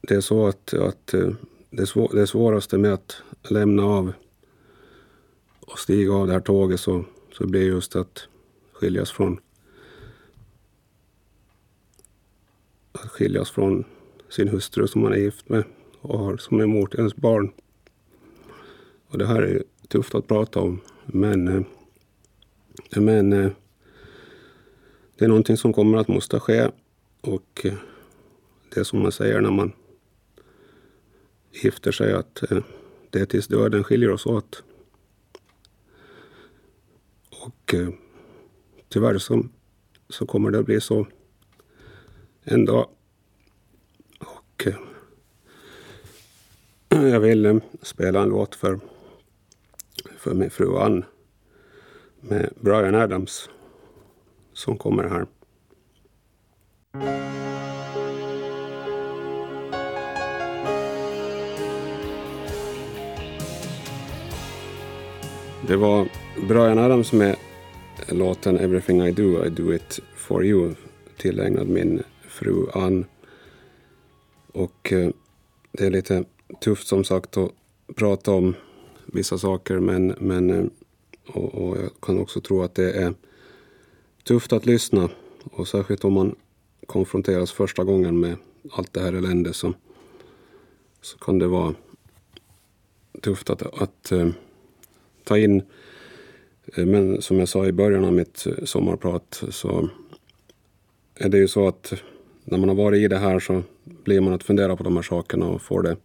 det 0.00 0.14
är 0.14 0.20
så 0.20 0.46
att, 0.46 0.74
att 0.74 1.14
eh, 1.14 1.30
det, 1.70 1.86
svå 1.86 2.08
det 2.12 2.26
svåraste 2.26 2.78
med 2.78 2.92
att 2.92 3.22
lämna 3.48 3.82
av 3.82 4.12
och 5.60 5.78
stiga 5.78 6.12
av 6.12 6.26
det 6.26 6.32
här 6.32 6.40
tåget 6.40 6.80
så, 6.80 7.04
så 7.32 7.46
blir 7.46 7.62
just 7.62 7.96
att 7.96 8.28
skiljas 8.72 9.10
från 9.10 9.40
att 12.92 13.10
skiljas 13.10 13.50
från 13.50 13.84
sin 14.28 14.48
hustru 14.48 14.88
som 14.88 15.02
man 15.02 15.12
är 15.12 15.16
gift 15.16 15.48
med 15.48 15.64
och 16.00 16.18
har 16.18 16.36
som 16.36 16.60
är 16.60 16.96
ens 16.98 17.16
barn. 17.16 17.52
Och 19.08 19.18
det 19.18 19.26
här 19.26 19.42
är 19.42 19.62
tufft 19.88 20.14
att 20.14 20.26
prata 20.26 20.60
om 20.60 20.80
men 21.06 21.48
eh, 21.48 21.62
men 23.00 23.54
det 25.18 25.24
är 25.24 25.28
någonting 25.28 25.56
som 25.56 25.72
kommer 25.72 25.98
att 25.98 26.08
måste 26.08 26.40
ske. 26.40 26.70
Och 27.20 27.60
eh, 27.64 27.74
det 28.68 28.80
är 28.80 28.84
som 28.84 29.02
man 29.02 29.12
säger 29.12 29.40
när 29.40 29.50
man 29.50 29.72
gifter 31.52 31.92
sig 31.92 32.12
att 32.12 32.50
eh, 32.50 32.58
det 33.10 33.20
är 33.20 33.26
tills 33.26 33.46
döden 33.46 33.84
skiljer 33.84 34.10
oss 34.10 34.26
åt. 34.26 34.62
Och 37.30 37.74
eh, 37.74 37.88
tyvärr 38.88 39.18
så, 39.18 39.46
så 40.08 40.26
kommer 40.26 40.50
det 40.50 40.58
att 40.58 40.66
bli 40.66 40.80
så 40.80 41.06
en 42.42 42.64
dag. 42.64 42.88
Och 44.18 44.66
jag 46.88 47.20
vill 47.20 47.60
spela 47.82 48.22
en 48.22 48.28
låt 48.28 48.54
för, 48.54 48.80
för 50.18 50.34
min 50.34 50.50
fru 50.50 50.76
Ann 50.76 51.04
med 52.20 52.52
Brian 52.60 52.94
Adams 52.94 53.48
som 54.58 54.78
kommer 54.78 55.04
här. 55.04 55.26
Det 65.66 65.76
var 65.76 66.08
Brian 66.48 66.78
Adams 66.78 67.12
med 67.12 67.36
låten 68.08 68.58
Everything 68.58 69.02
I 69.02 69.12
Do, 69.12 69.44
I 69.44 69.50
Do 69.50 69.74
It 69.74 70.00
For 70.16 70.44
You 70.44 70.74
tillägnad 71.16 71.68
min 71.68 72.02
fru 72.28 72.66
Ann. 72.74 73.04
Och 74.52 74.92
eh, 74.92 75.10
det 75.72 75.86
är 75.86 75.90
lite 75.90 76.24
tufft 76.60 76.86
som 76.86 77.04
sagt 77.04 77.36
att 77.36 77.50
prata 77.96 78.32
om 78.32 78.54
vissa 79.06 79.38
saker 79.38 79.78
men, 79.78 80.14
men 80.18 80.50
eh, 80.50 80.64
och, 81.34 81.54
och, 81.54 81.76
jag 81.76 81.90
kan 82.02 82.18
också 82.18 82.40
tro 82.40 82.62
att 82.62 82.74
det 82.74 82.92
är 82.92 83.14
tufft 84.28 84.52
att 84.52 84.66
lyssna. 84.66 85.08
Och 85.44 85.68
särskilt 85.68 86.04
om 86.04 86.12
man 86.12 86.34
konfronteras 86.86 87.52
första 87.52 87.84
gången 87.84 88.20
med 88.20 88.36
allt 88.70 88.92
det 88.92 89.00
här 89.00 89.12
eländet 89.12 89.56
så, 89.56 89.74
så 91.00 91.18
kan 91.18 91.38
det 91.38 91.46
vara 91.46 91.74
tufft 93.22 93.50
att, 93.50 93.62
att 93.82 94.12
eh, 94.12 94.28
ta 95.24 95.38
in. 95.38 95.62
Eh, 96.76 96.86
men 96.86 97.22
som 97.22 97.38
jag 97.38 97.48
sa 97.48 97.66
i 97.66 97.72
början 97.72 98.04
av 98.04 98.12
mitt 98.12 98.46
eh, 98.46 98.64
sommarprat 98.64 99.42
så 99.50 99.88
är 101.14 101.28
det 101.28 101.38
ju 101.38 101.48
så 101.48 101.68
att 101.68 101.92
när 102.44 102.58
man 102.58 102.68
har 102.68 102.76
varit 102.76 103.02
i 103.02 103.08
det 103.08 103.18
här 103.18 103.40
så 103.40 103.62
blir 103.84 104.20
man 104.20 104.32
att 104.32 104.42
fundera 104.42 104.76
på 104.76 104.82
de 104.82 104.96
här 104.96 105.02
sakerna 105.02 105.46
och 105.46 105.62
får 105.62 105.82
det, 105.82 105.96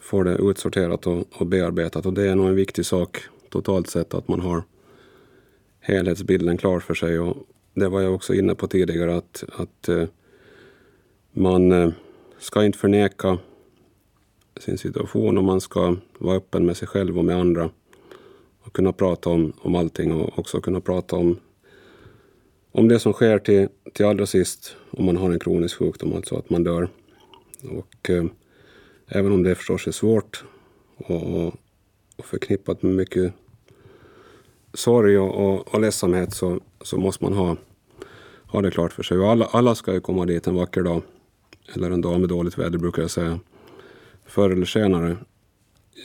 får 0.00 0.24
det 0.24 0.34
utsorterat 0.34 1.06
och, 1.06 1.26
och 1.32 1.46
bearbetat. 1.46 2.06
Och 2.06 2.12
det 2.12 2.28
är 2.28 2.34
nog 2.34 2.48
en 2.48 2.54
viktig 2.54 2.86
sak 2.86 3.18
totalt 3.48 3.90
sett 3.90 4.14
att 4.14 4.28
man 4.28 4.40
har 4.40 4.62
helhetsbilden 5.80 6.56
klar 6.56 6.80
för 6.80 6.94
sig. 6.94 7.18
Och 7.18 7.36
det 7.74 7.88
var 7.88 8.00
jag 8.00 8.14
också 8.14 8.34
inne 8.34 8.54
på 8.54 8.66
tidigare 8.66 9.16
att, 9.16 9.44
att 9.52 9.88
eh, 9.88 10.04
man 11.32 11.72
eh, 11.72 11.90
ska 12.38 12.64
inte 12.64 12.78
förneka 12.78 13.38
sin 14.60 14.78
situation 14.78 15.38
och 15.38 15.44
man 15.44 15.60
ska 15.60 15.96
vara 16.18 16.36
öppen 16.36 16.66
med 16.66 16.76
sig 16.76 16.88
själv 16.88 17.18
och 17.18 17.24
med 17.24 17.36
andra 17.36 17.70
och 18.60 18.72
kunna 18.72 18.92
prata 18.92 19.30
om, 19.30 19.52
om 19.58 19.74
allting 19.74 20.12
och 20.12 20.38
också 20.38 20.60
kunna 20.60 20.80
prata 20.80 21.16
om, 21.16 21.36
om 22.72 22.88
det 22.88 22.98
som 22.98 23.12
sker 23.12 23.38
till, 23.38 23.68
till 23.92 24.06
allra 24.06 24.26
sist 24.26 24.76
om 24.90 25.04
man 25.04 25.16
har 25.16 25.30
en 25.30 25.38
kronisk 25.38 25.76
sjukdom, 25.76 26.12
alltså 26.12 26.36
att 26.36 26.50
man 26.50 26.64
dör. 26.64 26.88
Och 27.62 28.10
eh, 28.10 28.24
även 29.08 29.32
om 29.32 29.42
det 29.42 29.54
förstås 29.54 29.86
är 29.86 29.92
svårt 29.92 30.44
och, 30.96 31.22
och, 31.22 31.54
och 32.16 32.24
förknippat 32.24 32.82
med 32.82 32.94
mycket 32.94 33.32
sorg 34.74 35.18
och, 35.18 35.34
och, 35.34 35.74
och 35.74 35.80
ledsamhet 35.80 36.34
så, 36.34 36.60
så 36.80 36.98
måste 36.98 37.24
man 37.24 37.32
ha, 37.32 37.56
ha 38.46 38.62
det 38.62 38.70
klart 38.70 38.92
för 38.92 39.02
sig. 39.02 39.18
Och 39.18 39.30
alla, 39.30 39.44
alla 39.44 39.74
ska 39.74 39.92
ju 39.92 40.00
komma 40.00 40.26
dit 40.26 40.46
en 40.46 40.54
vacker 40.54 40.82
dag. 40.82 41.02
Eller 41.74 41.90
en 41.90 42.00
dag 42.00 42.20
med 42.20 42.28
dåligt 42.28 42.58
väder 42.58 42.78
brukar 42.78 43.02
jag 43.02 43.10
säga. 43.10 43.40
Förr 44.26 44.50
eller 44.50 44.66
senare. 44.66 45.16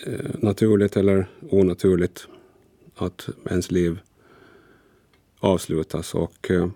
Eh, 0.06 0.32
naturligt 0.34 0.98
eller 0.98 1.30
onaturligt. 1.50 2.28
Att 2.96 3.30
ens 3.50 3.72
liv 3.72 4.00
avslutas. 5.40 6.16
Och, 6.16 6.52
eh, 6.52 6.68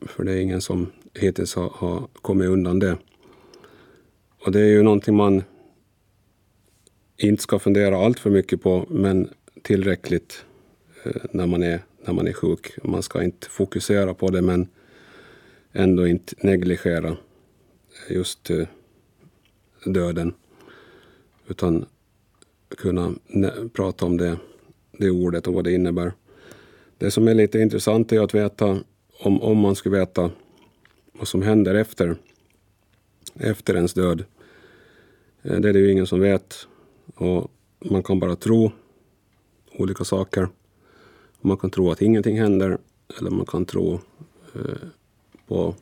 för 0.00 0.24
det 0.24 0.32
är 0.32 0.40
ingen 0.40 0.60
som 0.60 0.86
hittills 1.14 1.54
har, 1.54 1.72
har 1.74 2.08
kommit 2.22 2.48
undan 2.48 2.78
det. 2.78 2.96
Och 4.44 4.52
det 4.52 4.60
är 4.60 4.66
ju 4.66 4.82
någonting 4.82 5.16
man 5.16 5.42
inte 7.16 7.42
ska 7.42 7.58
fundera 7.58 8.04
allt 8.04 8.18
för 8.18 8.30
mycket 8.30 8.62
på, 8.62 8.86
men 8.88 9.28
tillräckligt 9.62 10.44
när 11.30 11.46
man 11.46 11.62
är, 11.62 11.80
när 12.04 12.14
man 12.14 12.26
är 12.26 12.32
sjuk. 12.32 12.84
Man 12.84 13.02
ska 13.02 13.22
inte 13.22 13.48
fokusera 13.48 14.14
på 14.14 14.30
det 14.30 14.42
men 14.42 14.68
ändå 15.72 16.06
inte 16.06 16.34
negligera 16.40 17.16
just 18.10 18.50
eh, 18.50 18.66
döden. 19.84 20.34
Utan 21.48 21.86
kunna 22.76 23.14
prata 23.72 24.06
om 24.06 24.16
det, 24.16 24.36
det 24.92 25.10
ordet 25.10 25.46
och 25.46 25.54
vad 25.54 25.64
det 25.64 25.72
innebär. 25.72 26.12
Det 26.98 27.10
som 27.10 27.28
är 27.28 27.34
lite 27.34 27.58
intressant 27.58 28.12
är 28.12 28.20
att 28.20 28.34
veta, 28.34 28.80
om, 29.20 29.42
om 29.42 29.58
man 29.58 29.74
skulle 29.74 29.98
veta 29.98 30.30
vad 31.12 31.28
som 31.28 31.42
händer 31.42 31.74
efter, 31.74 32.16
efter 33.34 33.74
ens 33.74 33.94
död. 33.94 34.24
Eh, 35.42 35.60
det 35.60 35.68
är 35.68 35.72
det 35.72 35.78
ju 35.78 35.92
ingen 35.92 36.06
som 36.06 36.20
vet. 36.20 36.66
Och 37.14 37.50
man 37.78 38.02
kan 38.02 38.20
bara 38.20 38.36
tro 38.36 38.72
olika 39.72 40.04
saker. 40.04 40.48
Man 41.48 41.56
kan 41.56 41.70
tro 41.70 41.90
att 41.90 42.02
ingenting 42.02 42.38
händer 42.38 42.78
eller 43.18 43.30
man 43.30 43.46
kan 43.46 43.64
tro 43.64 44.00
eh, 44.54 44.88
på 45.46 45.74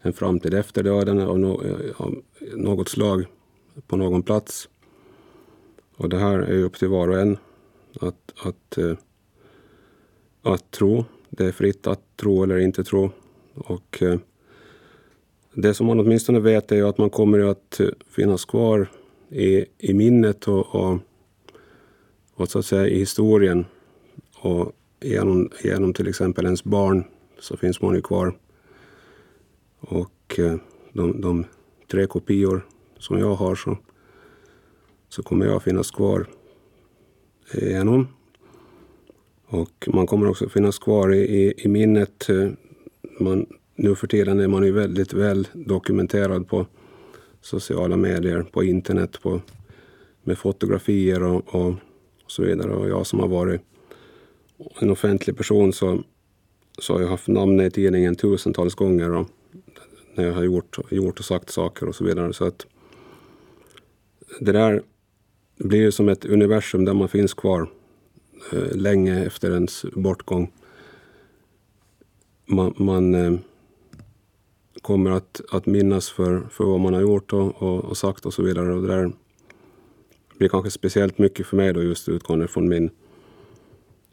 en 0.00 0.12
framtid 0.12 0.54
efter 0.54 0.82
döden 0.82 1.20
av, 1.20 1.38
no 1.38 1.62
av 1.96 2.22
något 2.54 2.88
slag 2.88 3.26
på 3.86 3.96
någon 3.96 4.22
plats. 4.22 4.68
Och 5.96 6.08
det 6.08 6.18
här 6.18 6.38
är 6.38 6.62
upp 6.62 6.78
till 6.78 6.88
var 6.88 7.08
och 7.08 7.20
en 7.20 7.38
att, 8.00 8.32
att, 8.42 8.78
eh, 8.78 8.96
att 10.42 10.70
tro. 10.70 11.04
Det 11.30 11.44
är 11.44 11.52
fritt 11.52 11.86
att 11.86 12.16
tro 12.16 12.42
eller 12.42 12.58
inte 12.58 12.84
tro. 12.84 13.10
Och 13.54 14.02
eh, 14.02 14.18
det 15.54 15.74
som 15.74 15.86
man 15.86 16.00
åtminstone 16.00 16.40
vet 16.40 16.72
är 16.72 16.84
att 16.84 16.98
man 16.98 17.10
kommer 17.10 17.38
att 17.38 17.80
eh, 17.80 17.88
finnas 18.10 18.44
kvar 18.44 18.90
i, 19.28 19.64
i 19.78 19.94
minnet 19.94 20.48
och, 20.48 20.74
och, 20.74 20.98
och 22.34 22.48
så 22.48 22.58
att 22.58 22.66
säga 22.66 22.88
i 22.88 22.98
historien. 22.98 23.64
Och 24.40 24.72
genom, 25.00 25.50
genom 25.64 25.92
till 25.92 26.08
exempel 26.08 26.44
ens 26.44 26.64
barn 26.64 27.04
så 27.38 27.56
finns 27.56 27.82
man 27.82 27.94
ju 27.94 28.02
kvar. 28.02 28.38
Och 29.80 30.38
eh, 30.38 30.56
de, 30.92 31.20
de 31.20 31.44
tre 31.90 32.06
kopior 32.06 32.66
som 32.98 33.18
jag 33.18 33.34
har 33.34 33.54
så, 33.54 33.78
så 35.08 35.22
kommer 35.22 35.46
jag 35.46 35.62
finnas 35.62 35.90
kvar 35.90 36.26
genom. 37.52 38.08
Och 39.46 39.88
man 39.94 40.06
kommer 40.06 40.28
också 40.28 40.48
finnas 40.48 40.78
kvar 40.78 41.14
i, 41.14 41.18
i, 41.18 41.54
i 41.56 41.68
minnet. 41.68 42.26
Man, 43.20 43.46
nu 43.74 43.94
för 43.94 44.06
tiden 44.06 44.40
är 44.40 44.48
man 44.48 44.64
ju 44.64 44.72
väldigt 44.72 45.12
väl 45.12 45.48
dokumenterad 45.52 46.48
på 46.48 46.66
sociala 47.40 47.96
medier, 47.96 48.42
på 48.42 48.64
internet, 48.64 49.22
på, 49.22 49.40
med 50.22 50.38
fotografier 50.38 51.22
och, 51.22 51.54
och 51.54 51.74
så 52.26 52.42
vidare. 52.42 52.72
Och 52.72 52.88
jag 52.88 53.06
som 53.06 53.20
har 53.20 53.28
varit 53.28 53.60
en 54.80 54.90
offentlig 54.90 55.36
person 55.36 55.72
så, 55.72 56.02
så 56.78 56.94
har 56.94 57.00
jag 57.00 57.08
haft 57.08 57.28
namnet 57.28 57.66
i 57.66 57.70
tidningen 57.70 58.16
tusentals 58.16 58.74
gånger 58.74 59.10
och 59.10 59.28
när 60.14 60.24
jag 60.24 60.34
har 60.34 60.42
gjort, 60.42 60.78
gjort 60.90 61.18
och 61.18 61.24
sagt 61.24 61.50
saker 61.50 61.88
och 61.88 61.94
så 61.94 62.04
vidare. 62.04 62.32
Så 62.32 62.44
att 62.44 62.66
det 64.40 64.52
där 64.52 64.82
blir 65.56 65.90
som 65.90 66.08
ett 66.08 66.24
universum 66.24 66.84
där 66.84 66.94
man 66.94 67.08
finns 67.08 67.34
kvar 67.34 67.70
eh, 68.52 68.76
länge 68.76 69.24
efter 69.24 69.50
ens 69.50 69.84
bortgång. 69.92 70.52
Man, 72.46 72.74
man 72.76 73.14
eh, 73.14 73.38
kommer 74.82 75.10
att, 75.10 75.40
att 75.50 75.66
minnas 75.66 76.10
för, 76.10 76.40
för 76.50 76.64
vad 76.64 76.80
man 76.80 76.94
har 76.94 77.00
gjort 77.00 77.32
och, 77.32 77.62
och, 77.62 77.84
och, 77.84 77.96
sagt 77.96 78.26
och 78.26 78.34
så 78.34 78.42
vidare. 78.42 78.74
Och 78.74 78.82
det 78.82 78.88
där 78.88 79.12
blir 80.38 80.48
kanske 80.48 80.70
speciellt 80.70 81.18
mycket 81.18 81.46
för 81.46 81.56
mig 81.56 81.72
då 81.72 81.82
just 81.82 82.08
utgående 82.08 82.48
från 82.48 82.68
min, 82.68 82.90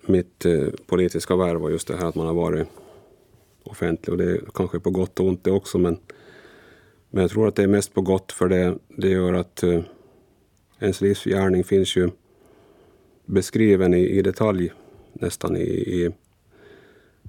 mitt 0.08 0.46
eh, 0.46 0.68
politiska 0.86 1.36
värv 1.36 1.64
och 1.64 1.72
just 1.72 1.88
det 1.88 1.96
här 1.98 2.06
att 2.06 2.16
man 2.16 2.28
har 2.28 2.34
varit 2.34 2.68
offentlig. 3.64 4.10
Och 4.10 4.18
det 4.18 4.32
är 4.32 4.42
kanske 4.54 4.80
på 4.80 4.90
gott 4.90 5.20
och 5.20 5.26
ont 5.26 5.44
det 5.44 5.52
också 5.52 5.78
men, 5.78 5.98
men 7.10 7.22
jag 7.22 7.32
tror 7.32 7.48
att 7.48 7.56
det 7.56 7.64
är 7.64 7.68
mest 7.68 7.94
på 7.94 8.02
gott 8.02 8.32
för 8.32 8.50
det, 8.50 8.78
det 8.88 9.10
gör 9.10 9.34
att 9.34 9.64
eh, 9.64 9.82
ens 10.80 11.02
livsgärning 11.02 11.64
finns 11.64 11.96
ju 11.96 12.10
beskriven 13.26 13.94
i, 13.94 14.10
i 14.10 14.22
detalj 14.22 14.74
nästan 15.14 15.58
i, 15.58 15.62
i, 15.62 16.12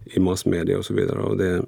i 0.04 0.20
massmedia 0.20 0.78
och 0.78 0.84
så 0.84 0.94
vidare. 0.94 1.18
Och 1.18 1.36
det, 1.36 1.64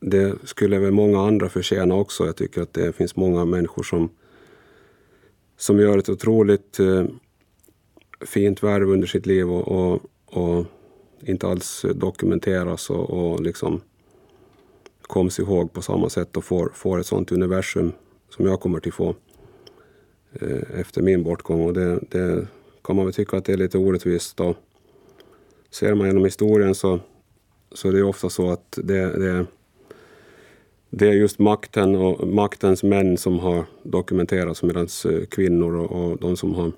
det 0.00 0.34
skulle 0.44 0.78
väl 0.78 0.92
många 0.92 1.20
andra 1.20 1.48
förtjäna 1.48 1.94
också. 1.94 2.26
Jag 2.26 2.36
tycker 2.36 2.62
att 2.62 2.72
det 2.72 2.92
finns 2.92 3.16
många 3.16 3.44
människor 3.44 3.82
som, 3.82 4.10
som 5.56 5.80
gör 5.80 5.98
ett 5.98 6.08
otroligt 6.08 6.80
eh, 6.80 7.04
fint 8.20 8.62
värv 8.62 8.90
under 8.90 9.06
sitt 9.06 9.26
liv 9.26 9.50
och, 9.50 9.68
och, 9.68 10.02
och 10.24 10.64
inte 11.20 11.46
alls 11.46 11.84
dokumenteras 11.94 12.90
och, 12.90 13.10
och 13.10 13.40
liksom 13.40 13.80
koms 15.02 15.38
ihåg 15.38 15.72
på 15.72 15.82
samma 15.82 16.08
sätt 16.08 16.36
och 16.36 16.44
får, 16.44 16.70
får 16.74 17.00
ett 17.00 17.06
sånt 17.06 17.32
universum 17.32 17.92
som 18.28 18.46
jag 18.46 18.60
kommer 18.60 18.80
till 18.80 18.92
få 18.92 19.14
eh, 20.32 20.80
efter 20.80 21.02
min 21.02 21.22
bortgång. 21.22 21.64
Och 21.64 21.74
det, 21.74 22.00
det, 22.10 22.46
kan 22.84 22.96
man 22.96 23.04
väl 23.04 23.14
tycka 23.14 23.36
att 23.36 23.44
det 23.44 23.52
är 23.52 23.56
lite 23.56 23.78
orättvist. 23.78 24.40
Och 24.40 24.56
Ser 25.70 25.94
man 25.94 26.06
genom 26.06 26.24
historien 26.24 26.74
så, 26.74 27.00
så 27.72 27.88
är 27.88 27.92
det 27.92 28.02
ofta 28.02 28.30
så 28.30 28.50
att 28.50 28.78
det, 28.82 29.18
det 29.18 29.46
det 30.90 31.08
är 31.08 31.12
just 31.12 31.38
makten 31.38 31.96
och 31.96 32.28
maktens 32.28 32.82
män 32.82 33.16
som 33.16 33.38
har 33.38 33.64
dokumenterats 33.82 34.62
medan 34.62 34.88
eh, 35.04 35.26
kvinnor 35.26 35.76
och, 35.76 35.90
och 35.90 36.18
de 36.18 36.36
som 36.36 36.54
har 36.54 36.72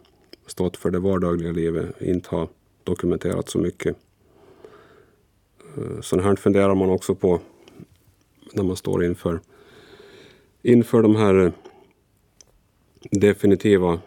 stått 0.51 0.77
för 0.77 0.91
det 0.91 0.99
vardagliga 0.99 1.53
livet 1.53 2.03
inte 2.03 2.29
har 2.31 2.49
dokumenterat 2.85 3.49
så 3.49 3.59
mycket. 3.59 3.97
Eh, 5.77 6.21
här 6.23 6.37
funderar 6.37 6.75
man 6.75 6.91
också 6.91 7.15
på 7.15 7.41
när 8.53 8.63
man 8.63 8.77
står 8.77 9.05
inför, 9.05 9.41
inför 10.63 11.03
de 11.03 11.17
här 11.17 11.35
eh, 11.35 11.53
definitiva 13.11 14.01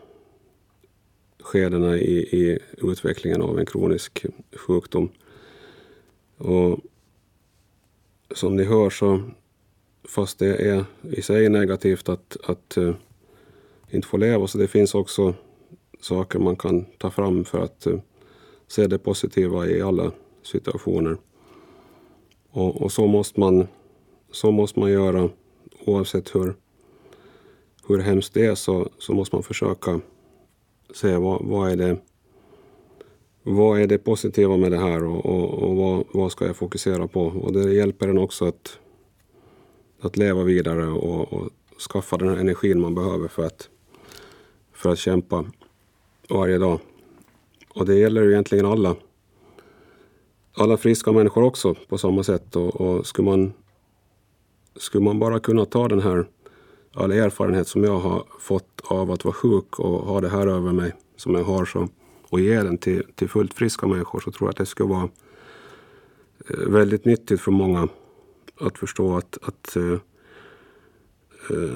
skedena 1.40 1.98
i, 1.98 2.18
i 2.18 2.60
utvecklingen 2.78 3.42
av 3.42 3.60
en 3.60 3.66
kronisk 3.66 4.26
sjukdom. 4.56 5.10
Och 6.38 6.80
som 8.36 8.56
ni 8.56 8.64
hör 8.64 8.90
så 8.90 9.22
fast 10.04 10.40
det 10.40 10.56
är 10.56 10.86
i 11.02 11.22
sig 11.22 11.50
negativt 11.50 12.10
att, 12.10 12.38
att 12.44 12.78
uh, 12.78 12.96
inte 13.90 14.08
få 14.08 14.18
leva. 14.18 14.48
Så 14.48 14.58
det 14.58 14.68
finns 14.68 14.96
också 14.96 15.34
saker 16.04 16.40
man 16.40 16.56
kan 16.56 16.86
ta 16.98 17.12
fram 17.12 17.46
för 17.46 17.60
att 17.60 17.86
eh, 17.86 18.00
se 18.68 18.88
det 18.88 19.00
positiva 19.00 19.68
i 19.68 19.82
alla 19.82 20.12
situationer. 20.44 21.18
Och, 22.50 22.82
och, 22.82 22.92
så, 22.92 23.08
måste 23.08 23.40
man, 23.40 23.68
så 24.32 24.52
måste 24.52 24.80
man 24.80 24.92
göra 24.92 25.30
oavsett 25.86 26.36
hur, 26.36 26.56
hur 27.88 28.00
hemskt 28.00 28.34
det 28.34 28.46
är 28.46 28.56
så, 28.56 28.90
så 28.98 29.14
måste 29.14 29.36
man 29.36 29.44
försöka 29.44 30.00
se 30.94 31.18
vad, 31.18 31.46
vad, 31.46 31.72
är 31.72 31.76
det, 31.76 31.98
vad 33.44 33.82
är 33.82 33.88
det 33.88 33.98
positiva 33.98 34.58
med 34.58 34.72
det 34.72 34.78
här 34.78 35.04
och, 35.04 35.26
och, 35.26 35.64
och 35.64 35.76
vad, 35.76 36.04
vad 36.14 36.32
ska 36.32 36.46
jag 36.46 36.56
fokusera 36.56 37.08
på. 37.08 37.22
Och 37.22 37.54
det 37.54 37.74
hjälper 37.74 38.08
en 38.08 38.18
också 38.18 38.46
att 38.46 38.80
att 40.06 40.18
leva 40.18 40.44
vidare 40.44 40.88
och, 40.88 41.34
och 41.34 41.50
skaffa 41.92 42.18
den 42.18 42.38
energin 42.38 42.80
man 42.80 42.96
behöver 42.96 43.28
för 43.28 43.46
att, 43.46 43.70
för 44.74 44.90
att 44.92 45.00
kämpa 45.00 45.46
varje 46.30 46.58
dag. 46.58 46.80
Och 47.76 47.86
det 47.86 47.96
gäller 47.96 48.22
ju 48.22 48.32
egentligen 48.32 48.66
alla, 48.66 48.96
alla 50.54 50.78
friska 50.78 51.12
människor 51.12 51.44
också 51.44 51.76
på 51.90 51.98
samma 51.98 52.24
sätt. 52.24 52.56
Och, 52.56 52.82
och 52.82 53.08
skulle, 53.08 53.26
man, 53.26 53.54
skulle 54.76 55.04
man 55.04 55.20
bara 55.20 55.40
kunna 55.40 55.66
ta 55.66 55.88
den 55.88 56.02
här 56.02 56.26
all 56.94 57.12
erfarenhet 57.12 57.68
som 57.68 57.84
jag 57.84 58.00
har 58.00 58.24
fått 58.40 58.82
av 58.84 59.12
att 59.12 59.26
vara 59.26 59.34
sjuk 59.34 59.80
och 59.80 60.00
ha 60.00 60.22
det 60.22 60.30
här 60.30 60.48
över 60.48 60.72
mig 60.72 60.94
som 61.16 61.36
jag 61.36 61.44
har 61.44 61.66
så, 61.66 61.90
och 62.30 62.40
ge 62.40 62.64
den 62.64 62.78
till, 62.78 63.04
till 63.16 63.30
fullt 63.30 63.54
friska 63.54 63.88
människor 63.88 64.20
så 64.20 64.32
tror 64.32 64.48
jag 64.48 64.50
att 64.50 64.58
det 64.58 64.66
skulle 64.66 64.90
vara 64.90 65.10
eh, 66.50 66.68
väldigt 66.68 67.06
nyttigt 67.06 67.42
för 67.42 67.52
många 67.52 67.88
att 68.60 68.78
förstå 68.78 69.18
att, 69.18 69.38
att 69.42 69.78
uh, 69.78 70.00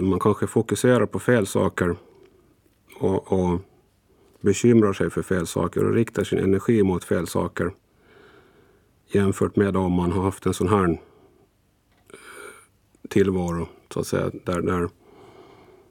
man 0.02 0.20
kanske 0.20 0.48
fokuserar 0.48 1.06
på 1.06 1.20
fel 1.20 1.48
saker 1.48 1.96
och, 3.00 3.32
och 3.32 3.60
bekymrar 4.42 4.94
sig 4.94 5.10
för 5.10 5.22
fel 5.22 5.48
saker 5.48 5.86
och 5.86 5.94
riktar 5.94 6.24
sin 6.24 6.40
energi 6.40 6.84
mot 6.84 7.04
fel 7.04 7.28
saker 7.28 7.72
jämfört 9.08 9.56
med 9.56 9.78
om 9.78 9.92
man 9.92 10.12
har 10.12 10.24
haft 10.24 10.46
en 10.46 10.54
sån 10.54 10.68
här 10.68 10.90
eh, 10.90 10.98
tillvaro, 13.10 13.68
så 13.94 14.00
att 14.00 14.08
säga, 14.08 14.32
där, 14.46 14.62
där, 14.62 14.90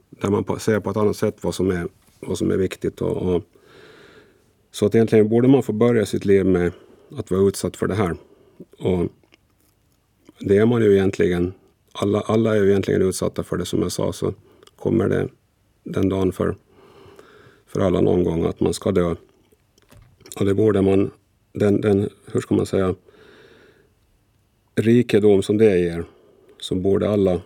där 0.09 0.29
man 0.29 0.59
ser 0.59 0.79
på 0.79 0.89
ett 0.89 0.97
annat 0.97 1.17
sätt 1.17 1.43
vad 1.43 1.55
som 1.55 1.71
är, 1.71 1.87
vad 2.19 2.37
som 2.37 2.51
är 2.51 2.57
viktigt. 2.57 3.01
Och, 3.01 3.35
och, 3.35 3.43
så 4.71 4.85
att 4.85 4.95
egentligen 4.95 5.29
borde 5.29 5.47
man 5.47 5.63
få 5.63 5.73
börja 5.73 6.05
sitt 6.05 6.25
liv 6.25 6.45
med 6.45 6.71
att 7.17 7.31
vara 7.31 7.41
utsatt 7.41 7.77
för 7.77 7.87
det 7.87 7.95
här. 7.95 8.15
Och 8.79 9.07
det 10.39 10.57
är 10.57 10.65
man 10.65 10.81
ju 10.81 10.93
egentligen. 10.93 11.53
Alla, 11.91 12.21
alla 12.21 12.55
är 12.55 12.63
ju 12.63 12.69
egentligen 12.69 13.01
utsatta 13.01 13.43
för 13.43 13.57
det 13.57 13.65
som 13.65 13.81
jag 13.81 13.91
sa, 13.91 14.13
så 14.13 14.33
kommer 14.75 15.09
det 15.09 15.29
den 15.83 16.09
dagen 16.09 16.31
för, 16.31 16.55
för 17.77 17.83
alla 17.83 18.01
någon 18.01 18.23
gång 18.23 18.45
att 18.45 18.59
man 18.59 18.73
ska 18.73 18.91
dö. 18.91 19.15
Och 20.39 20.45
det 20.45 20.53
borde 20.53 20.81
man, 20.81 21.11
den, 21.53 21.81
den, 21.81 22.09
hur 22.25 22.41
ska 22.41 22.55
man 22.55 22.65
säga, 22.65 22.95
rikedom 24.75 25.43
som 25.43 25.57
det 25.57 25.79
ger, 25.79 26.05
så 26.59 26.75
borde 26.75 27.09
alla 27.09 27.41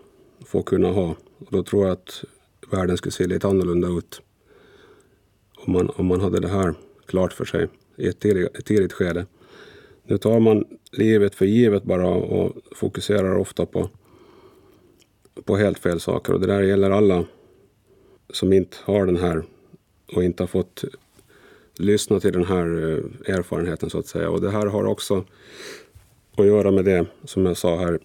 få 0.46 0.64
kunna 0.64 0.88
ha. 0.88 1.16
Och 1.38 1.48
då 1.50 1.64
tror 1.64 1.86
jag 1.86 1.92
att 1.92 2.24
världen 2.72 2.98
skulle 2.98 3.12
se 3.12 3.28
lite 3.28 3.48
annorlunda 3.48 3.88
ut 3.88 4.22
om 5.58 5.74
man, 5.74 5.90
om 5.90 6.06
man 6.06 6.22
hade 6.22 6.40
det 6.40 6.48
här 6.48 6.74
klart 7.06 7.34
för 7.34 7.46
sig 7.46 7.68
i 7.96 8.08
ett 8.08 8.20
tidigt, 8.20 8.58
ett 8.58 8.66
tidigt 8.66 8.94
skede. 8.94 9.26
Nu 10.04 10.18
tar 10.18 10.40
man 10.40 10.66
livet 10.92 11.36
för 11.36 11.46
givet 11.46 11.84
bara 11.84 12.08
och 12.08 12.56
fokuserar 12.76 13.38
ofta 13.38 13.66
på, 13.66 13.90
på 15.46 15.58
helt 15.58 15.80
fel 15.80 16.00
saker. 16.00 16.34
Och 16.34 16.40
det 16.40 16.48
där 16.48 16.62
gäller 16.62 16.92
alla 16.92 17.26
som 18.30 18.54
inte 18.54 18.78
har 18.84 19.06
den 19.06 19.18
här 19.18 19.44
och 20.16 20.24
inte 20.24 20.44
har 20.44 20.48
fått 20.48 20.84
lyssna 21.78 22.20
till 22.20 22.34
den 22.34 22.46
här 22.46 22.66
eh, 22.66 23.36
erfarenheten 23.36 23.90
så 23.90 24.00
att 24.00 24.08
säga. 24.08 24.30
Och 24.30 24.42
det 24.42 24.52
här 24.52 24.66
har 24.66 24.86
också 24.86 25.26
att 26.36 26.46
göra 26.46 26.72
med 26.72 26.86
det 26.86 27.06
som 27.26 27.46
jag 27.46 27.58
sa 27.58 27.78
här 27.80 28.00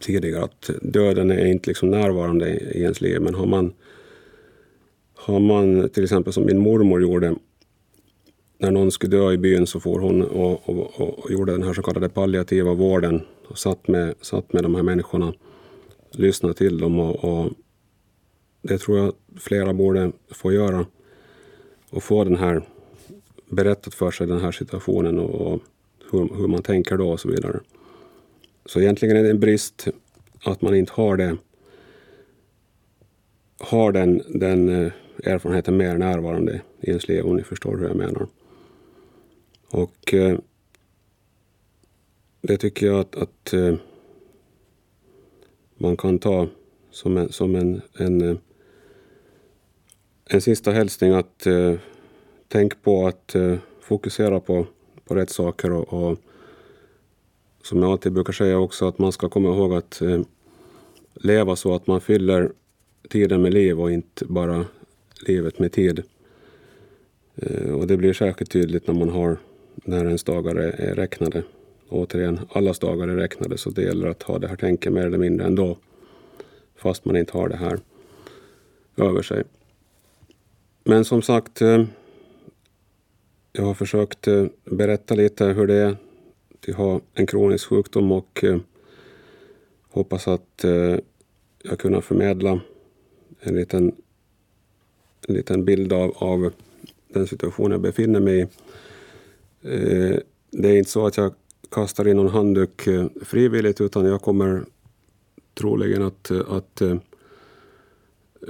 tidigare, 0.00 0.44
att 0.44 0.70
döden 0.82 1.30
är 1.30 1.46
inte 1.46 1.70
liksom 1.70 1.90
närvarande 1.90 2.48
i 2.48 2.82
ens 2.82 3.00
liv. 3.00 3.20
Men 3.20 3.34
har 3.34 3.46
man, 3.46 3.72
har 5.14 5.40
man 5.40 5.88
till 5.88 6.04
exempel 6.04 6.32
som 6.32 6.46
min 6.46 6.58
mormor 6.58 7.02
gjorde, 7.02 7.34
när 8.58 8.70
någon 8.70 8.90
skulle 8.90 9.16
dö 9.16 9.32
i 9.32 9.38
byn 9.38 9.66
så 9.66 9.80
får 9.80 10.00
hon 10.00 10.22
och, 10.22 10.68
och, 10.68 11.00
och, 11.00 11.30
gjorde 11.30 11.52
den 11.52 11.62
här 11.62 11.74
så 11.74 11.82
kallade 11.82 12.08
palliativa 12.08 12.74
vården 12.74 13.20
och 13.48 13.58
satt 13.58 13.88
med, 13.88 14.14
satt 14.20 14.52
med 14.52 14.62
de 14.62 14.74
här 14.74 14.82
människorna, 14.82 15.34
lyssnade 16.10 16.54
till 16.54 16.78
dem 16.78 16.98
och, 16.98 17.24
och 17.24 17.52
det 18.68 18.78
tror 18.78 18.98
jag 18.98 19.14
flera 19.36 19.72
borde 19.72 20.12
få 20.30 20.52
göra 20.52 20.86
och 21.90 22.02
få 22.02 22.24
den 22.24 22.36
här 22.36 22.62
berättat 23.50 23.94
för 23.94 24.10
sig, 24.10 24.26
den 24.26 24.40
här 24.40 24.52
situationen 24.52 25.18
och, 25.18 25.30
och 25.30 25.62
hur, 26.10 26.36
hur, 26.36 26.46
man 26.48 26.62
tänker 26.62 26.96
då 26.96 27.10
och 27.10 27.20
så 27.20 27.28
vidare. 27.28 27.60
Så 28.66 28.80
egentligen 28.80 29.16
är 29.16 29.22
det 29.22 29.30
en 29.30 29.40
brist 29.40 29.88
att 30.44 30.62
man 30.62 30.74
inte 30.74 30.92
har 30.92 31.16
det 31.16 31.36
har 33.58 33.92
den, 33.92 34.22
den 34.28 34.68
eh, 34.68 34.92
erfarenheten 35.24 35.76
mer 35.76 35.98
närvarande 35.98 36.60
i 36.80 36.88
ens 36.88 37.08
liv, 37.08 37.24
om 37.24 37.36
ni 37.36 37.42
förstår 37.42 37.76
hur 37.76 37.86
jag 37.86 37.96
menar. 37.96 38.26
Och 39.70 40.14
eh, 40.14 40.38
det 42.40 42.56
tycker 42.56 42.86
jag 42.86 43.00
att, 43.00 43.16
att 43.16 43.52
eh, 43.52 43.74
man 45.76 45.96
kan 45.96 46.18
ta 46.18 46.48
som 46.90 47.16
en, 47.16 47.32
som 47.32 47.54
en, 47.54 47.82
en, 47.98 48.20
eh, 48.20 48.36
en 50.28 50.40
sista 50.40 50.70
hälsning 50.70 51.12
att 51.12 51.46
eh, 51.46 51.74
tänk 52.48 52.82
på 52.82 53.06
att 53.06 53.34
eh, 53.34 53.56
fokusera 53.80 54.40
på, 54.40 54.66
på 55.04 55.14
rätt 55.14 55.30
saker 55.30 55.72
och, 55.72 55.92
och, 55.92 56.18
som 57.62 57.82
jag 57.82 57.90
alltid 57.90 58.12
brukar 58.12 58.32
säga 58.32 58.58
också 58.58 58.88
att 58.88 58.98
man 58.98 59.12
ska 59.12 59.28
komma 59.28 59.48
ihåg 59.48 59.74
att 59.74 60.00
eh, 60.00 60.20
leva 61.14 61.56
så 61.56 61.74
att 61.74 61.86
man 61.86 62.00
fyller 62.00 62.52
tiden 63.08 63.42
med 63.42 63.54
liv 63.54 63.80
och 63.80 63.90
inte 63.90 64.24
bara 64.24 64.64
livet 65.26 65.58
med 65.58 65.72
tid. 65.72 66.02
Eh, 67.36 67.70
och 67.70 67.86
det 67.86 67.96
blir 67.96 68.12
särskilt 68.12 68.50
tydligt 68.50 68.86
när 68.86 68.94
man 68.94 69.08
har 69.08 69.36
när 69.74 70.04
ens 70.04 70.24
dagar 70.24 70.54
är, 70.54 70.80
är 70.80 70.94
räknade. 70.94 71.42
Återigen, 71.88 72.40
allas 72.52 72.78
dagar 72.78 73.08
är 73.08 73.16
räknade 73.16 73.58
så 73.58 73.70
det 73.70 73.82
gäller 73.82 74.08
att 74.08 74.22
ha 74.22 74.38
det 74.38 74.48
här 74.48 74.56
tänket 74.56 74.92
mer 74.92 75.06
eller 75.06 75.18
mindre 75.18 75.46
ändå. 75.46 75.78
Fast 76.76 77.04
man 77.04 77.16
inte 77.16 77.38
har 77.38 77.48
det 77.48 77.56
här 77.56 77.78
över 78.96 79.22
sig. 79.22 79.44
Men 80.88 81.04
som 81.04 81.22
sagt, 81.22 81.62
eh, 81.62 81.84
jag 83.52 83.64
har 83.64 83.74
försökt 83.74 84.28
eh, 84.28 84.46
berätta 84.64 85.14
lite 85.14 85.44
hur 85.44 85.66
det 85.66 85.74
är 85.74 85.96
att 86.68 86.74
ha 86.74 87.00
en 87.14 87.26
kronisk 87.26 87.68
sjukdom 87.68 88.12
och 88.12 88.44
eh, 88.44 88.58
hoppas 89.90 90.28
att 90.28 90.64
jag 91.62 91.78
kunnat 91.78 92.04
förmedla 92.04 92.60
en 93.40 93.54
liten, 93.54 93.92
en 95.28 95.34
liten 95.34 95.64
bild 95.64 95.92
av, 95.92 96.12
av 96.16 96.52
den 97.08 97.26
situation 97.26 97.70
jag 97.70 97.80
befinner 97.80 98.20
mig 98.20 98.40
i. 98.40 98.46
Det 100.50 100.68
är 100.68 100.76
inte 100.76 100.90
så 100.90 101.06
att 101.06 101.16
jag 101.16 101.34
kastar 101.70 102.08
in 102.08 102.16
någon 102.16 102.28
handduk 102.28 102.88
frivilligt 103.22 103.80
utan 103.80 104.04
jag 104.04 104.22
kommer 104.22 104.64
troligen 105.54 106.02
att, 106.02 106.30
att 106.30 106.82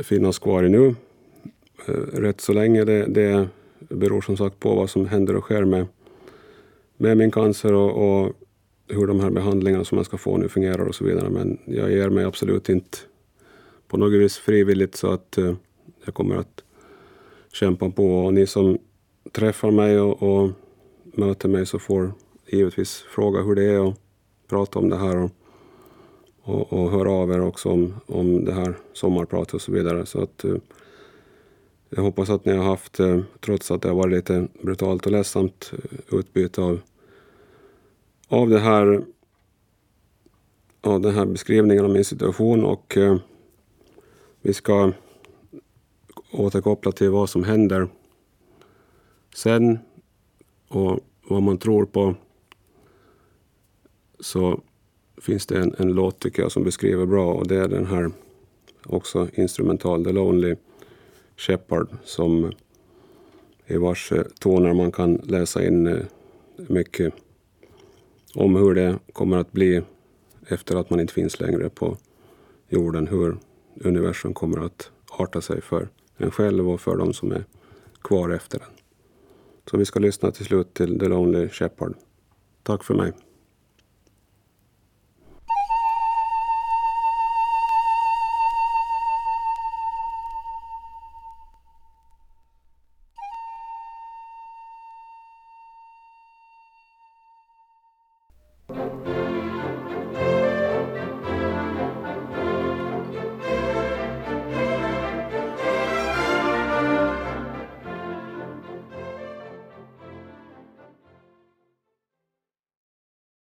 finnas 0.03 0.39
kvar 0.39 0.65
i 0.65 0.69
nu 0.69 0.95
Eh, 1.87 1.93
rätt 2.21 2.41
så 2.41 2.53
länge. 2.53 2.85
Det, 2.85 3.07
det 3.07 3.49
beror 3.79 4.21
som 4.21 4.37
sagt 4.37 4.61
på 4.61 4.75
vad 4.75 4.91
som 4.91 5.07
händer 5.07 5.37
och 5.37 5.45
sker 5.45 5.65
med, 5.65 5.87
med 6.97 7.17
min 7.17 7.31
cancer 7.31 7.73
och, 7.73 8.23
och 8.23 8.33
hur 8.89 9.07
de 9.07 9.21
här 9.21 9.31
behandlingarna 9.31 9.85
som 9.85 9.99
jag 9.99 10.07
ska 10.07 10.17
få 10.17 10.37
nu 10.37 10.49
fungerar 10.49 10.87
och 10.87 10.95
så 10.95 11.05
vidare. 11.05 11.31
Men 11.31 11.59
jag 11.65 11.91
ger 11.91 12.09
mig 12.09 12.25
absolut 12.25 12.69
inte 12.69 12.99
på 13.89 13.97
något 13.97 14.13
vis 14.13 14.39
frivilligt 14.39 14.97
så 14.97 15.11
att 15.13 15.39
uh, 15.39 15.55
jag 16.05 16.15
kommer 16.15 16.37
att 16.37 16.65
kämpa 17.53 17.91
på. 17.91 18.25
Och 18.25 18.35
ni 18.35 18.47
som 18.47 18.79
träffar 19.33 19.71
mig 19.71 20.01
och, 20.01 20.23
och 20.23 20.51
möter 21.05 21.49
mig 21.49 21.67
så 21.67 21.79
får 21.79 22.13
givetvis 22.47 23.05
fråga 23.15 23.43
hur 23.43 23.55
det 23.55 23.65
är 23.65 23.81
och 23.81 23.95
prata 24.49 24.79
om 24.79 24.89
det 24.89 24.97
här 24.97 25.17
och, 25.17 25.31
och, 26.43 26.73
och 26.73 26.91
höra 26.91 27.11
av 27.11 27.31
er 27.31 27.41
också 27.41 27.69
om, 27.69 27.95
om 28.07 28.45
det 28.45 28.53
här 28.53 28.75
sommarpratet 28.93 29.55
och 29.55 29.63
så 29.63 29.73
vidare. 29.73 30.07
Så 30.07 30.23
att 30.23 30.45
uh, 30.45 30.57
jag 31.91 32.03
hoppas 32.03 32.31
att 32.31 32.45
ni 32.45 32.53
har 32.53 32.65
haft, 32.65 33.01
eh, 33.01 33.21
trots 33.41 33.71
att 33.71 33.83
det 33.83 33.89
har 33.89 33.97
varit 33.97 34.13
lite 34.13 34.49
brutalt 34.63 35.07
och 35.07 35.13
ledsamt, 35.13 35.73
eh, 35.73 36.19
utbyte 36.19 36.63
av, 36.63 36.81
av 38.29 38.49
det 38.49 38.59
här 38.59 39.03
av 40.81 41.01
den 41.01 41.15
här 41.15 41.27
beskrivningen 41.27 41.85
av 41.85 41.91
min 41.91 42.05
situation 42.05 42.65
och 42.65 42.97
eh, 42.97 43.17
vi 44.41 44.55
ska 44.55 44.93
återkoppla 46.33 46.93
till 46.93 47.11
vad 47.11 47.31
som 47.31 47.45
händer 47.45 47.89
sen 49.35 49.79
och 50.69 51.01
vad 51.29 51.43
man 51.43 51.59
tror 51.59 51.85
på. 51.85 52.15
Så 54.21 54.61
finns 55.21 55.47
det 55.47 55.59
en, 55.59 55.75
en 55.79 55.93
låt 55.93 56.21
tycker 56.21 56.43
jag 56.43 56.53
som 56.53 56.65
beskriver 56.65 57.07
bra 57.07 57.35
och 57.35 57.47
det 57.47 57.57
är 57.57 57.69
den 57.69 57.87
här 57.87 58.11
också 58.87 59.29
instrumental, 59.35 60.05
The 60.05 60.13
Lonely. 60.13 60.57
Shepard 61.39 61.89
som 62.05 62.53
i 63.67 63.77
vars 63.77 64.13
eh, 64.13 64.23
toner 64.23 64.75
man 64.75 64.93
kan 64.93 65.15
läsa 65.15 65.67
in 65.67 65.87
eh, 65.87 66.05
mycket 66.57 67.15
om 68.35 68.57
hur 68.57 68.75
det 68.75 68.99
kommer 69.13 69.37
att 69.37 69.53
bli 69.53 69.83
efter 70.49 70.77
att 70.77 70.91
man 70.91 71.01
inte 71.01 71.13
finns 71.13 71.41
längre 71.41 71.71
på 71.71 71.97
jorden. 72.69 73.07
Hur 73.07 73.37
universum 73.85 74.35
kommer 74.35 74.67
att 74.67 74.91
arta 75.11 75.41
sig 75.41 75.61
för 75.61 75.89
en 76.17 76.31
själv 76.31 76.71
och 76.71 76.81
för 76.81 76.97
de 76.97 77.13
som 77.13 77.33
är 77.33 77.45
kvar 78.03 78.31
efter 78.31 78.59
den. 78.59 78.69
Så 79.71 79.77
vi 79.77 79.85
ska 79.85 80.01
lyssna 80.01 80.31
till 80.31 80.45
slut 80.45 80.75
till 80.75 80.99
The 80.99 81.09
Lonely 81.09 81.49
Shepard. 81.49 81.95
Tack 82.63 82.85
för 82.85 82.95
mig. 82.95 83.13